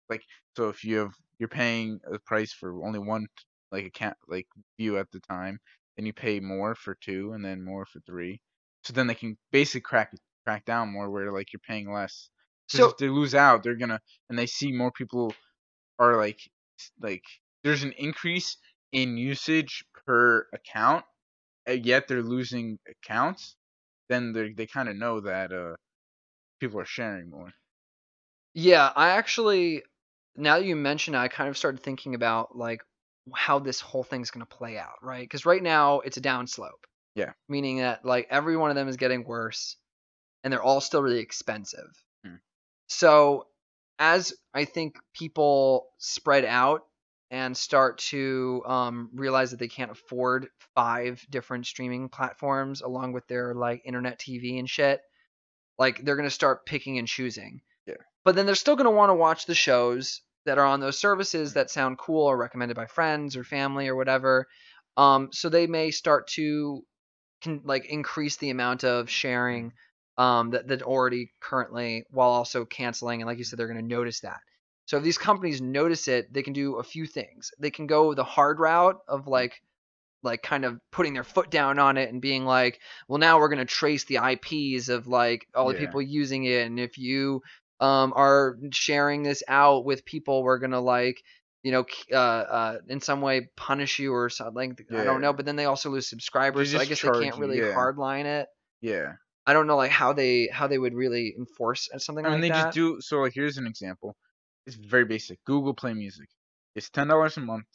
Like, 0.10 0.24
so 0.56 0.70
if 0.70 0.84
you 0.84 0.98
have 0.98 1.14
you're 1.40 1.50
paying 1.50 2.00
a 2.12 2.20
price 2.20 2.54
for 2.54 2.84
only 2.86 3.00
one 3.00 3.28
like 3.72 3.86
account 3.86 4.18
like 4.28 4.48
view 4.80 4.98
at 4.98 5.12
the 5.12 5.20
time, 5.22 5.60
then 5.96 6.06
you 6.06 6.14
pay 6.14 6.40
more 6.40 6.76
for 6.76 6.96
two 6.96 7.34
and 7.34 7.44
then 7.46 7.64
more 7.64 7.86
for 7.86 8.00
three. 8.02 8.42
So 8.84 8.94
then 8.94 9.08
they 9.08 9.16
can 9.16 9.38
basically 9.52 9.82
crack 9.82 10.12
crack 10.46 10.66
down 10.66 10.92
more 10.94 11.10
where 11.12 11.32
like 11.32 11.54
you're 11.54 11.60
paying 11.68 11.92
less. 11.92 12.30
So 12.68 12.86
if 12.86 12.98
they 12.98 13.10
lose 13.10 13.36
out, 13.36 13.64
they're 13.64 13.76
gonna 13.76 14.00
and 14.30 14.38
they 14.40 14.48
see 14.48 14.72
more 14.72 14.92
people 14.92 15.34
are 16.00 16.18
like 16.18 16.40
like 17.02 17.24
there's 17.64 17.84
an 17.84 17.94
increase 17.94 18.58
in 18.92 19.18
usage 19.18 19.84
per 20.06 20.48
account, 20.54 21.06
and 21.68 21.86
yet 21.86 22.08
they're 22.08 22.24
losing 22.24 22.80
accounts. 22.90 23.58
Then 24.10 24.34
they 24.34 24.54
they 24.54 24.68
kind 24.68 24.90
of 24.90 24.98
know 24.98 25.22
that 25.22 25.52
uh 25.54 25.76
people 26.60 26.80
are 26.80 26.86
sharing 26.86 27.30
more. 27.32 27.52
yeah, 28.54 28.92
I 28.96 29.10
actually 29.10 29.84
now 30.38 30.60
that 30.60 30.66
you 30.66 30.76
mention 30.76 31.16
it, 31.16 31.20
I 31.20 31.28
kind 31.28 31.50
of 31.50 31.58
started 31.58 31.82
thinking 31.82 32.16
about 32.16 32.56
like 32.56 32.82
how 33.34 33.60
this 33.60 33.82
whole 33.82 34.04
thing's 34.04 34.32
gonna 34.32 34.46
play 34.46 34.78
out, 34.78 35.02
right? 35.02 35.24
Because 35.24 35.46
right 35.46 35.62
now 35.62 36.00
it's 36.02 36.18
a 36.18 36.22
downslope. 36.22 36.86
Yeah. 37.16 37.34
Meaning 37.50 37.80
that 37.80 38.06
like 38.06 38.28
every 38.30 38.56
one 38.56 38.70
of 38.70 38.76
them 38.76 38.88
is 38.88 38.98
getting 38.98 39.24
worse, 39.24 39.76
and 40.44 40.54
they're 40.54 40.62
all 40.62 40.80
still 40.80 41.02
really 41.02 41.20
expensive. 41.20 41.90
Hmm. 42.24 42.36
So 42.88 43.48
as 44.00 44.34
I 44.54 44.66
think 44.66 44.98
people 45.14 45.88
spread 45.98 46.46
out 46.46 46.84
and 47.32 47.58
start 47.58 47.98
to 47.98 48.62
um, 48.66 49.10
realize 49.14 49.52
that 49.52 49.60
they 49.60 49.68
can't 49.68 49.92
afford 49.92 50.48
five 50.76 51.26
different 51.30 51.66
streaming 51.66 52.08
platforms 52.08 52.82
along 52.82 53.12
with 53.12 53.28
their 53.28 53.54
like 53.54 53.82
internet 53.86 54.20
TV 54.20 54.60
and 54.60 54.70
shit, 54.70 55.02
like 55.80 56.04
they're 56.06 56.16
gonna 56.16 56.30
start 56.30 56.66
picking 56.66 57.00
and 57.00 57.08
choosing. 57.08 57.62
Yeah. 57.88 57.96
But 58.24 58.36
then 58.36 58.46
they're 58.46 58.56
still 58.56 58.76
gonna 58.76 58.92
want 58.92 59.10
to 59.10 59.16
watch 59.16 59.48
the 59.48 59.56
shows 59.56 60.22
that 60.48 60.58
are 60.58 60.66
on 60.66 60.80
those 60.80 60.98
services 61.00 61.54
that 61.54 61.70
sound 61.70 62.00
cool 62.00 62.26
or 62.26 62.38
recommended 62.38 62.76
by 62.76 62.88
friends 62.88 63.38
or 63.38 63.44
family 63.44 63.88
or 63.88 63.96
whatever. 63.96 64.48
Um, 64.98 65.30
so 65.32 65.50
they 65.50 65.68
may 65.68 65.92
start 65.92 66.28
to 66.30 66.84
can 67.42 67.62
like 67.64 67.86
increase 67.86 68.38
the 68.38 68.50
amount 68.50 68.84
of 68.84 69.10
sharing 69.10 69.74
um, 70.18 70.52
that 70.52 70.68
that 70.70 70.82
already 70.82 71.32
currently 71.40 72.06
while 72.10 72.30
also 72.30 72.66
canceling 72.66 73.22
and 73.22 73.28
like 73.28 73.38
you 73.38 73.44
said 73.44 73.60
they're 73.60 73.68
going 73.68 73.80
to 73.80 73.96
notice 73.96 74.22
that 74.22 74.40
so 74.88 74.98
if 74.98 75.04
these 75.04 75.18
companies 75.20 75.62
notice 75.62 76.08
it 76.08 76.34
they 76.34 76.42
can 76.42 76.54
do 76.54 76.78
a 76.78 76.84
few 76.84 77.06
things 77.06 77.52
they 77.60 77.70
can 77.70 77.86
go 77.86 78.16
the 78.16 78.24
hard 78.24 78.60
route 78.60 78.98
of 79.08 79.28
like 79.28 79.62
like 80.24 80.42
kind 80.42 80.66
of 80.66 80.80
putting 80.92 81.14
their 81.14 81.24
foot 81.24 81.52
down 81.52 81.78
on 81.78 81.98
it 81.98 82.10
and 82.12 82.22
being 82.22 82.46
like 82.46 82.80
well 83.08 83.20
now 83.20 83.40
we're 83.40 83.50
going 83.50 83.60
to 83.60 83.66
trace 83.66 84.06
the 84.06 84.18
ips 84.18 84.90
of 84.90 85.06
like 85.08 85.46
all 85.54 85.68
the 85.68 85.76
Yeah. 85.76 85.80
people 85.82 86.02
using 86.02 86.46
it 86.46 86.66
and 86.66 86.80
if 86.80 86.98
you 86.98 87.42
um, 87.80 88.14
are 88.16 88.58
sharing 88.72 89.24
this 89.24 89.44
out 89.48 89.86
with 89.86 90.06
people 90.06 90.44
we're 90.44 90.60
going 90.60 90.72
to 90.72 90.80
like 90.80 91.22
you 91.64 91.72
know 91.72 91.86
uh, 92.12 92.16
uh, 92.16 92.78
in 92.88 93.00
some 93.00 93.22
way 93.22 93.50
punish 93.56 94.00
you 94.00 94.14
or 94.14 94.30
something 94.30 94.76
i 94.92 95.04
don't 95.04 95.22
know 95.22 95.34
but 95.34 95.46
then 95.46 95.56
they 95.56 95.66
also 95.66 95.90
lose 95.90 96.10
subscribers 96.10 96.72
so 96.72 96.80
i 96.80 96.86
guess 96.86 97.02
they 97.02 97.10
can't 97.10 97.38
really 97.38 97.60
yeah. 97.60 97.74
hardline 97.74 98.26
it 98.26 98.48
Yeah. 98.82 99.14
I 99.48 99.54
don't 99.54 99.66
know 99.66 99.78
like 99.78 99.92
how 99.92 100.12
they 100.12 100.50
how 100.52 100.68
they 100.68 100.78
would 100.78 100.94
really 100.94 101.34
enforce 101.38 101.88
something 102.00 102.26
I 102.26 102.30
mean, 102.30 102.42
like 102.42 102.42
they 102.42 102.50
that. 102.50 102.64
just 102.66 102.76
do. 102.76 103.00
So, 103.00 103.20
like, 103.22 103.32
here's 103.34 103.58
an 103.58 103.66
example. 103.66 104.18
It's 104.66 104.76
very 104.76 105.06
basic. 105.06 105.40
Google 105.46 105.74
Play 105.74 105.94
Music. 105.94 106.28
It's 106.76 106.90
ten 106.90 107.08
dollars 107.08 107.38
a 107.38 107.40
month 107.40 107.66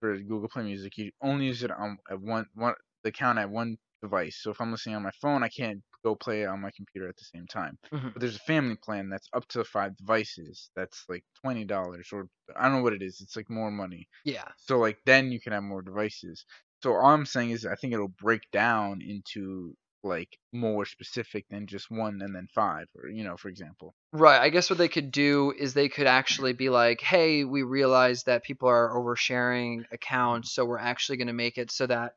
for 0.00 0.16
Google 0.18 0.48
Play 0.48 0.64
Music. 0.64 0.98
You 0.98 1.12
only 1.22 1.46
use 1.46 1.62
it 1.62 1.70
on 1.70 1.98
at 2.10 2.20
one 2.20 2.46
one 2.54 2.74
the 3.04 3.10
account 3.10 3.38
at 3.38 3.48
one 3.48 3.76
device. 4.02 4.40
So 4.42 4.50
if 4.50 4.60
I'm 4.60 4.72
listening 4.72 4.96
on 4.96 5.04
my 5.04 5.12
phone, 5.22 5.44
I 5.44 5.48
can't 5.48 5.82
go 6.04 6.14
play 6.14 6.44
on 6.46 6.60
my 6.60 6.70
computer 6.76 7.08
at 7.08 7.16
the 7.16 7.24
same 7.24 7.46
time. 7.46 7.78
Mhm. 7.92 8.12
But 8.12 8.20
there's 8.20 8.36
a 8.36 8.40
family 8.40 8.76
plan 8.76 9.08
that's 9.08 9.28
up 9.32 9.46
to 9.48 9.64
five 9.64 9.96
devices. 9.96 10.70
That's 10.76 11.04
like 11.08 11.24
twenty 11.42 11.64
dollars, 11.64 12.10
or 12.12 12.28
I 12.56 12.64
don't 12.64 12.78
know 12.78 12.82
what 12.82 12.92
it 12.92 13.02
is. 13.02 13.20
It's 13.20 13.36
like 13.36 13.50
more 13.50 13.70
money. 13.70 14.08
Yeah. 14.24 14.48
So 14.58 14.78
like 14.78 14.98
then 15.06 15.32
you 15.32 15.40
can 15.40 15.52
have 15.52 15.62
more 15.64 15.82
devices. 15.82 16.44
So 16.82 16.92
all 16.94 17.06
I'm 17.14 17.26
saying 17.26 17.50
is 17.50 17.64
I 17.66 17.74
think 17.76 17.92
it'll 17.94 18.08
break 18.08 18.42
down 18.52 19.00
into 19.02 19.74
like 20.02 20.38
more 20.52 20.84
specific 20.84 21.46
than 21.48 21.66
just 21.66 21.90
one 21.90 22.20
and 22.20 22.34
then 22.34 22.46
five, 22.54 22.86
or 22.94 23.08
you 23.08 23.24
know, 23.24 23.36
for 23.38 23.48
example. 23.48 23.94
Right. 24.12 24.40
I 24.40 24.50
guess 24.50 24.68
what 24.70 24.78
they 24.78 24.88
could 24.88 25.10
do 25.10 25.52
is 25.58 25.72
they 25.74 25.88
could 25.88 26.06
actually 26.06 26.52
be 26.52 26.68
like, 26.68 27.00
"Hey, 27.00 27.44
we 27.44 27.62
realize 27.62 28.24
that 28.24 28.44
people 28.44 28.68
are 28.68 28.90
oversharing 28.94 29.84
accounts, 29.92 30.52
so 30.52 30.64
we're 30.64 30.78
actually 30.78 31.16
going 31.16 31.28
to 31.28 31.32
make 31.32 31.56
it 31.58 31.70
so 31.70 31.86
that 31.86 32.12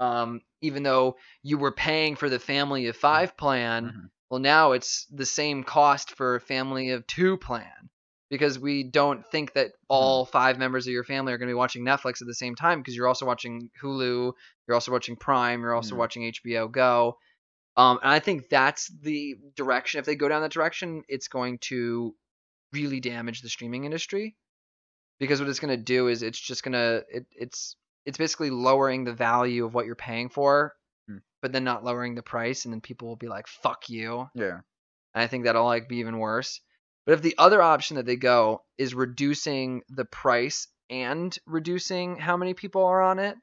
um 0.00 0.40
even 0.60 0.82
though 0.82 1.16
you 1.42 1.58
were 1.58 1.72
paying 1.72 2.16
for 2.16 2.28
the 2.28 2.38
family 2.38 2.86
of 2.86 2.96
5 2.96 3.36
plan, 3.36 3.86
Mhm. 3.86 4.10
well 4.30 4.40
now 4.40 4.72
it's 4.72 5.06
the 5.06 5.26
same 5.26 5.64
cost 5.64 6.16
for 6.16 6.36
a 6.36 6.40
family 6.40 6.90
of 6.90 7.06
2 7.06 7.36
plan." 7.36 7.90
Because 8.28 8.58
we 8.58 8.82
don't 8.82 9.24
think 9.30 9.52
that 9.52 9.70
all 9.88 10.24
five 10.26 10.58
members 10.58 10.86
of 10.88 10.92
your 10.92 11.04
family 11.04 11.32
are 11.32 11.38
going 11.38 11.46
to 11.46 11.52
be 11.52 11.54
watching 11.54 11.84
Netflix 11.84 12.20
at 12.20 12.26
the 12.26 12.34
same 12.34 12.56
time 12.56 12.80
because 12.80 12.96
you're 12.96 13.06
also 13.06 13.24
watching 13.24 13.70
Hulu, 13.80 14.32
you're 14.66 14.74
also 14.74 14.90
watching 14.90 15.14
Prime, 15.14 15.60
you're 15.60 15.72
also 15.74 15.94
Mhm. 15.94 15.98
watching 15.98 16.22
HBO 16.24 16.66
Go. 16.66 17.18
Um, 17.76 17.98
and 18.02 18.10
I 18.10 18.18
think 18.18 18.48
that's 18.48 18.88
the 18.88 19.36
direction. 19.54 20.00
If 20.00 20.06
they 20.06 20.16
go 20.16 20.28
down 20.28 20.42
that 20.42 20.50
direction, 20.50 21.04
it's 21.08 21.28
going 21.28 21.58
to 21.70 22.16
really 22.72 22.98
damage 22.98 23.42
the 23.42 23.48
streaming 23.48 23.84
industry 23.84 24.34
because 25.20 25.40
what 25.40 25.48
it's 25.48 25.60
going 25.60 25.76
to 25.76 25.82
do 25.82 26.08
is 26.08 26.22
it's 26.22 26.40
just 26.40 26.64
going 26.64 26.72
to 26.72 27.04
it, 27.08 27.26
it's 27.30 27.76
it's 28.06 28.18
basically 28.18 28.50
lowering 28.50 29.04
the 29.04 29.12
value 29.12 29.64
of 29.66 29.74
what 29.74 29.84
you're 29.86 29.94
paying 29.96 30.28
for, 30.30 30.72
Hmm. 31.08 31.18
but 31.42 31.52
then 31.52 31.64
not 31.64 31.84
lowering 31.84 32.14
the 32.14 32.22
price, 32.22 32.64
and 32.64 32.72
then 32.72 32.80
people 32.80 33.08
will 33.08 33.16
be 33.16 33.28
like, 33.28 33.46
"Fuck 33.46 33.88
you." 33.90 34.28
Yeah. 34.34 34.60
and 35.14 35.22
I 35.22 35.26
think 35.28 35.44
that'll 35.44 35.64
like 35.64 35.88
be 35.88 35.96
even 35.98 36.18
worse. 36.18 36.60
But 37.06 37.12
if 37.14 37.22
the 37.22 37.34
other 37.38 37.62
option 37.62 37.96
that 37.96 38.04
they 38.06 38.16
go 38.16 38.62
is 38.78 38.94
reducing 38.94 39.82
the 39.88 40.04
price 40.04 40.68
and 40.90 41.36
reducing 41.46 42.16
how 42.16 42.36
many 42.36 42.52
people 42.54 42.84
are 42.84 43.00
on 43.02 43.18
it, 43.18 43.36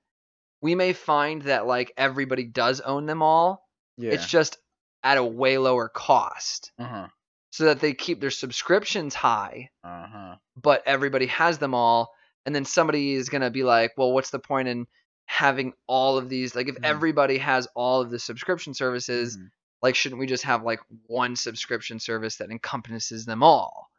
we 0.62 0.76
may 0.76 0.94
find 0.94 1.42
that 1.44 1.66
like 1.66 1.92
everybody 1.98 2.44
does 2.46 2.80
own 2.82 3.06
them 3.06 3.22
all. 3.24 3.66
Yeah. 3.98 4.12
It's 4.12 4.28
just 4.28 4.58
at 5.04 5.18
a 5.18 5.24
way 5.24 5.58
lower 5.58 5.90
cost 5.90 6.72
uh 6.80 6.84
huh. 6.86 7.08
so 7.52 7.66
that 7.66 7.80
they 7.80 7.94
keep 7.94 8.20
their 8.22 8.32
subscriptions 8.32 9.14
high, 9.16 9.70
Uh 9.84 10.08
huh. 10.08 10.36
but 10.56 10.84
everybody 10.86 11.26
has 11.28 11.58
them 11.58 11.74
all. 11.74 12.14
And 12.46 12.54
then 12.54 12.66
somebody 12.66 13.14
is 13.14 13.30
going 13.30 13.42
to 13.42 13.50
be 13.50 13.64
like, 13.64 13.94
well, 13.98 14.12
what's 14.12 14.30
the 14.32 14.40
point 14.40 14.68
in 14.68 14.88
having 15.26 15.74
all 15.88 16.18
of 16.18 16.30
these? 16.30 16.56
Like, 16.56 16.68
if 16.68 16.76
Mhm. 16.76 16.84
everybody 16.84 17.38
has 17.38 17.68
all 17.76 18.02
of 18.02 18.10
the 18.12 18.20
subscription 18.20 18.74
services, 18.74 19.38
Mhm. 19.38 19.50
like, 19.82 19.96
shouldn't 19.96 20.20
we 20.20 20.28
just 20.28 20.44
have 20.44 20.64
like 20.64 20.82
one 21.08 21.36
subscription 21.36 22.00
service 22.00 22.38
that 22.38 22.52
encompasses 22.52 23.26
them 23.26 23.44
all? 23.44 23.90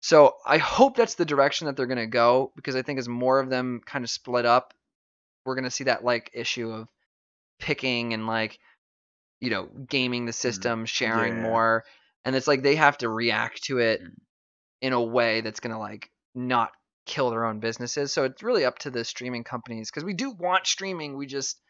So 0.00 0.36
I 0.44 0.58
hope 0.58 0.96
that's 0.96 1.14
the 1.14 1.24
direction 1.24 1.66
that 1.66 1.76
they're 1.76 1.86
going 1.86 1.98
to 1.98 2.06
go 2.06 2.52
because 2.56 2.76
I 2.76 2.82
think 2.82 2.98
as 2.98 3.08
more 3.08 3.40
of 3.40 3.48
them 3.48 3.80
kind 3.84 4.04
of 4.04 4.10
split 4.10 4.44
up, 4.44 4.74
we're 5.44 5.54
going 5.54 5.64
to 5.64 5.70
see 5.70 5.84
that 5.84 6.04
like 6.04 6.30
issue 6.34 6.70
of 6.70 6.88
picking 7.58 8.12
and 8.12 8.26
like, 8.26 8.58
you 9.40 9.50
know, 9.50 9.66
gaming 9.66 10.26
the 10.26 10.32
system, 10.32 10.84
sharing 10.86 11.36
Yeah. 11.36 11.40
more. 11.40 11.84
And 12.24 12.36
it's 12.36 12.46
like 12.46 12.62
they 12.62 12.76
have 12.76 12.98
to 12.98 13.08
react 13.08 13.64
to 13.64 13.78
it 13.78 14.02
Mm. 14.02 14.14
in 14.82 14.92
a 14.92 15.02
way 15.02 15.40
that's 15.40 15.60
going 15.60 15.72
to 15.72 15.78
like 15.78 16.10
not 16.34 16.72
kill 17.06 17.30
their 17.30 17.44
own 17.44 17.60
businesses. 17.60 18.12
So 18.12 18.24
it's 18.24 18.42
really 18.42 18.64
up 18.64 18.78
to 18.80 18.90
the 18.90 19.04
streaming 19.04 19.44
companies 19.44 19.90
because 19.90 20.04
we 20.04 20.14
do 20.14 20.30
want 20.30 20.66
streaming. 20.66 21.16
We 21.16 21.26
just 21.26 21.60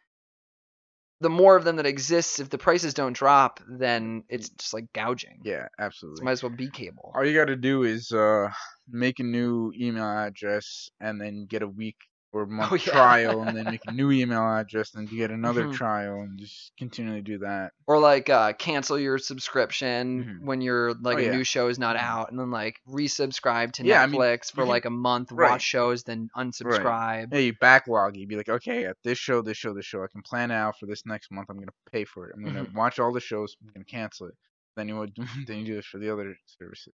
the 1.21 1.31
more 1.31 1.57
of 1.57 1.65
them 1.65 1.77
that 1.77 1.87
exists, 1.87 2.41
if 2.41 2.51
the 2.51 2.59
prices 2.59 2.93
don't 2.93 3.15
drop, 3.17 3.61
then 3.69 4.25
it's 4.29 4.51
just 4.51 4.75
like 4.75 4.93
gouging. 4.93 5.41
Yeah, 5.43 5.69
So 5.79 5.85
absolutely. 5.85 6.25
might 6.25 6.33
as 6.33 6.43
well 6.43 6.53
be 6.55 6.69
cable. 6.71 7.13
All 7.15 7.25
you 7.25 7.35
got 7.35 7.47
to 7.47 7.57
do 7.57 7.85
is 7.85 8.11
uh 8.13 8.49
make 8.89 9.21
a 9.21 9.25
new 9.25 9.73
email 9.79 10.05
address 10.05 10.91
and 11.01 11.21
then 11.21 11.47
get 11.49 11.63
a 11.63 11.69
week 11.69 11.97
or 12.35 12.47
month 12.47 12.73
Oh, 12.73 12.75
yeah. 12.75 12.93
trial 12.93 13.43
and 13.43 13.57
then 13.57 13.65
make 13.67 13.81
a 13.87 13.93
new 13.93 14.11
email 14.11 14.43
address 14.43 14.95
and 14.95 15.11
you 15.11 15.17
get 15.19 15.31
another 15.31 15.67
Mhm. 15.67 15.75
trial 15.75 16.21
and 16.23 16.39
just 16.39 16.73
continually 16.77 17.23
do 17.23 17.39
that. 17.39 17.73
Or 17.87 17.99
like 17.99 18.29
uh, 18.29 18.53
cancel 18.55 18.99
your 18.99 19.19
subscription 19.19 20.25
Mhm. 20.41 20.45
when 20.47 20.61
your 20.61 20.95
like 20.95 21.17
Oh, 21.17 21.21
a 21.21 21.25
yeah. 21.25 21.31
new 21.31 21.45
show 21.45 21.69
is 21.69 21.79
not 21.79 21.97
Mhm. 21.97 22.01
out, 22.03 22.31
and 22.31 22.39
then 22.41 22.51
like 22.51 22.81
resubscribe 22.89 23.73
to 23.75 23.85
Yeah, 23.85 24.03
I 24.03 24.07
mean, 24.07 24.21
Netflix 24.21 24.51
for 24.53 24.65
like 24.65 24.85
a 24.85 24.91
month, 24.91 25.31
right. 25.33 25.51
watch 25.53 25.63
shows, 25.63 26.03
then 26.03 26.29
unsubscribe. 26.37 27.33
Yeah, 27.33 27.39
you 27.39 27.53
backlog. 27.61 28.17
you'd 28.17 28.29
be 28.29 28.37
like, 28.37 28.49
okay, 28.49 28.85
at 28.85 28.97
this 29.05 29.19
show, 29.19 29.41
this 29.43 29.57
show, 29.57 29.73
this 29.73 29.87
show, 29.87 30.03
I 30.03 30.09
can 30.09 30.23
plan 30.23 30.51
out 30.51 30.79
for 30.79 30.87
this 30.87 31.07
next 31.07 31.31
month. 31.31 31.49
I'm 31.51 31.59
gonna 31.59 31.73
pay 31.93 32.05
for 32.05 32.29
it. 32.29 32.35
I'm 32.37 32.45
gonna 32.45 32.65
Mhm. 32.65 32.75
watch 32.75 32.99
all 32.99 33.13
the 33.13 33.21
shows. 33.21 33.57
I'm 33.63 33.71
gonna 33.73 33.85
cancel 33.85 34.27
it. 34.27 34.35
Then 34.77 34.89
you 34.89 34.97
would 34.97 35.15
then 35.49 35.59
you 35.61 35.65
do 35.65 35.75
this 35.77 35.87
for 35.87 35.99
the 35.99 36.11
other 36.13 36.37
services. 36.47 36.93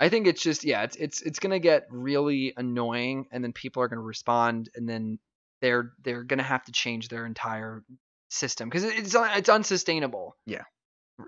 I 0.00 0.08
think 0.08 0.26
it's 0.26 0.42
just 0.42 0.64
yeah, 0.64 0.82
it's 0.82 0.96
it's 0.96 1.22
it's 1.22 1.38
gonna 1.38 1.58
get 1.58 1.86
really 1.90 2.52
annoying, 2.56 3.26
and 3.30 3.42
then 3.42 3.52
people 3.52 3.82
are 3.82 3.88
gonna 3.88 4.02
respond, 4.02 4.68
and 4.74 4.88
then 4.88 5.18
they're 5.60 5.92
they're 6.02 6.24
gonna 6.24 6.42
have 6.42 6.64
to 6.64 6.72
change 6.72 7.08
their 7.08 7.26
entire 7.26 7.82
system 8.28 8.68
because 8.68 8.84
it's 8.84 9.14
it's 9.14 9.48
unsustainable. 9.48 10.36
Yeah. 10.46 10.62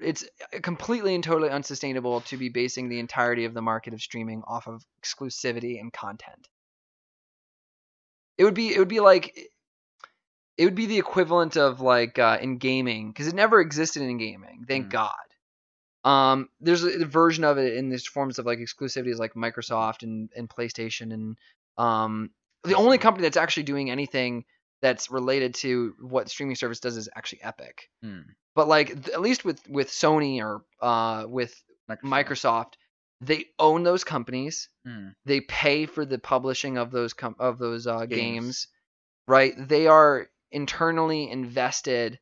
It's 0.03 0.25
completely 0.63 1.15
and 1.15 1.23
totally 1.23 1.49
unsustainable 1.49 2.23
to 2.23 2.37
be 2.37 2.49
basing 2.49 2.89
the 2.89 2.99
entirety 2.99 3.45
of 3.45 3.55
the 3.55 3.63
market 3.63 3.95
of 3.95 4.03
streaming 4.03 4.43
off 4.45 4.67
of 4.67 4.83
exclusivity 5.01 5.79
and 5.79 5.93
content. 5.93 6.49
It 8.37 8.45
would 8.45 8.55
be 8.55 8.75
it 8.75 8.79
would 8.81 8.89
be 8.89 9.01
like 9.01 9.39
it 10.59 10.65
would 10.65 10.75
be 10.75 10.87
the 10.87 10.99
equivalent 10.99 11.57
of 11.57 11.81
like 11.81 12.19
uh, 12.19 12.39
in 12.41 12.59
gaming 12.59 13.13
because 13.13 13.29
it 13.29 13.35
never 13.35 13.61
existed 13.61 14.03
in 14.03 14.19
gaming. 14.19 14.65
Thank 14.67 14.87
Mm. 14.87 14.91
God. 14.91 15.26
Um, 16.07 16.49
there's 16.61 16.85
a, 16.85 17.03
a 17.03 17.05
version 17.05 17.45
of 17.45 17.59
it 17.59 17.75
in 17.75 17.89
this 17.89 18.07
forms 18.07 18.39
of 18.39 18.47
like 18.47 18.59
exclusivities 18.61 19.19
like 19.19 19.35
Microsoft 19.35 20.03
and, 20.03 20.31
and 20.37 20.49
PlayStation 20.49 21.13
and 21.13 21.37
um, 21.77 22.31
the 22.65 22.75
only 22.75 22.99
company 22.99 23.23
that's 23.23 23.37
actually 23.37 23.65
doing 23.65 23.91
anything 23.91 24.45
that's 24.83 25.11
related 25.11 25.55
to 25.55 25.95
what 26.01 26.29
streaming 26.29 26.57
service 26.57 26.81
does 26.81 26.97
is 26.97 27.09
actually 27.17 27.43
Epic. 27.43 27.89
Hmm. 28.03 28.21
But 28.55 28.69
like 28.69 28.89
th- 28.89 29.09
at 29.09 29.21
least 29.21 29.45
with 29.45 29.61
with 29.69 29.89
Sony 29.89 30.41
or 30.41 30.63
uh, 30.81 31.27
with 31.29 31.55
Microsoft, 32.05 32.75
they 33.21 33.47
own 33.59 33.83
those 33.83 34.05
companies. 34.05 34.69
Hmm. 34.87 35.09
They 35.25 35.41
pay 35.41 35.87
for 35.87 36.05
the 36.05 36.19
publishing 36.19 36.79
of 36.79 36.91
those 36.91 37.13
com- 37.15 37.37
of 37.39 37.59
those 37.59 37.87
uh, 37.87 38.07
games. 38.07 38.17
Games. 38.17 38.69
right? 39.29 39.55
They 39.57 39.87
are 39.87 40.29
internally 40.53 41.31
invested, 41.31 42.19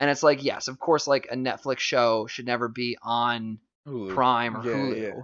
and 0.00 0.10
it's 0.10 0.22
like 0.22 0.42
yes, 0.42 0.66
of 0.68 0.78
course, 0.78 1.06
like 1.06 1.28
a 1.30 1.36
Netflix 1.36 1.78
show 1.80 2.26
should 2.26 2.46
never 2.46 2.68
be 2.68 2.96
on 3.02 3.58
Hulu. 3.86 4.14
Prime 4.14 4.56
or 4.56 4.64
Yeah, 4.64 4.72
Hulu, 4.74 5.00
yeah. 5.16 5.22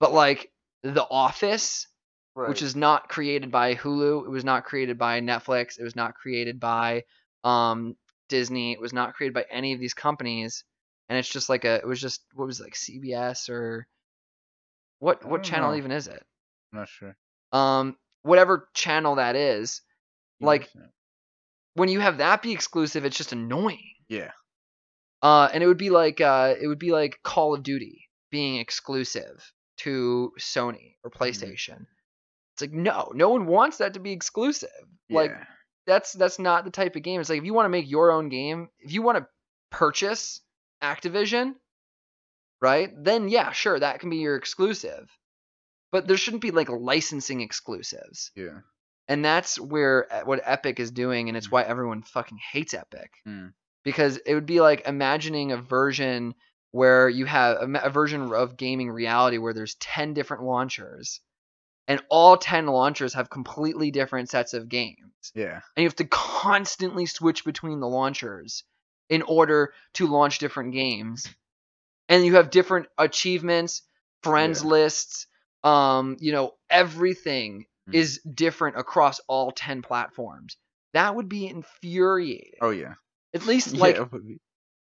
but 0.00 0.12
like 0.12 0.50
The 0.82 1.06
Office, 1.08 1.86
which 2.34 2.62
is 2.62 2.74
not 2.74 3.08
created 3.08 3.50
by 3.50 3.74
Hulu, 3.74 4.24
it 4.24 4.30
was 4.30 4.44
not 4.44 4.64
created 4.64 4.98
by 4.98 5.20
Netflix, 5.20 5.78
it 5.78 5.84
was 5.84 5.94
not 5.96 6.14
created 6.14 6.58
by 6.58 7.04
um, 7.44 7.96
Disney, 8.28 8.72
it 8.72 8.80
was 8.80 8.92
not 8.92 9.14
created 9.14 9.34
by 9.34 9.44
any 9.50 9.72
of 9.74 9.80
these 9.80 9.94
companies, 9.94 10.64
and 11.08 11.18
it's 11.18 11.28
just 11.28 11.48
like 11.48 11.64
a, 11.64 11.76
it 11.76 11.86
was 11.86 12.00
just 12.00 12.22
what 12.34 12.46
was 12.46 12.60
it, 12.60 12.64
like 12.64 12.74
CBS 12.74 13.48
or 13.50 13.86
what 14.98 15.24
what 15.24 15.42
channel 15.42 15.70
know. 15.72 15.76
even 15.76 15.90
is 15.92 16.06
it? 16.06 16.22
I'm 16.72 16.78
not 16.80 16.88
sure. 16.88 17.16
Um, 17.52 17.96
whatever 18.22 18.68
channel 18.74 19.16
that 19.16 19.34
is, 19.36 19.82
Like- 20.40 20.70
when 21.74 21.88
you 21.88 22.00
have 22.00 22.18
that 22.18 22.42
be 22.42 22.52
exclusive, 22.52 23.04
it's 23.04 23.16
just 23.16 23.32
annoying. 23.32 23.94
yeah, 24.08 24.30
Uh, 25.22 25.48
and 25.52 25.62
it 25.62 25.66
would 25.66 25.78
be 25.78 25.90
like 25.90 26.20
uh, 26.20 26.54
it 26.60 26.66
would 26.66 26.78
be 26.78 26.92
like 26.92 27.20
Call 27.22 27.54
of 27.54 27.62
Duty 27.62 28.08
being 28.30 28.56
exclusive 28.58 29.52
to 29.78 30.32
Sony 30.38 30.94
or 31.04 31.10
Mm-hmm. 31.10 31.22
PlayStation. 31.22 31.86
It's 32.54 32.60
like 32.62 32.72
no, 32.72 33.12
no 33.14 33.30
one 33.30 33.46
wants 33.46 33.78
that 33.78 33.94
to 33.94 34.00
be 34.00 34.12
exclusive. 34.12 34.68
Yeah. 35.08 35.16
Like 35.16 35.32
that's 35.86 36.12
that's 36.12 36.38
not 36.38 36.64
the 36.64 36.70
type 36.70 36.96
of 36.96 37.02
game. 37.02 37.20
It's 37.20 37.30
like 37.30 37.38
if 37.38 37.44
you 37.44 37.54
want 37.54 37.64
to 37.66 37.70
make 37.70 37.88
your 37.90 38.12
own 38.12 38.28
game, 38.28 38.68
if 38.80 38.92
you 38.92 39.02
want 39.02 39.18
to 39.18 39.26
purchase 39.70 40.40
Activision, 40.82 41.54
right? 42.60 42.90
Then 42.96 43.28
yeah, 43.28 43.52
sure, 43.52 43.78
that 43.78 44.00
can 44.00 44.10
be 44.10 44.16
your 44.18 44.36
exclusive. 44.36 45.08
But 45.92 46.06
there 46.06 46.16
shouldn't 46.16 46.42
be 46.42 46.50
like 46.52 46.68
licensing 46.68 47.40
exclusives. 47.40 48.30
yeah. 48.36 48.60
And 49.10 49.24
that's 49.24 49.58
where 49.58 50.06
uh, 50.10 50.20
what 50.24 50.40
Epic 50.44 50.78
is 50.78 50.92
doing 50.92 51.28
and 51.28 51.36
it's 51.36 51.48
Mm. 51.48 51.52
why 51.52 51.62
everyone 51.64 52.02
fucking 52.02 52.38
hates 52.52 52.72
Epic. 52.74 53.10
Mm. 53.26 53.52
Because 53.82 54.18
it 54.18 54.34
would 54.34 54.46
be 54.46 54.60
like 54.60 54.86
imagining 54.86 55.50
a 55.50 55.56
version 55.56 56.34
where 56.70 57.08
you 57.08 57.26
have 57.26 57.56
a, 57.56 57.80
a 57.82 57.90
version 57.90 58.32
of 58.32 58.56
gaming 58.56 58.88
reality 58.88 59.36
where 59.38 59.52
there's 59.52 59.74
10 59.74 60.14
different 60.14 60.44
launchers 60.44 61.20
and 61.88 62.00
all 62.08 62.36
10 62.36 62.66
launchers 62.66 63.14
have 63.14 63.28
completely 63.28 63.90
different 63.90 64.28
sets 64.30 64.54
of 64.54 64.68
games 64.68 65.32
Yeah. 65.34 65.54
and 65.74 65.82
you 65.82 65.84
have 65.84 65.96
to 65.96 66.04
constantly 66.06 67.06
switch 67.06 67.44
between 67.44 67.80
the 67.80 67.88
launchers 67.88 68.62
in 69.08 69.22
order 69.22 69.74
to 69.94 70.06
launch 70.06 70.38
different 70.38 70.72
games 70.72 71.26
and 72.08 72.24
you 72.24 72.36
have 72.36 72.50
different 72.50 72.86
achievements 72.96 73.82
friends 74.22 74.62
Yeah. 74.62 74.70
lists 74.70 75.26
um 75.64 76.16
you 76.20 76.30
know 76.30 76.54
everything 76.70 77.66
Mm. 77.90 77.94
is 77.94 78.20
different 78.22 78.76
across 78.78 79.20
all 79.28 79.50
10 79.52 79.82
platforms 79.82 80.56
that 80.92 81.14
would 81.14 81.28
be 81.28 81.46
infuriating 81.46 82.58
Oh 82.60 82.70
yeah. 82.70 82.94
at 83.34 83.46
least 83.46 83.74
like 83.76 83.96
yeah, 83.96 84.06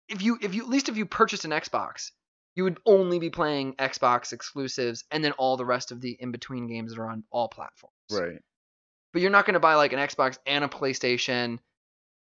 if 0.08 0.22
you 0.22 0.38
if 0.40 0.54
you 0.54 0.62
at 0.62 0.68
least 0.68 0.88
if 0.88 0.96
you 0.96 1.06
purchased 1.06 1.44
an 1.44 1.50
xbox 1.52 2.10
you 2.54 2.64
would 2.64 2.78
only 2.86 3.18
be 3.18 3.30
playing 3.30 3.74
xbox 3.74 4.32
exclusives 4.32 5.04
and 5.10 5.24
then 5.24 5.32
all 5.32 5.56
the 5.56 5.64
rest 5.64 5.92
of 5.92 6.00
the 6.00 6.16
in 6.18 6.30
between 6.32 6.66
games 6.66 6.92
that 6.94 7.00
are 7.00 7.10
on 7.10 7.24
all 7.30 7.48
platforms 7.48 7.92
right. 8.12 8.40
but 9.12 9.22
you're 9.22 9.30
not 9.30 9.46
going 9.46 9.54
to 9.54 9.60
buy 9.60 9.74
like 9.74 9.92
an 9.92 9.98
Xbox 9.98 10.38
and 10.46 10.62
a 10.64 10.68
PlayStation. 10.68 11.58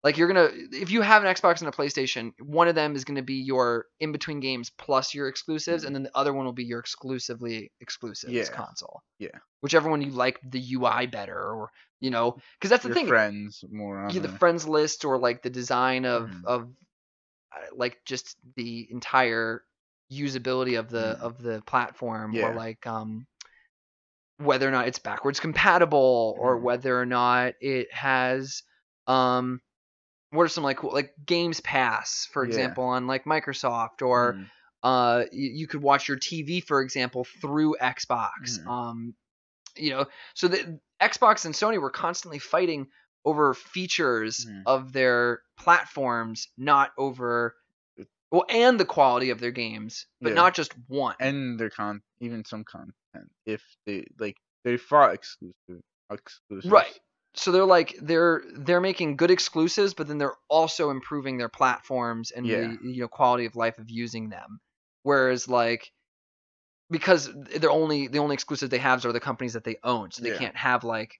Like 0.03 0.17
you're 0.17 0.27
gonna, 0.27 0.49
if 0.71 0.89
you 0.89 1.01
have 1.01 1.23
an 1.23 1.33
Xbox 1.33 1.59
and 1.59 1.67
a 1.67 1.71
PlayStation, 1.71 2.33
one 2.39 2.67
of 2.67 2.73
them 2.75 2.95
is 2.95 3.05
going 3.05 3.17
to 3.17 3.21
be 3.21 3.35
your 3.35 3.85
in 3.99 4.11
between 4.11 4.39
games 4.39 4.71
plus 4.71 5.13
your 5.13 5.27
exclusives, 5.27 5.83
and 5.83 5.93
then 5.93 6.03
the 6.03 6.17
other 6.17 6.33
one 6.33 6.45
will 6.45 6.53
be 6.53 6.63
your 6.63 6.79
exclusively 6.79 7.71
exclusives 7.81 8.33
Mm-hmm. 8.33 8.53
Yeah. 8.53 8.57
console. 8.65 9.03
Yeah. 9.19 9.37
Whichever 9.61 9.89
one 9.91 10.01
you 10.01 10.09
like 10.09 10.39
the 10.43 10.59
UI 10.59 11.05
better, 11.05 11.37
or 11.37 11.69
you 11.99 12.09
know, 12.09 12.37
because 12.57 12.71
that's 12.71 12.81
the 12.81 12.89
Your 12.89 12.95
thing. 12.95 13.07
friends 13.07 13.63
more 13.71 13.99
on 13.99 14.15
Yeah, 14.15 14.21
the 14.21 14.27
there. 14.29 14.37
friends 14.39 14.67
list 14.67 15.05
or 15.05 15.19
like 15.19 15.43
the 15.43 15.51
design 15.51 16.05
of 16.05 16.29
Mhm. 16.31 16.45
of 16.45 16.61
uh, 17.55 17.59
like 17.75 18.03
just 18.03 18.37
the 18.55 18.87
entire 18.89 19.63
usability 20.11 20.79
of 20.79 20.89
the 20.89 21.15
Mhm. 21.19 21.21
of 21.21 21.41
the 21.43 21.61
platform 21.67 22.33
Yeah. 22.33 22.49
or 22.49 22.55
like 22.55 22.85
um 22.87 23.27
whether 24.37 24.67
or 24.67 24.71
not 24.71 24.87
it's 24.87 24.99
backwards 24.99 25.39
compatible 25.39 26.35
or 26.39 26.57
Mhm. 26.57 26.63
whether 26.63 26.99
or 26.99 27.05
not 27.05 27.53
it 27.61 27.93
has 27.93 28.63
um 29.07 29.61
what 30.31 30.43
are 30.43 30.47
some 30.49 30.63
like 30.63 30.77
cool 30.77 30.93
like 30.93 31.13
games 31.25 31.59
pass 31.61 32.27
for 32.31 32.43
Yeah. 32.43 32.49
example 32.49 32.83
on 32.85 33.07
like 33.07 33.25
microsoft 33.25 34.01
or 34.01 34.35
Mm. 34.35 34.49
uh 34.83 35.25
you, 35.31 35.49
you 35.51 35.67
could 35.67 35.81
watch 35.81 36.07
your 36.07 36.17
tv 36.17 36.63
for 36.63 36.81
example 36.81 37.25
through 37.41 37.75
xbox 37.81 38.29
Mhm. 38.43 38.67
um 38.67 39.15
you 39.77 39.91
know 39.91 40.05
so 40.33 40.47
the 40.47 40.79
xbox 41.01 41.45
and 41.45 41.53
sony 41.55 41.79
were 41.79 41.91
constantly 41.91 42.39
fighting 42.39 42.87
over 43.25 43.53
features 43.53 44.45
Mhm. 44.47 44.63
of 44.65 44.93
their 44.93 45.41
platforms 45.57 46.47
not 46.57 46.91
over 46.97 47.55
well, 48.31 48.45
and 48.49 48.79
the 48.79 48.85
quality 48.85 49.29
of 49.31 49.41
their 49.41 49.51
games, 49.51 50.05
but 50.21 50.29
Yeah. 50.29 50.35
not 50.35 50.53
just 50.55 50.73
one. 50.87 51.15
and 51.19 51.59
their 51.59 51.69
con 51.69 52.01
even 52.21 52.45
some 52.45 52.63
content 52.63 53.29
if 53.45 53.61
they 53.85 54.05
like 54.19 54.37
they 54.63 54.77
fought 54.77 55.13
exclusive 55.13 55.83
exclusives. 56.09 56.71
Right. 56.71 56.97
So 57.35 57.51
they're 57.51 57.65
like 57.65 57.95
they're 58.01 58.41
they're 58.53 58.81
making 58.81 59.15
good 59.17 59.31
exclusives, 59.31 59.93
but 59.93 60.07
then 60.07 60.17
they're 60.17 60.35
also 60.49 60.89
improving 60.89 61.37
their 61.37 61.49
platforms 61.49 62.31
and 62.31 62.49
Yeah. 62.49 62.51
the 62.51 62.77
you 62.81 63.01
know 63.01 63.07
quality 63.07 63.45
of 63.45 63.55
life 63.55 63.77
of 63.79 63.89
using 63.89 64.29
them. 64.29 64.59
Whereas 65.03 65.47
like 65.47 65.91
because 66.89 67.29
they're 67.33 67.71
only 67.71 68.07
the 68.07 68.19
only 68.19 68.33
exclusives 68.33 68.69
they 68.69 68.77
have 68.77 69.05
are 69.05 69.11
the 69.13 69.19
companies 69.19 69.53
that 69.53 69.63
they 69.63 69.77
own, 69.83 70.11
so 70.11 70.21
they 70.23 70.31
Yeah. 70.31 70.31
can't 70.31 70.55
have 70.57 70.83
like 70.83 71.19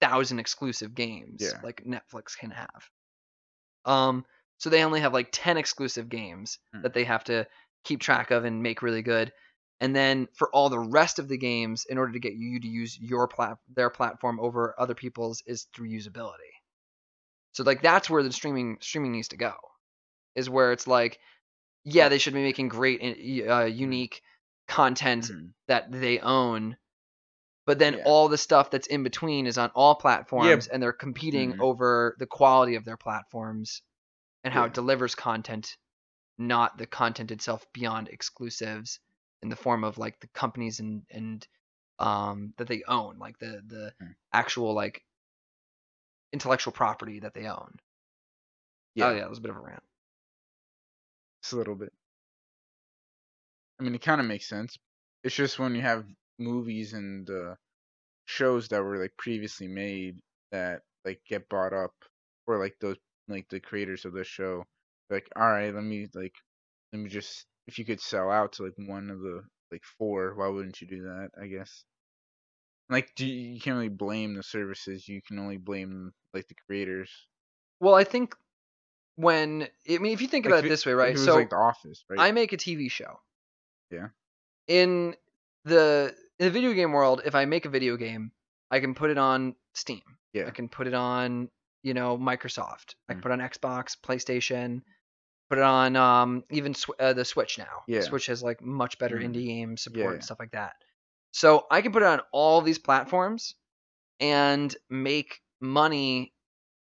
thousand 0.00 0.40
exclusive 0.40 0.94
games 0.94 1.54
Yeah. 1.54 1.62
like 1.62 1.84
Netflix 1.86 2.36
can 2.38 2.50
have. 2.52 2.90
Um, 3.84 4.24
so 4.58 4.70
they 4.70 4.84
only 4.84 5.00
have 5.00 5.12
like 5.12 5.28
ten 5.32 5.56
exclusive 5.56 6.08
games 6.08 6.58
Hmm. 6.72 6.82
that 6.82 6.94
they 6.94 7.04
have 7.04 7.24
to 7.24 7.46
keep 7.84 8.00
track 8.00 8.30
of 8.30 8.44
and 8.44 8.62
make 8.62 8.82
really 8.82 9.02
good. 9.02 9.32
And 9.82 9.96
then 9.96 10.28
for 10.34 10.48
all 10.54 10.68
the 10.68 10.78
rest 10.78 11.18
of 11.18 11.26
the 11.26 11.36
games, 11.36 11.86
in 11.90 11.98
order 11.98 12.12
to 12.12 12.20
get 12.20 12.34
you 12.34 12.60
to 12.60 12.68
use 12.68 12.96
your 13.00 13.26
plat 13.26 13.58
their 13.74 13.90
platform 13.90 14.38
over 14.38 14.76
other 14.78 14.94
people's, 14.94 15.42
is 15.44 15.66
through 15.74 15.88
usability. 15.88 16.54
So 17.50 17.64
like 17.64 17.82
that's 17.82 18.08
where 18.08 18.22
the 18.22 18.32
streaming 18.32 18.78
streaming 18.80 19.10
needs 19.10 19.28
to 19.28 19.36
go, 19.36 19.54
is 20.36 20.48
where 20.48 20.70
it's 20.70 20.86
like, 20.86 21.18
yeah, 21.82 22.08
they 22.08 22.18
should 22.18 22.32
be 22.32 22.42
making 22.42 22.68
great 22.68 23.02
uh, 23.48 23.64
unique 23.64 24.22
content 24.68 25.24
Mhm. 25.24 25.52
that 25.66 25.90
they 25.90 26.20
own, 26.20 26.76
but 27.66 27.80
then 27.80 27.94
Yeah. 27.94 28.04
all 28.04 28.28
the 28.28 28.38
stuff 28.38 28.70
that's 28.70 28.86
in 28.86 29.02
between 29.02 29.48
is 29.48 29.58
on 29.58 29.70
all 29.74 29.96
platforms, 29.96 30.68
and 30.68 30.80
they're 30.80 30.92
competing 30.92 31.54
Mhm. 31.54 31.60
over 31.60 32.14
the 32.20 32.26
quality 32.26 32.76
of 32.76 32.84
their 32.84 32.96
platforms 32.96 33.82
and 34.44 34.54
how 34.54 34.62
Yeah. 34.62 34.66
it 34.68 34.74
delivers 34.74 35.16
content, 35.16 35.76
not 36.38 36.78
the 36.78 36.86
content 36.86 37.32
itself 37.32 37.66
beyond 37.72 38.08
exclusives 38.08 39.00
in 39.42 39.48
the 39.48 39.56
form 39.56 39.84
of 39.84 39.98
like 39.98 40.20
the 40.20 40.28
companies 40.28 40.80
and 40.80 41.04
and 41.10 41.46
um 41.98 42.54
that 42.58 42.68
they 42.68 42.82
own, 42.88 43.18
like 43.18 43.38
the 43.38 43.62
the 43.66 43.94
Mm. 44.00 44.12
actual 44.32 44.74
like 44.74 45.04
intellectual 46.32 46.72
property 46.74 47.20
that 47.20 47.32
they 47.32 47.46
own. 47.46 47.78
Yeah. 48.94 49.06
Oh 49.06 49.10
yeah, 49.10 49.24
it 49.24 49.28
was 49.28 49.38
a 49.38 49.42
bit 49.42 49.50
of 49.50 49.56
a 49.56 49.60
rant. 49.60 49.82
Just 51.42 51.52
a 51.52 51.56
little 51.56 51.74
bit. 51.76 51.92
I 53.78 53.82
mean, 53.82 53.94
it 53.94 54.02
kind 54.02 54.20
of 54.20 54.26
makes 54.26 54.48
sense. 54.48 54.78
It's 55.24 55.34
just 55.34 55.58
when 55.58 55.74
you 55.74 55.82
have 55.82 56.06
movies 56.38 56.92
and 56.94 57.28
uh, 57.28 57.56
shows 58.26 58.68
that 58.68 58.82
were 58.82 58.98
like 58.98 59.16
previously 59.18 59.68
made 59.68 60.20
that 60.52 60.82
like 61.04 61.22
get 61.26 61.48
bought 61.48 61.72
up, 61.74 61.94
or 62.46 62.58
like 62.58 62.76
those 62.80 62.98
like 63.28 63.48
the 63.50 63.60
creators 63.60 64.04
of 64.04 64.12
the 64.14 64.24
show, 64.24 64.64
like, 65.10 65.28
all 65.36 65.48
right, 65.50 65.74
let 65.74 65.84
me 65.84 66.08
like, 66.14 66.36
let 66.92 67.00
me 67.00 67.10
just 67.10 67.46
if 67.66 67.78
you 67.78 67.84
could 67.84 68.00
sell 68.00 68.30
out 68.30 68.52
to 68.54 68.64
like 68.64 68.74
one 68.76 69.10
of 69.10 69.20
the 69.20 69.42
like 69.70 69.82
four, 69.98 70.34
why 70.34 70.48
wouldn't 70.48 70.80
you 70.80 70.86
do 70.86 71.02
that? 71.04 71.30
I 71.40 71.46
guess. 71.46 71.84
Like, 72.90 73.14
do 73.16 73.24
you, 73.26 73.54
you 73.54 73.60
can't 73.60 73.76
really 73.76 73.88
blame 73.88 74.34
the 74.34 74.42
services. 74.42 75.08
You 75.08 75.22
can 75.26 75.38
only 75.38 75.56
blame 75.56 76.12
like 76.34 76.46
the 76.48 76.54
creators. 76.66 77.10
Well, 77.80 77.94
I 77.94 78.04
think 78.04 78.34
when 79.16 79.68
I 79.88 79.98
mean, 79.98 80.12
if 80.12 80.20
you 80.20 80.28
think 80.28 80.44
Like, 80.44 80.52
about 80.52 80.64
it 80.64 80.66
it- 80.66 80.70
this 80.70 80.84
way, 80.86 80.92
right? 80.92 81.18
So 81.18 81.34
like 81.34 81.50
The 81.50 81.56
Office, 81.56 82.04
right? 82.10 82.18
I 82.20 82.32
make 82.32 82.52
a 82.52 82.56
TV 82.56 82.90
show. 82.90 83.20
Yeah. 83.90 84.08
In 84.68 85.14
the 85.64 86.14
in 86.38 86.46
the 86.46 86.50
video 86.50 86.72
game 86.72 86.92
world, 86.92 87.22
if 87.24 87.34
I 87.34 87.44
make 87.44 87.64
a 87.64 87.68
video 87.70 87.96
game, 87.96 88.32
I 88.70 88.80
can 88.80 88.94
put 88.94 89.10
it 89.10 89.18
on 89.18 89.54
Steam. 89.74 90.02
Yeah. 90.32 90.46
I 90.46 90.50
can 90.50 90.68
put 90.68 90.86
it 90.86 90.94
on, 90.94 91.48
you 91.82 91.94
know, 91.94 92.16
Microsoft. 92.18 92.94
I 93.08 93.12
can 93.14 93.20
Mm. 93.20 93.22
put 93.22 93.32
it 93.32 93.40
on 93.40 93.40
Xbox, 93.40 93.96
PlayStation, 94.00 94.82
it 95.58 95.64
on 95.64 95.96
um 95.96 96.44
even 96.50 96.74
sw- 96.74 96.90
uh, 97.00 97.12
the 97.12 97.24
Switch 97.24 97.58
now. 97.58 97.82
Yeah. 97.86 98.00
Switch 98.02 98.26
has 98.26 98.42
like 98.42 98.60
much 98.62 98.98
better 98.98 99.16
Mhm. 99.18 99.24
indie 99.34 99.46
game 99.46 99.76
support 99.76 100.04
Yeah, 100.04 100.10
and 100.12 100.24
stuff 100.24 100.38
like 100.40 100.52
that. 100.52 100.74
So 101.32 101.66
I 101.70 101.80
can 101.82 101.92
put 101.92 102.02
it 102.02 102.06
on 102.06 102.20
all 102.32 102.60
these 102.60 102.78
platforms 102.78 103.54
and 104.20 104.74
make 104.90 105.40
money 105.60 106.34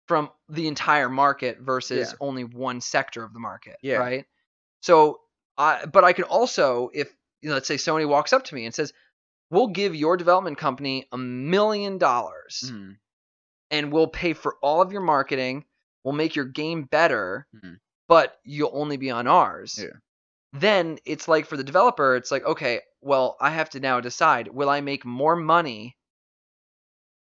from 0.08 0.30
the 0.48 0.66
entire 0.66 1.08
market 1.08 1.58
versus 1.60 2.10
Yeah. 2.10 2.16
only 2.20 2.44
one 2.44 2.80
sector 2.80 3.22
of 3.22 3.32
the 3.32 3.38
market. 3.40 3.76
Yeah. 3.82 3.96
Right. 3.98 4.26
So 4.80 5.20
I 5.56 5.86
but 5.86 6.04
I 6.04 6.12
could 6.12 6.24
also 6.24 6.90
if 6.92 7.14
you 7.42 7.48
know, 7.48 7.54
let's 7.54 7.68
say 7.68 7.76
Sony 7.76 8.06
walks 8.08 8.32
up 8.32 8.44
to 8.46 8.54
me 8.54 8.66
and 8.66 8.74
says, 8.74 8.92
"We'll 9.50 9.68
give 9.68 9.94
your 9.94 10.16
development 10.16 10.58
company 10.58 11.06
a 11.12 11.16
million 11.18 11.96
dollars 11.98 12.64
Mhm. 12.66 12.98
and 13.70 13.92
we'll 13.92 14.08
pay 14.08 14.32
for 14.34 14.56
all 14.62 14.82
of 14.82 14.92
your 14.92 15.00
marketing. 15.00 15.64
We'll 16.04 16.14
make 16.14 16.34
your 16.36 16.44
game 16.46 16.84
better, 16.84 17.46
Mhm. 17.54 17.78
But 18.10 18.36
you'll 18.44 18.72
only 18.74 18.96
be 18.98 19.10
on 19.10 19.26
ours." 19.26 19.78
Yeah. 19.78 19.96
Then 20.52 20.98
it's 21.06 21.28
like 21.28 21.46
for 21.46 21.56
the 21.56 21.64
developer, 21.64 22.16
it's 22.16 22.32
like, 22.32 22.44
okay, 22.44 22.80
well, 23.00 23.36
I 23.40 23.50
have 23.50 23.70
to 23.70 23.80
now 23.80 24.00
decide: 24.00 24.48
will 24.48 24.68
I 24.68 24.80
make 24.80 25.04
more 25.04 25.36
money 25.36 25.96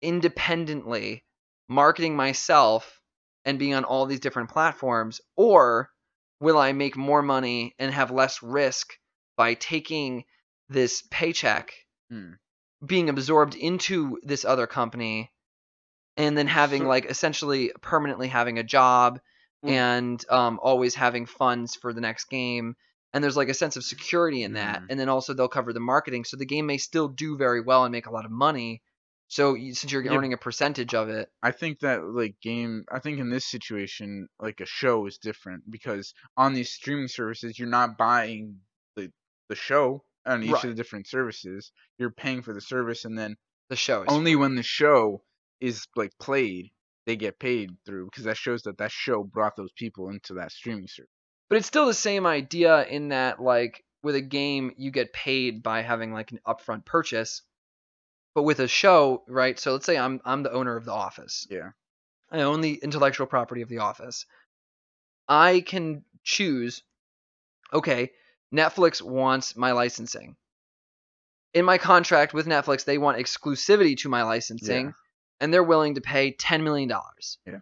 independently 0.02 1.24
marketing 1.68 2.14
myself 2.14 3.00
and 3.46 3.58
being 3.58 3.74
on 3.74 3.84
all 3.84 4.04
these 4.06 4.20
different 4.20 4.50
platforms, 4.50 5.20
or 5.36 5.90
will 6.40 6.58
I 6.58 6.72
make 6.72 6.96
more 6.96 7.22
money 7.22 7.74
and 7.78 7.92
have 7.92 8.10
less 8.10 8.42
risk 8.42 8.92
by 9.36 9.54
taking 9.54 10.24
this 10.68 11.02
paycheck, 11.10 11.72
Hmm. 12.10 12.32
being 12.84 13.08
absorbed 13.08 13.54
into 13.54 14.18
this 14.22 14.44
other 14.44 14.66
company, 14.66 15.32
and 16.18 16.36
then 16.36 16.46
having 16.46 16.84
like 16.84 17.06
essentially 17.06 17.72
permanently 17.80 18.28
having 18.28 18.58
a 18.58 18.62
job 18.62 19.20
Mm. 19.64 19.70
and 19.70 20.30
um, 20.30 20.60
always 20.62 20.94
having 20.94 21.26
funds 21.26 21.74
for 21.74 21.92
the 21.92 22.00
next 22.00 22.26
game. 22.26 22.76
And 23.12 23.22
there's 23.22 23.36
like 23.36 23.48
a 23.48 23.54
sense 23.54 23.76
of 23.76 23.84
security 23.84 24.42
in 24.42 24.54
that. 24.54 24.82
Mhm. 24.82 24.86
And 24.90 25.00
then 25.00 25.08
also 25.08 25.34
they'll 25.34 25.48
cover 25.48 25.72
the 25.72 25.80
marketing, 25.80 26.24
so 26.24 26.36
the 26.36 26.44
game 26.46 26.66
may 26.66 26.78
still 26.78 27.08
do 27.08 27.36
very 27.36 27.60
well 27.60 27.84
and 27.84 27.92
make 27.92 28.06
a 28.06 28.10
lot 28.12 28.24
of 28.24 28.30
money. 28.32 28.82
So 29.28 29.54
you, 29.54 29.74
since 29.74 29.92
you're 29.92 30.04
Yeah. 30.04 30.16
earning 30.16 30.32
a 30.32 30.36
percentage 30.36 30.94
of 30.94 31.08
it, 31.08 31.30
I 31.42 31.52
think 31.52 31.80
that 31.80 32.04
like 32.04 32.40
game 32.42 32.84
I 32.92 32.98
think 32.98 33.18
in 33.20 33.30
this 33.30 33.46
situation 33.46 34.28
like 34.38 34.60
a 34.60 34.66
show 34.66 35.06
is 35.06 35.18
different 35.18 35.70
because 35.70 36.12
on 36.36 36.52
these 36.54 36.72
streaming 36.72 37.08
services 37.08 37.58
you're 37.58 37.68
not 37.68 37.96
buying 37.96 38.60
the 38.96 39.12
the 39.48 39.54
show 39.56 40.04
on 40.26 40.42
each 40.42 40.50
Right. 40.52 40.64
of 40.64 40.70
the 40.70 40.74
different 40.76 41.06
services. 41.08 41.72
You're 41.98 42.10
paying 42.10 42.42
for 42.42 42.52
the 42.52 42.60
service 42.60 43.04
and 43.04 43.16
then 43.18 43.36
the 43.70 43.76
show 43.76 44.02
is 44.02 44.08
only 44.12 44.32
free. 44.32 44.36
when 44.36 44.56
the 44.56 44.62
show 44.62 45.22
is 45.60 45.86
like 45.96 46.12
played 46.18 46.70
they 47.06 47.16
get 47.16 47.38
paid 47.38 47.70
through 47.84 48.06
because 48.06 48.24
that 48.24 48.36
shows 48.36 48.62
that 48.62 48.78
that 48.78 48.90
show 48.90 49.22
brought 49.22 49.56
those 49.56 49.72
people 49.72 50.08
into 50.08 50.34
that 50.34 50.52
streaming 50.52 50.88
service. 50.88 51.10
But 51.48 51.58
it's 51.58 51.66
still 51.66 51.86
the 51.86 51.94
same 51.94 52.26
idea 52.26 52.84
in 52.86 53.08
that, 53.08 53.40
like, 53.40 53.84
with 54.02 54.14
a 54.14 54.20
game, 54.20 54.72
you 54.76 54.90
get 54.90 55.12
paid 55.12 55.62
by 55.62 55.82
having 55.82 56.12
like 56.12 56.32
an 56.32 56.40
upfront 56.46 56.84
purchase. 56.84 57.42
But 58.34 58.42
with 58.42 58.58
a 58.60 58.68
show, 58.68 59.22
right? 59.28 59.58
So 59.58 59.72
let's 59.72 59.86
say 59.86 59.96
I'm 59.96 60.20
I'm 60.24 60.42
the 60.42 60.52
owner 60.52 60.76
of 60.76 60.84
The 60.84 60.92
Office. 60.92 61.46
Yeah. 61.50 61.70
I 62.30 62.42
own 62.42 62.60
the 62.60 62.74
intellectual 62.82 63.26
property 63.26 63.62
of 63.62 63.68
The 63.68 63.78
Office. 63.78 64.26
I 65.28 65.60
can 65.60 66.04
choose. 66.24 66.82
Okay, 67.72 68.10
Netflix 68.52 69.00
wants 69.00 69.56
my 69.56 69.72
licensing. 69.72 70.36
In 71.54 71.64
my 71.64 71.78
contract 71.78 72.34
with 72.34 72.46
Netflix, 72.46 72.84
they 72.84 72.98
want 72.98 73.18
exclusivity 73.18 73.96
to 73.98 74.08
my 74.08 74.22
licensing, 74.24 74.86
Yeah. 74.86 74.92
And 75.40 75.52
they're 75.52 75.62
willing 75.64 75.94
to 75.96 76.00
pay 76.00 76.32
ten 76.32 76.62
million 76.64 76.88
dollars. 76.88 77.38
Yeah. 77.46 77.58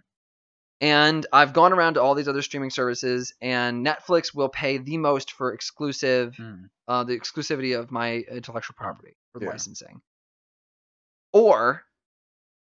And 0.80 1.24
I've 1.32 1.52
gone 1.52 1.72
around 1.72 1.94
to 1.94 2.02
all 2.02 2.14
these 2.16 2.26
other 2.28 2.42
streaming 2.42 2.70
services, 2.70 3.32
and 3.40 3.86
Netflix 3.86 4.34
will 4.34 4.48
pay 4.48 4.78
the 4.78 4.98
most 4.98 5.30
for 5.32 5.52
exclusive, 5.54 6.34
Mm. 6.34 6.70
uh, 6.88 7.04
the 7.04 7.16
exclusivity 7.18 7.78
of 7.78 7.90
my 7.92 8.14
intellectual 8.30 8.74
property 8.76 9.16
for 9.32 9.38
the 9.38 9.44
Yeah. 9.46 9.52
licensing. 9.52 10.00
Or, 11.32 11.82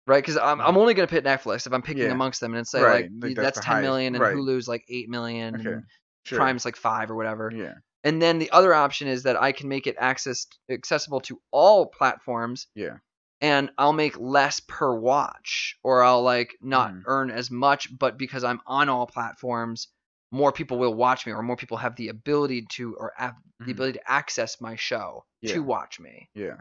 right? 0.06 0.22
Because 0.22 0.36
I'm, 0.36 0.60
I'm 0.60 0.76
only 0.76 0.94
going 0.94 1.06
to 1.06 1.14
pick 1.14 1.24
Netflix 1.24 1.66
if 1.66 1.72
I'm 1.72 1.82
picking 1.82 2.04
Yeah. 2.04 2.10
amongst 2.12 2.40
them, 2.40 2.52
and 2.54 2.60
it's 2.62 2.70
say 2.70 2.80
Right, 2.82 3.04
like, 3.04 3.10
like, 3.20 3.36
that's, 3.36 3.56
that's 3.56 3.60
ten 3.66 3.74
highest- 3.74 3.82
million, 3.86 4.14
and 4.14 4.22
right. 4.22 4.34
Hulu's 4.34 4.66
like 4.68 4.84
eight 4.88 5.08
million, 5.08 5.56
Okay. 5.60 5.72
and 5.74 5.84
Sure. 6.24 6.38
Prime's 6.38 6.64
like 6.64 6.76
five 6.76 7.10
or 7.10 7.14
whatever. 7.14 7.50
Yeah. 7.54 7.74
And 8.04 8.20
then 8.20 8.38
the 8.38 8.50
other 8.50 8.74
option 8.74 9.08
is 9.08 9.22
that 9.22 9.40
I 9.40 9.52
can 9.52 9.68
make 9.68 9.86
it 9.86 9.96
access 9.98 10.46
accessible 10.70 11.20
to 11.22 11.40
all 11.52 11.86
platforms. 11.86 12.66
Yeah. 12.74 12.96
And 13.40 13.70
I'll 13.78 13.92
make 13.92 14.18
less 14.18 14.60
per 14.60 14.92
watch, 14.94 15.76
or 15.84 16.02
I'll 16.02 16.22
like 16.22 16.56
not 16.60 16.92
Mhm. 16.92 17.02
earn 17.06 17.30
as 17.30 17.50
much, 17.50 17.96
but 17.96 18.18
because 18.18 18.42
I'm 18.42 18.60
on 18.66 18.88
all 18.88 19.06
platforms, 19.06 19.88
more 20.32 20.50
people 20.52 20.78
will 20.78 20.94
watch 20.94 21.24
me, 21.24 21.32
or 21.32 21.42
more 21.42 21.56
people 21.56 21.76
have 21.76 21.94
the 21.96 22.08
ability 22.08 22.66
to, 22.72 22.94
or 22.96 23.12
have 23.16 23.36
the 23.60 23.66
Mhm. 23.66 23.70
ability 23.72 23.98
to 23.98 24.10
access 24.10 24.60
my 24.60 24.74
show 24.76 25.24
Yeah. 25.40 25.54
to 25.54 25.62
watch 25.62 26.00
me. 26.00 26.28
Yeah. 26.34 26.56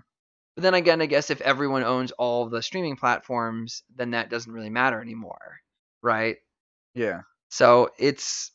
But 0.56 0.62
then 0.64 0.74
again, 0.76 1.02
I 1.02 1.08
guess 1.08 1.30
if 1.30 1.42
everyone 1.42 1.84
owns 1.84 2.12
all 2.14 2.48
the 2.48 2.62
streaming 2.62 2.96
platforms, 2.96 3.84
then 3.96 4.12
that 4.12 4.30
doesn't 4.30 4.52
really 4.52 4.70
matter 4.70 5.02
anymore, 5.02 5.60
right? 6.02 6.38
Yeah. 6.94 7.22
So 7.50 7.92
it's 7.98 8.52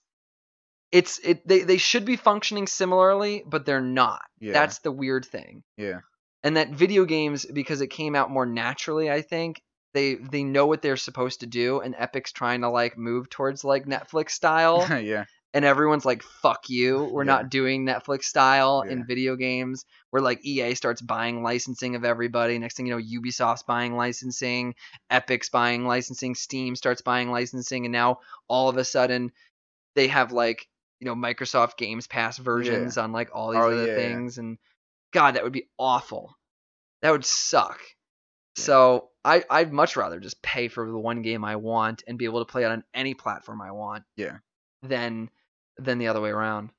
it's 0.92 1.18
it 1.20 1.46
they, 1.48 1.60
they 1.62 1.78
should 1.78 2.04
be 2.04 2.16
functioning 2.16 2.66
similarly, 2.66 3.42
but 3.46 3.64
they're 3.64 3.80
not. 3.80 4.22
Yeah. 4.38 4.52
That's 4.52 4.80
the 4.80 4.92
weird 4.92 5.24
thing. 5.24 5.64
Yeah. 5.76 6.00
And 6.44 6.56
that 6.56 6.70
video 6.70 7.04
games, 7.04 7.44
because 7.46 7.80
it 7.80 7.88
came 7.88 8.14
out 8.14 8.30
more 8.30 8.46
naturally, 8.46 9.10
I 9.10 9.22
think, 9.22 9.62
they 9.94 10.14
they 10.14 10.42
know 10.42 10.66
what 10.66 10.80
they're 10.82 10.96
supposed 10.96 11.40
to 11.40 11.46
do, 11.46 11.80
and 11.80 11.94
Epic's 11.94 12.32
trying 12.32 12.62
to 12.62 12.70
like 12.70 12.96
move 12.96 13.28
towards 13.28 13.62
like 13.64 13.84
Netflix 13.86 14.30
style. 14.30 14.86
yeah. 15.02 15.24
and 15.54 15.66
everyone's 15.66 16.06
like, 16.06 16.22
"Fuck 16.22 16.70
you, 16.70 17.04
we're 17.12 17.24
Yeah. 17.24 17.32
not 17.32 17.50
doing 17.50 17.84
Netflix 17.84 18.24
style 18.24 18.82
Yeah. 18.86 18.92
in 18.92 19.06
video 19.06 19.36
games." 19.36 19.84
Where 20.10 20.22
like 20.22 20.44
EA 20.44 20.74
starts 20.74 21.02
buying 21.02 21.42
licensing 21.42 21.94
of 21.94 22.04
everybody. 22.06 22.58
Next 22.58 22.76
thing 22.76 22.86
you 22.86 22.96
know, 22.98 23.20
Ubisoft's 23.20 23.62
buying 23.64 23.94
licensing, 23.96 24.74
Epic's 25.10 25.50
buying 25.50 25.86
licensing, 25.86 26.34
Steam 26.34 26.74
starts 26.74 27.02
buying 27.02 27.30
licensing, 27.30 27.84
and 27.84 27.92
now 27.92 28.20
all 28.48 28.70
of 28.70 28.78
a 28.78 28.84
sudden 28.84 29.30
they 29.94 30.08
have 30.08 30.32
like 30.32 30.66
you 31.00 31.06
know 31.06 31.14
Microsoft 31.14 31.76
Games 31.76 32.06
Pass 32.06 32.38
versions 32.38 32.96
on 32.96 33.12
like 33.12 33.28
all 33.34 33.50
these 33.52 33.60
Oh, 33.60 33.70
other 33.70 33.82
yeah, 33.82 33.88
yeah. 33.88 33.94
things, 33.94 34.38
and 34.38 34.56
God, 35.12 35.34
that 35.34 35.44
would 35.44 35.52
be 35.52 35.68
awful. 35.78 36.36
That 37.02 37.10
would 37.12 37.24
suck. 37.24 37.80
Yeah. 38.56 38.64
So 38.64 39.08
I 39.24 39.44
I'd 39.50 39.72
much 39.72 39.96
rather 39.96 40.20
just 40.20 40.42
pay 40.42 40.68
for 40.68 40.86
the 40.90 40.98
one 40.98 41.22
game 41.22 41.44
I 41.44 41.56
want 41.56 42.02
and 42.06 42.18
be 42.18 42.24
able 42.24 42.44
to 42.44 42.50
play 42.50 42.62
it 42.64 42.70
on 42.70 42.84
any 42.94 43.14
platform 43.14 43.60
I 43.62 43.70
want. 43.72 44.04
Yeah. 44.16 44.38
Than 44.82 45.30
than 45.78 45.98
the 45.98 46.08
other 46.08 46.20
way 46.20 46.30
around. 46.30 46.70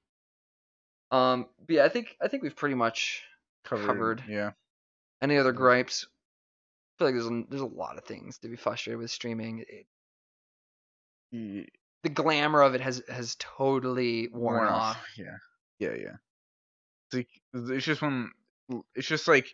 Um, 1.11 1.47
but 1.59 1.75
yeah, 1.75 1.85
I 1.85 1.89
think 1.89 2.15
I 2.21 2.27
think 2.27 2.43
we've 2.43 2.55
pretty 2.55 2.75
much 2.75 3.21
Covered. 3.63 3.85
Covered. 3.87 4.23
Yeah. 4.27 4.51
any 5.21 5.37
other 5.37 5.51
gripes. 5.53 6.05
I 6.05 6.91
feel 6.99 7.07
like 7.07 7.15
there's 7.15 7.27
a, 7.27 7.43
there's 7.49 7.61
a 7.61 7.65
lot 7.65 7.97
of 7.97 8.03
things 8.03 8.37
to 8.39 8.47
be 8.49 8.55
frustrated 8.55 8.99
with 8.99 9.09
streaming. 9.11 9.59
It, 9.67 9.85
Ye- 11.31 11.69
the 12.03 12.09
glamour 12.09 12.61
of 12.61 12.75
it 12.75 12.81
has 12.81 13.01
has 13.09 13.35
totally 13.39 14.27
worn, 14.27 14.67
off. 14.67 15.01
Yeah. 15.17 15.37
Yeah, 15.79 15.93
yeah. 15.95 16.15
It's 17.13 17.29
like 17.53 17.73
it's 17.75 17.85
just 17.85 18.01
when 18.01 18.31
it's 18.95 19.07
just 19.07 19.27
like 19.27 19.47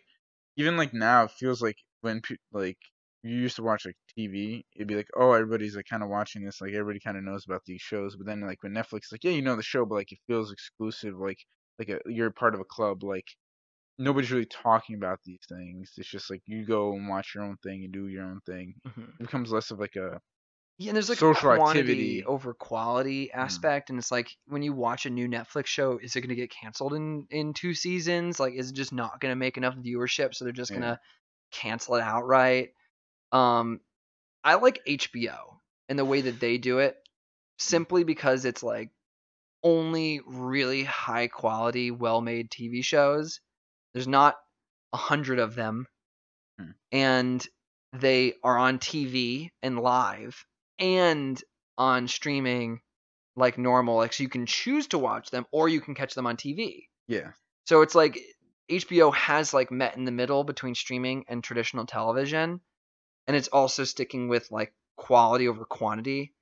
even 0.56 0.76
like 0.76 0.94
now 0.94 1.24
it 1.24 1.32
feels 1.32 1.62
like 1.62 1.76
when 2.02 2.22
like 2.52 2.78
you 3.22 3.36
used 3.36 3.56
to 3.56 3.62
watch 3.62 3.84
like 3.86 3.96
TV, 4.16 4.64
it'd 4.74 4.88
be 4.88 4.96
like, 4.96 5.08
oh, 5.16 5.32
everybody's 5.32 5.76
like 5.76 5.86
kind 5.90 6.02
of 6.02 6.08
watching 6.08 6.44
this, 6.44 6.60
like 6.60 6.72
everybody 6.72 7.00
kind 7.00 7.18
of 7.18 7.24
knows 7.24 7.44
about 7.46 7.62
these 7.66 7.82
shows. 7.82 8.16
But 8.16 8.26
then 8.26 8.40
like 8.40 8.62
when 8.62 8.72
Netflix, 8.74 9.12
like 9.12 9.24
yeah, 9.24 9.32
you 9.32 9.42
know 9.42 9.56
the 9.56 9.62
show, 9.62 9.84
but 9.84 9.96
like 9.96 10.12
it 10.12 10.18
feels 10.26 10.52
exclusive, 10.52 11.16
like 11.18 11.38
like 11.78 11.88
a, 11.90 12.00
you're 12.06 12.30
part 12.30 12.54
of 12.54 12.60
a 12.60 12.64
club, 12.64 13.02
like 13.04 13.26
nobody's 13.98 14.32
really 14.32 14.46
talking 14.46 14.96
about 14.96 15.20
these 15.24 15.40
things. 15.48 15.92
It's 15.96 16.08
just 16.10 16.30
like 16.30 16.42
you 16.46 16.66
go 16.66 16.92
and 16.94 17.08
watch 17.08 17.34
your 17.34 17.44
own 17.44 17.56
thing 17.62 17.84
and 17.84 17.92
do 17.92 18.08
your 18.08 18.24
own 18.24 18.40
thing. 18.46 18.74
Mhm. 18.86 19.08
It 19.20 19.24
becomes 19.24 19.52
less 19.52 19.70
of 19.70 19.80
like 19.80 19.96
a 19.96 20.20
Yeah, 20.80 20.90
and 20.90 20.96
there's 20.96 21.10
like 21.10 21.20
Social 21.20 21.52
a 21.52 21.52
quantity 21.52 22.24
activity. 22.24 22.24
over 22.24 22.54
quality 22.54 23.30
aspect, 23.32 23.90
and 23.90 23.98
it's 23.98 24.10
like 24.10 24.36
when 24.46 24.62
you 24.62 24.72
watch 24.72 25.04
a 25.04 25.10
new 25.10 25.28
Netflix 25.28 25.66
show, 25.66 25.98
is 25.98 26.16
it 26.16 26.22
going 26.22 26.30
to 26.30 26.34
get 26.34 26.50
canceled 26.50 26.94
in 26.94 27.26
in 27.30 27.52
two 27.52 27.74
seasons? 27.74 28.40
Like, 28.40 28.54
is 28.54 28.70
it 28.70 28.74
just 28.74 28.92
not 28.92 29.20
going 29.20 29.30
to 29.32 29.36
make 29.36 29.58
enough 29.58 29.76
viewership, 29.76 30.34
so 30.34 30.44
they're 30.44 30.52
just 30.54 30.72
Yeah. 30.72 30.78
going 30.80 30.94
to 30.94 31.00
cancel 31.52 31.96
it 31.96 32.02
outright? 32.02 32.74
Um, 33.32 33.80
I 34.44 34.56
like 34.56 34.82
HBO 34.86 35.60
and 35.88 35.98
the 35.98 36.04
way 36.06 36.22
that 36.22 36.40
they 36.40 36.58
do 36.58 36.80
it, 36.80 36.96
simply 37.58 38.04
because 38.04 38.44
it's 38.46 38.62
like 38.62 38.90
only 39.64 40.20
really 40.26 40.84
high 40.84 41.28
quality, 41.28 41.90
well 41.92 42.20
made 42.22 42.50
TV 42.50 42.82
shows. 42.82 43.40
There's 43.94 44.08
not 44.08 44.38
a 44.92 44.98
hundred 44.98 45.40
of 45.40 45.54
them, 45.56 45.88
Hmm. 46.58 46.70
and 46.92 47.46
they 47.92 48.34
are 48.42 48.56
on 48.56 48.78
TV 48.78 49.50
and 49.62 49.78
live 49.80 50.44
and 50.80 51.42
on 51.78 52.08
streaming 52.08 52.80
like 53.36 53.58
normal. 53.58 53.96
Like 53.96 54.12
so 54.12 54.22
you 54.22 54.28
can 54.28 54.46
choose 54.46 54.88
to 54.88 54.98
watch 54.98 55.30
them 55.30 55.46
or 55.52 55.68
you 55.68 55.80
can 55.80 55.94
catch 55.94 56.14
them 56.14 56.26
on 56.26 56.36
TV. 56.36 56.88
yeah, 57.06 57.32
So 57.66 57.82
it's 57.82 57.94
like 57.94 58.18
HBO 58.70 59.10
has 59.14 59.54
like 59.54 59.70
met 59.70 59.96
in 59.96 60.04
the 60.04 60.10
middle 60.12 60.44
between 60.44 60.74
streaming 60.74 61.24
and 61.28 61.42
traditional 61.42 61.86
television, 61.86 62.60
and 63.26 63.36
it's 63.36 63.48
also 63.48 63.84
sticking 63.84 64.28
with 64.28 64.50
like 64.50 64.72
quality 64.96 65.48
over 65.48 65.64
quantity. 65.64 66.32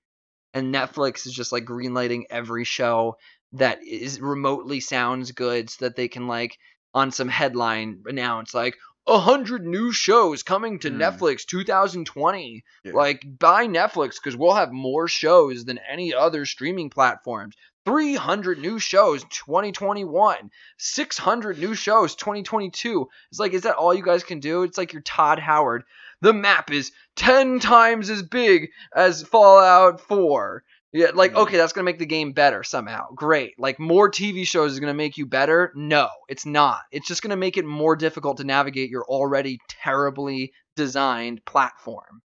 And 0.55 0.75
Netflix 0.75 1.27
is 1.27 1.33
just 1.33 1.53
like 1.53 1.65
greenlighting 1.65 2.25
every 2.31 2.65
show 2.65 3.17
that 3.53 3.83
is 3.83 4.21
remotely 4.21 4.81
sounds 4.81 5.33
good, 5.33 5.71
so 5.71 5.85
that 5.85 5.97
they 5.97 6.09
can 6.09 6.27
like 6.27 6.59
on 6.95 7.11
some 7.11 7.29
headline 7.29 8.03
announce 8.07 8.55
like 8.55 8.77
a 9.09 9.19
hundred 9.19 9.67
new 9.67 9.91
shows 9.93 10.43
coming 10.43 10.79
to 10.81 10.91
Hmm. 10.91 11.01
Netflix 11.01 11.45
2020. 11.47 12.65
yeah. 12.85 12.93
Like 12.93 13.25
buy 13.39 13.67
Netflix 13.67 14.17
because 14.17 14.37
we'll 14.37 14.55
have 14.55 14.71
more 14.73 15.09
shows 15.09 15.65
than 15.65 15.79
any 15.91 16.15
other 16.15 16.45
streaming 16.47 16.91
platforms. 16.91 17.55
300 17.87 18.59
new 18.59 18.79
shows 18.79 19.25
2021 19.31 20.51
600 20.77 21.59
new 21.59 21.75
shows 21.75 22.15
2022 22.17 23.09
it's 23.31 23.41
like 23.41 23.55
is 23.55 23.63
that 23.63 23.77
all 23.77 23.95
you 23.95 24.03
guys 24.05 24.23
can 24.25 24.41
do 24.41 24.63
it's 24.63 24.77
like 24.77 24.93
you're 24.93 25.01
todd 25.01 25.39
howard 25.39 25.85
the 26.21 26.35
map 26.35 26.71
is 26.71 26.93
10 27.17 27.61
times 27.61 28.11
as 28.11 28.23
big 28.23 28.69
as 28.95 29.23
fallout 29.23 30.03
4 30.03 30.63
yeah 30.93 31.11
like 31.15 31.35
okay 31.35 31.57
that's 31.57 31.73
gonna 31.73 31.85
make 31.85 31.99
the 31.99 32.07
game 32.07 32.33
better 32.33 32.63
somehow. 32.63 33.07
Great. 33.15 33.55
Like 33.59 33.79
more 33.79 34.11
tv 34.11 34.47
shows 34.47 34.73
is 34.73 34.81
gonna 34.81 34.95
make 34.95 35.19
you 35.19 35.27
better? 35.27 35.73
No 35.75 36.09
it's 36.29 36.47
not. 36.47 36.81
It's 36.91 37.07
just 37.07 37.23
gonna 37.23 37.37
make 37.37 37.57
it 37.57 37.65
more 37.65 37.97
difficult 37.97 38.39
to 38.39 38.45
navigate 38.45 38.91
your 38.91 39.05
already 39.05 39.59
terribly 39.69 40.53
designed 40.77 41.45
platform. 41.45 42.23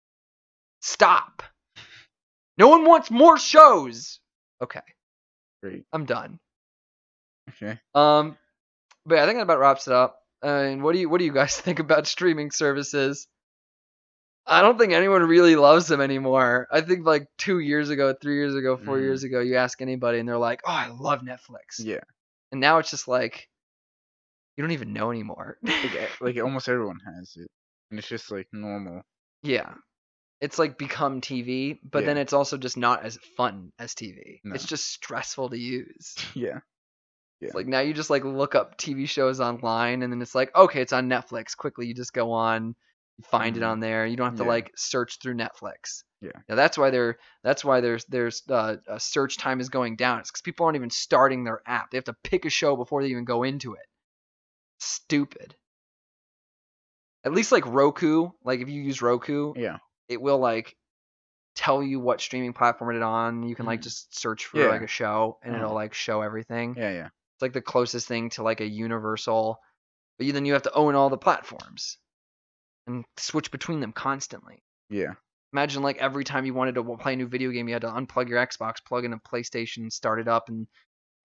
Stop. 0.80 1.42
No 2.58 2.68
one 2.68 2.84
wants 2.84 3.10
more 3.10 3.38
shows. 3.38 4.20
Okay. 4.62 4.80
Great. 5.62 5.84
i'm 5.92 6.04
done. 6.04 6.38
Okay. 7.48 7.78
um, 7.94 8.36
but 9.04 9.16
yeah, 9.16 9.22
I 9.22 9.26
think 9.26 9.38
that 9.38 9.42
about 9.42 9.58
wraps 9.58 9.86
it 9.86 9.92
up. 9.92 10.18
And 10.42 10.82
what 10.82 10.92
do 10.92 10.98
you 10.98 11.08
what 11.08 11.18
do 11.18 11.24
you 11.24 11.32
guys 11.32 11.56
think 11.60 11.78
about 11.78 12.06
streaming 12.06 12.50
services? 12.50 13.26
I 14.46 14.62
don't 14.62 14.78
think 14.78 14.92
anyone 14.92 15.22
really 15.22 15.56
loves 15.56 15.88
them 15.88 16.00
anymore. 16.00 16.68
I 16.70 16.80
think 16.80 17.04
like 17.04 17.26
two 17.36 17.58
years 17.58 17.90
ago, 17.90 18.14
three 18.14 18.36
years 18.36 18.54
ago, 18.54 18.76
four 18.76 18.98
Mhm. 18.98 19.02
years 19.02 19.24
ago, 19.24 19.40
you 19.40 19.56
ask 19.56 19.82
anybody 19.82 20.18
and 20.20 20.28
they're 20.28 20.38
like, 20.38 20.60
"Oh, 20.64 20.70
I 20.70 20.88
love 20.88 21.22
Netflix." 21.22 21.78
Yeah. 21.80 22.00
And 22.52 22.60
now 22.60 22.78
it's 22.78 22.90
just 22.90 23.08
like 23.08 23.48
you 24.56 24.62
don't 24.62 24.72
even 24.72 24.92
know 24.92 25.10
anymore. 25.10 25.58
Like, 25.62 25.84
e- 25.84 25.98
like 26.20 26.36
almost 26.42 26.68
everyone 26.68 26.98
has 27.16 27.34
it, 27.36 27.48
and 27.90 27.98
it's 27.98 28.08
just 28.08 28.30
like 28.30 28.46
normal. 28.52 29.02
yeah. 29.42 29.74
It's 30.42 30.58
like 30.58 30.76
become 30.76 31.22
TV, 31.22 31.78
but 31.82 32.04
then 32.04 32.18
it's 32.18 32.34
also 32.34 32.58
just 32.58 32.76
not 32.76 33.02
as 33.02 33.18
fun 33.38 33.72
as 33.78 33.94
TV. 33.94 34.40
No. 34.44 34.54
It's 34.54 34.66
just 34.66 34.86
stressful 34.86 35.48
to 35.50 35.58
use. 35.58 36.14
Yeah. 36.34 36.60
Yeah. 37.40 37.48
It's 37.48 37.54
like 37.54 37.66
now 37.66 37.80
you 37.80 37.92
just 37.92 38.08
like 38.08 38.24
look 38.24 38.54
up 38.54 38.78
TV 38.78 39.06
shows 39.06 39.40
online 39.40 40.02
and 40.02 40.10
then 40.10 40.22
it's 40.22 40.34
like, 40.34 40.54
okay, 40.56 40.80
it's 40.80 40.94
on 40.94 41.06
Netflix. 41.10 41.54
Quickly, 41.54 41.86
you 41.86 41.92
just 41.92 42.14
go 42.14 42.32
on, 42.32 42.74
find 43.24 43.56
it 43.56 43.60
Mhm. 43.62 43.68
on 43.68 43.80
there. 43.80 44.06
You 44.06 44.16
don't 44.16 44.26
have 44.30 44.36
to 44.38 44.42
Yeah. 44.44 44.48
like 44.50 44.72
search 44.76 45.18
through 45.20 45.34
Netflix. 45.34 46.04
Yeah. 46.20 46.32
Now 46.48 46.54
that's 46.54 46.76
why 46.78 46.90
they're 46.90 47.18
that's 47.42 47.64
why 47.64 47.80
there's 47.80 48.04
there's 48.06 48.42
uh, 48.48 48.76
search 48.98 49.36
time 49.38 49.60
is 49.60 49.68
going 49.68 49.96
down. 49.96 50.20
It's 50.20 50.30
because 50.30 50.42
people 50.42 50.66
aren't 50.66 50.76
even 50.76 50.90
starting 50.90 51.44
their 51.44 51.60
app. 51.66 51.90
They 51.90 51.98
have 51.98 52.04
to 52.04 52.16
pick 52.24 52.44
a 52.44 52.50
show 52.50 52.76
before 52.76 53.02
they 53.02 53.08
even 53.08 53.24
go 53.24 53.42
into 53.42 53.74
it. 53.74 53.86
Stupid. 54.78 55.54
At 57.24 57.32
least 57.32 57.52
like 57.52 57.66
Roku, 57.66 58.30
like 58.44 58.60
if 58.60 58.68
you 58.68 58.80
use 58.82 59.02
Roku, 59.02 59.52
Yeah. 59.56 59.78
it 60.08 60.20
will 60.20 60.38
like 60.38 60.76
tell 61.54 61.82
you 61.82 61.98
what 61.98 62.20
streaming 62.20 62.52
platform 62.52 62.94
it's 62.94 63.02
on. 63.02 63.42
You 63.42 63.56
can 63.56 63.66
like 63.66 63.80
Mhm. 63.80 63.84
just 63.84 64.16
search 64.18 64.46
for 64.46 64.58
Yeah. 64.58 64.66
like 64.68 64.82
a 64.82 64.86
show 64.86 65.38
and 65.42 65.54
it'll 65.54 65.66
Uh-huh. 65.68 65.74
like 65.74 65.94
show 65.94 66.20
everything. 66.22 66.74
Yeah. 66.76 66.92
Yeah. 66.92 67.06
It's 67.06 67.42
like 67.42 67.52
the 67.54 67.62
closest 67.62 68.06
thing 68.06 68.30
to 68.30 68.42
like 68.42 68.60
a 68.60 68.66
universal, 68.66 69.58
but 70.18 70.26
you, 70.26 70.32
then 70.32 70.44
you 70.44 70.52
have 70.52 70.62
to 70.62 70.72
own 70.72 70.94
all 70.94 71.08
the 71.10 71.18
platforms 71.18 71.98
and 72.86 73.04
switch 73.16 73.50
between 73.50 73.80
them 73.80 73.92
constantly. 73.92 74.62
Yeah. 74.90 75.14
Imagine 75.52 75.82
like 75.82 75.98
every 75.98 76.24
time 76.24 76.44
you 76.44 76.54
wanted 76.54 76.74
to 76.74 76.96
play 76.96 77.14
a 77.14 77.16
new 77.16 77.28
video 77.28 77.50
game, 77.50 77.68
you 77.68 77.74
had 77.74 77.82
to 77.82 77.88
unplug 77.88 78.28
your 78.28 78.44
Xbox, 78.44 78.84
plug 78.84 79.04
in 79.04 79.12
a 79.12 79.18
PlayStation, 79.18 79.90
start 79.92 80.20
it 80.20 80.28
up, 80.28 80.48
and 80.48 80.66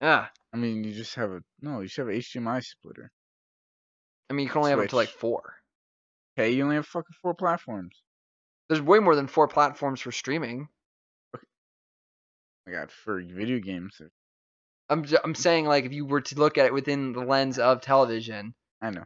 ah, 0.01 0.30
I 0.53 0.57
mean, 0.57 0.84
you 0.84 0.93
just 0.93 1.16
have 1.16 1.32
a 1.32 1.41
no. 1.62 1.82
You 1.82 1.88
should 1.88 2.07
have 2.07 2.16
a 2.16 2.20
HDMI 2.20 2.64
splitter. 2.64 3.12
I 4.30 4.34
mean 4.34 4.45
you 4.45 4.49
can 4.49 4.59
only 4.59 4.72
have 4.72 4.80
up 4.80 4.88
to 4.88 4.95
like 4.95 5.09
four. 5.09 5.55
Okay, 6.38 6.51
you 6.51 6.64
only 6.64 6.76
have 6.76 6.86
fucking 6.86 7.16
four 7.22 7.34
platforms. 7.34 8.01
There's 8.70 8.82
way 8.82 8.99
more 8.99 9.16
than 9.18 9.28
four 9.28 9.49
platforms 9.49 9.99
for 9.99 10.14
streaming. 10.14 10.70
I 12.66 12.72
got 12.72 12.91
for 12.91 13.22
video 13.22 13.59
games. 13.59 14.01
I'm 14.89 15.03
j- 15.03 15.18
I'm 15.22 15.36
saying 15.36 15.66
like 15.66 15.84
if 15.86 15.91
you 15.91 16.05
were 16.05 16.22
to 16.22 16.36
look 16.36 16.57
at 16.57 16.68
it 16.68 16.74
within 16.74 17.12
the 17.12 17.22
lens 17.22 17.59
of 17.59 17.82
television, 17.82 18.53
I 18.82 18.91
know. 18.91 19.03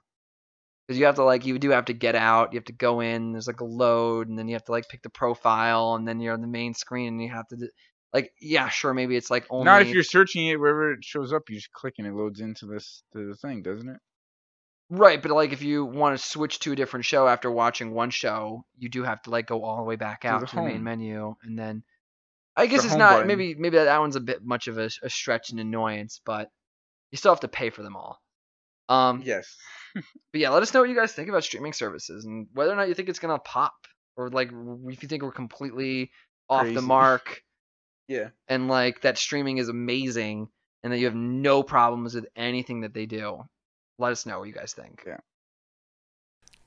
Because 0.88 1.00
you 1.00 1.06
have 1.06 1.16
to 1.16 1.24
like 1.24 1.46
you 1.46 1.58
do 1.60 1.72
have 1.72 1.86
to 1.86 1.94
get 1.94 2.16
out, 2.16 2.54
you 2.54 2.58
have 2.58 2.66
to 2.66 2.74
go 2.74 3.00
in. 3.02 3.32
There's 3.32 3.48
like 3.48 3.62
a 3.62 3.66
load, 3.66 4.30
and 4.30 4.38
then 4.38 4.48
you 4.48 4.56
have 4.56 4.66
to 4.66 4.72
like 4.72 4.88
pick 4.90 5.02
the 5.02 5.10
profile, 5.10 5.96
and 5.96 6.08
then 6.08 6.20
you're 6.20 6.34
on 6.34 6.42
the 6.42 6.48
main 6.48 6.74
screen, 6.74 7.14
and 7.14 7.22
you 7.24 7.30
have 7.30 7.48
to 7.50 7.56
do, 7.58 7.70
like 8.14 8.32
yeah, 8.40 8.70
sure, 8.70 8.94
maybe 8.94 9.16
it's 9.16 9.32
like 9.32 9.46
only 9.50 9.66
Not 9.66 9.82
if 9.82 9.90
you're 9.90 10.04
searching 10.04 10.48
it 10.48 10.60
wherever 10.60 10.92
it 10.94 11.04
shows 11.04 11.34
up. 11.34 11.44
You 11.50 11.56
just 11.56 11.72
click 11.74 11.96
and 11.98 12.08
it 12.08 12.14
loads 12.14 12.40
into 12.42 12.66
this 12.68 13.04
to 13.14 13.28
the 13.28 13.36
thing, 13.36 13.62
doesn't 13.64 13.90
it? 13.90 13.98
right, 14.90 15.22
but 15.22 15.32
like 15.32 15.52
if 15.54 15.62
you 15.62 15.86
want 15.86 16.18
to 16.18 16.24
switch 16.24 16.60
to 16.60 16.72
a 16.72 16.76
different 16.76 17.06
show 17.06 17.28
after 17.28 17.50
watching 17.52 17.92
one 17.94 18.10
show, 18.12 18.66
you 18.78 18.90
do 18.90 19.04
have 19.04 19.22
to 19.24 19.30
like 19.32 19.48
go 19.48 19.64
all 19.64 19.78
the 19.78 19.84
way 19.84 19.96
back 19.96 20.26
To 20.28 20.28
out 20.28 20.40
the 20.40 20.48
to 20.48 20.56
the 20.56 20.62
main 20.62 20.84
menu, 20.84 21.36
and 21.44 21.58
then 21.58 21.84
I 22.56 22.68
guess 22.68 22.86
it's 22.86 22.96
not 22.96 23.26
button. 23.26 23.28
maybe 23.28 23.56
maybe 23.56 23.78
that, 23.78 23.86
that 23.86 24.00
one's 24.00 24.16
a 24.16 24.22
bit 24.22 24.44
much 24.44 24.68
of 24.68 24.78
a, 24.78 24.90
a 25.04 25.10
stretch 25.10 25.50
and 25.52 25.60
annoyance, 25.60 26.22
but 26.26 26.52
you 27.12 27.18
still 27.18 27.32
have 27.34 27.42
to 27.42 27.48
pay 27.48 27.70
for 27.70 27.84
them 27.84 27.96
all. 27.96 28.22
Um, 28.90 29.22
Yes. 29.26 29.56
But 29.96 30.42
yeah, 30.42 30.50
let 30.50 30.62
us 30.62 30.74
know 30.74 30.82
what 30.82 30.90
you 30.90 30.96
guys 30.96 31.14
think 31.14 31.30
about 31.30 31.44
streaming 31.46 31.72
services 31.74 32.26
and 32.26 32.48
whether 32.54 32.72
or 32.72 32.76
not 32.76 32.90
you 32.90 32.94
think 32.94 33.08
it's 33.08 33.20
gonna 33.20 33.40
pop 33.40 33.74
or 34.18 34.30
like 34.30 34.50
if 34.88 35.02
you 35.04 35.08
think 35.10 35.24
we're 35.24 35.32
completely 35.32 36.12
off 36.50 36.66
the 36.66 36.82
mark. 36.82 37.42
Yeah. 38.08 38.30
and 38.48 38.68
like 38.68 39.02
that 39.02 39.18
streaming 39.18 39.58
is 39.58 39.68
amazing 39.68 40.50
and 40.84 40.94
that 40.94 41.00
you 41.00 41.06
have 41.06 41.16
no 41.16 41.64
problems 41.64 42.14
with 42.14 42.28
anything 42.36 42.82
that 42.82 42.94
they 42.94 43.08
do. 43.08 43.42
Let 43.98 44.12
us 44.12 44.28
know 44.28 44.38
what 44.40 44.48
you 44.48 44.54
guys 44.54 44.74
think. 44.74 45.02
Yeah. 45.08 45.18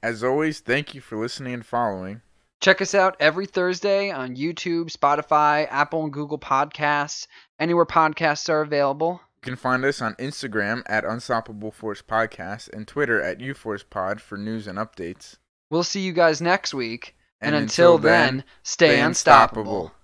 As 0.03 0.25
always, 0.25 0.59
thank 0.59 0.95
you 0.95 1.01
for 1.01 1.17
listening 1.17 1.55
and 1.55 1.65
following. 1.65 2.23
Check 2.61 2.83
us 2.83 2.93
out 2.93 3.17
every 3.21 3.47
Thursday 3.47 4.11
on 4.11 4.35
YouTube, 4.35 4.91
Spotify, 4.91 5.69
Apple 5.71 6.03
and 6.03 6.13
Google 6.13 6.41
Podcasts, 6.41 7.29
anywhere 7.61 7.87
podcasts 7.87 8.49
are 8.49 8.63
available. 8.63 9.21
You 9.39 9.53
can 9.53 9.57
find 9.57 9.85
us 9.85 10.03
on 10.03 10.15
Instagram 10.17 10.83
at 10.87 11.05
Unstoppable 11.05 11.71
Force 11.71 12.03
Podcast 12.03 12.73
and 12.73 12.89
Twitter 12.89 13.23
at 13.23 13.39
UForcePod 13.39 14.19
for 14.19 14.37
news 14.37 14.67
and 14.67 14.79
updates. 14.79 15.37
We'll 15.71 15.85
see 15.85 16.01
you 16.01 16.13
guys 16.13 16.41
next 16.41 16.75
week. 16.75 17.15
And, 17.41 17.55
until, 17.55 17.99
then, 17.99 18.43
stay, 18.65 18.89
stay 18.89 19.01
unstoppable. 19.01 19.63
unstoppable. 19.63 19.98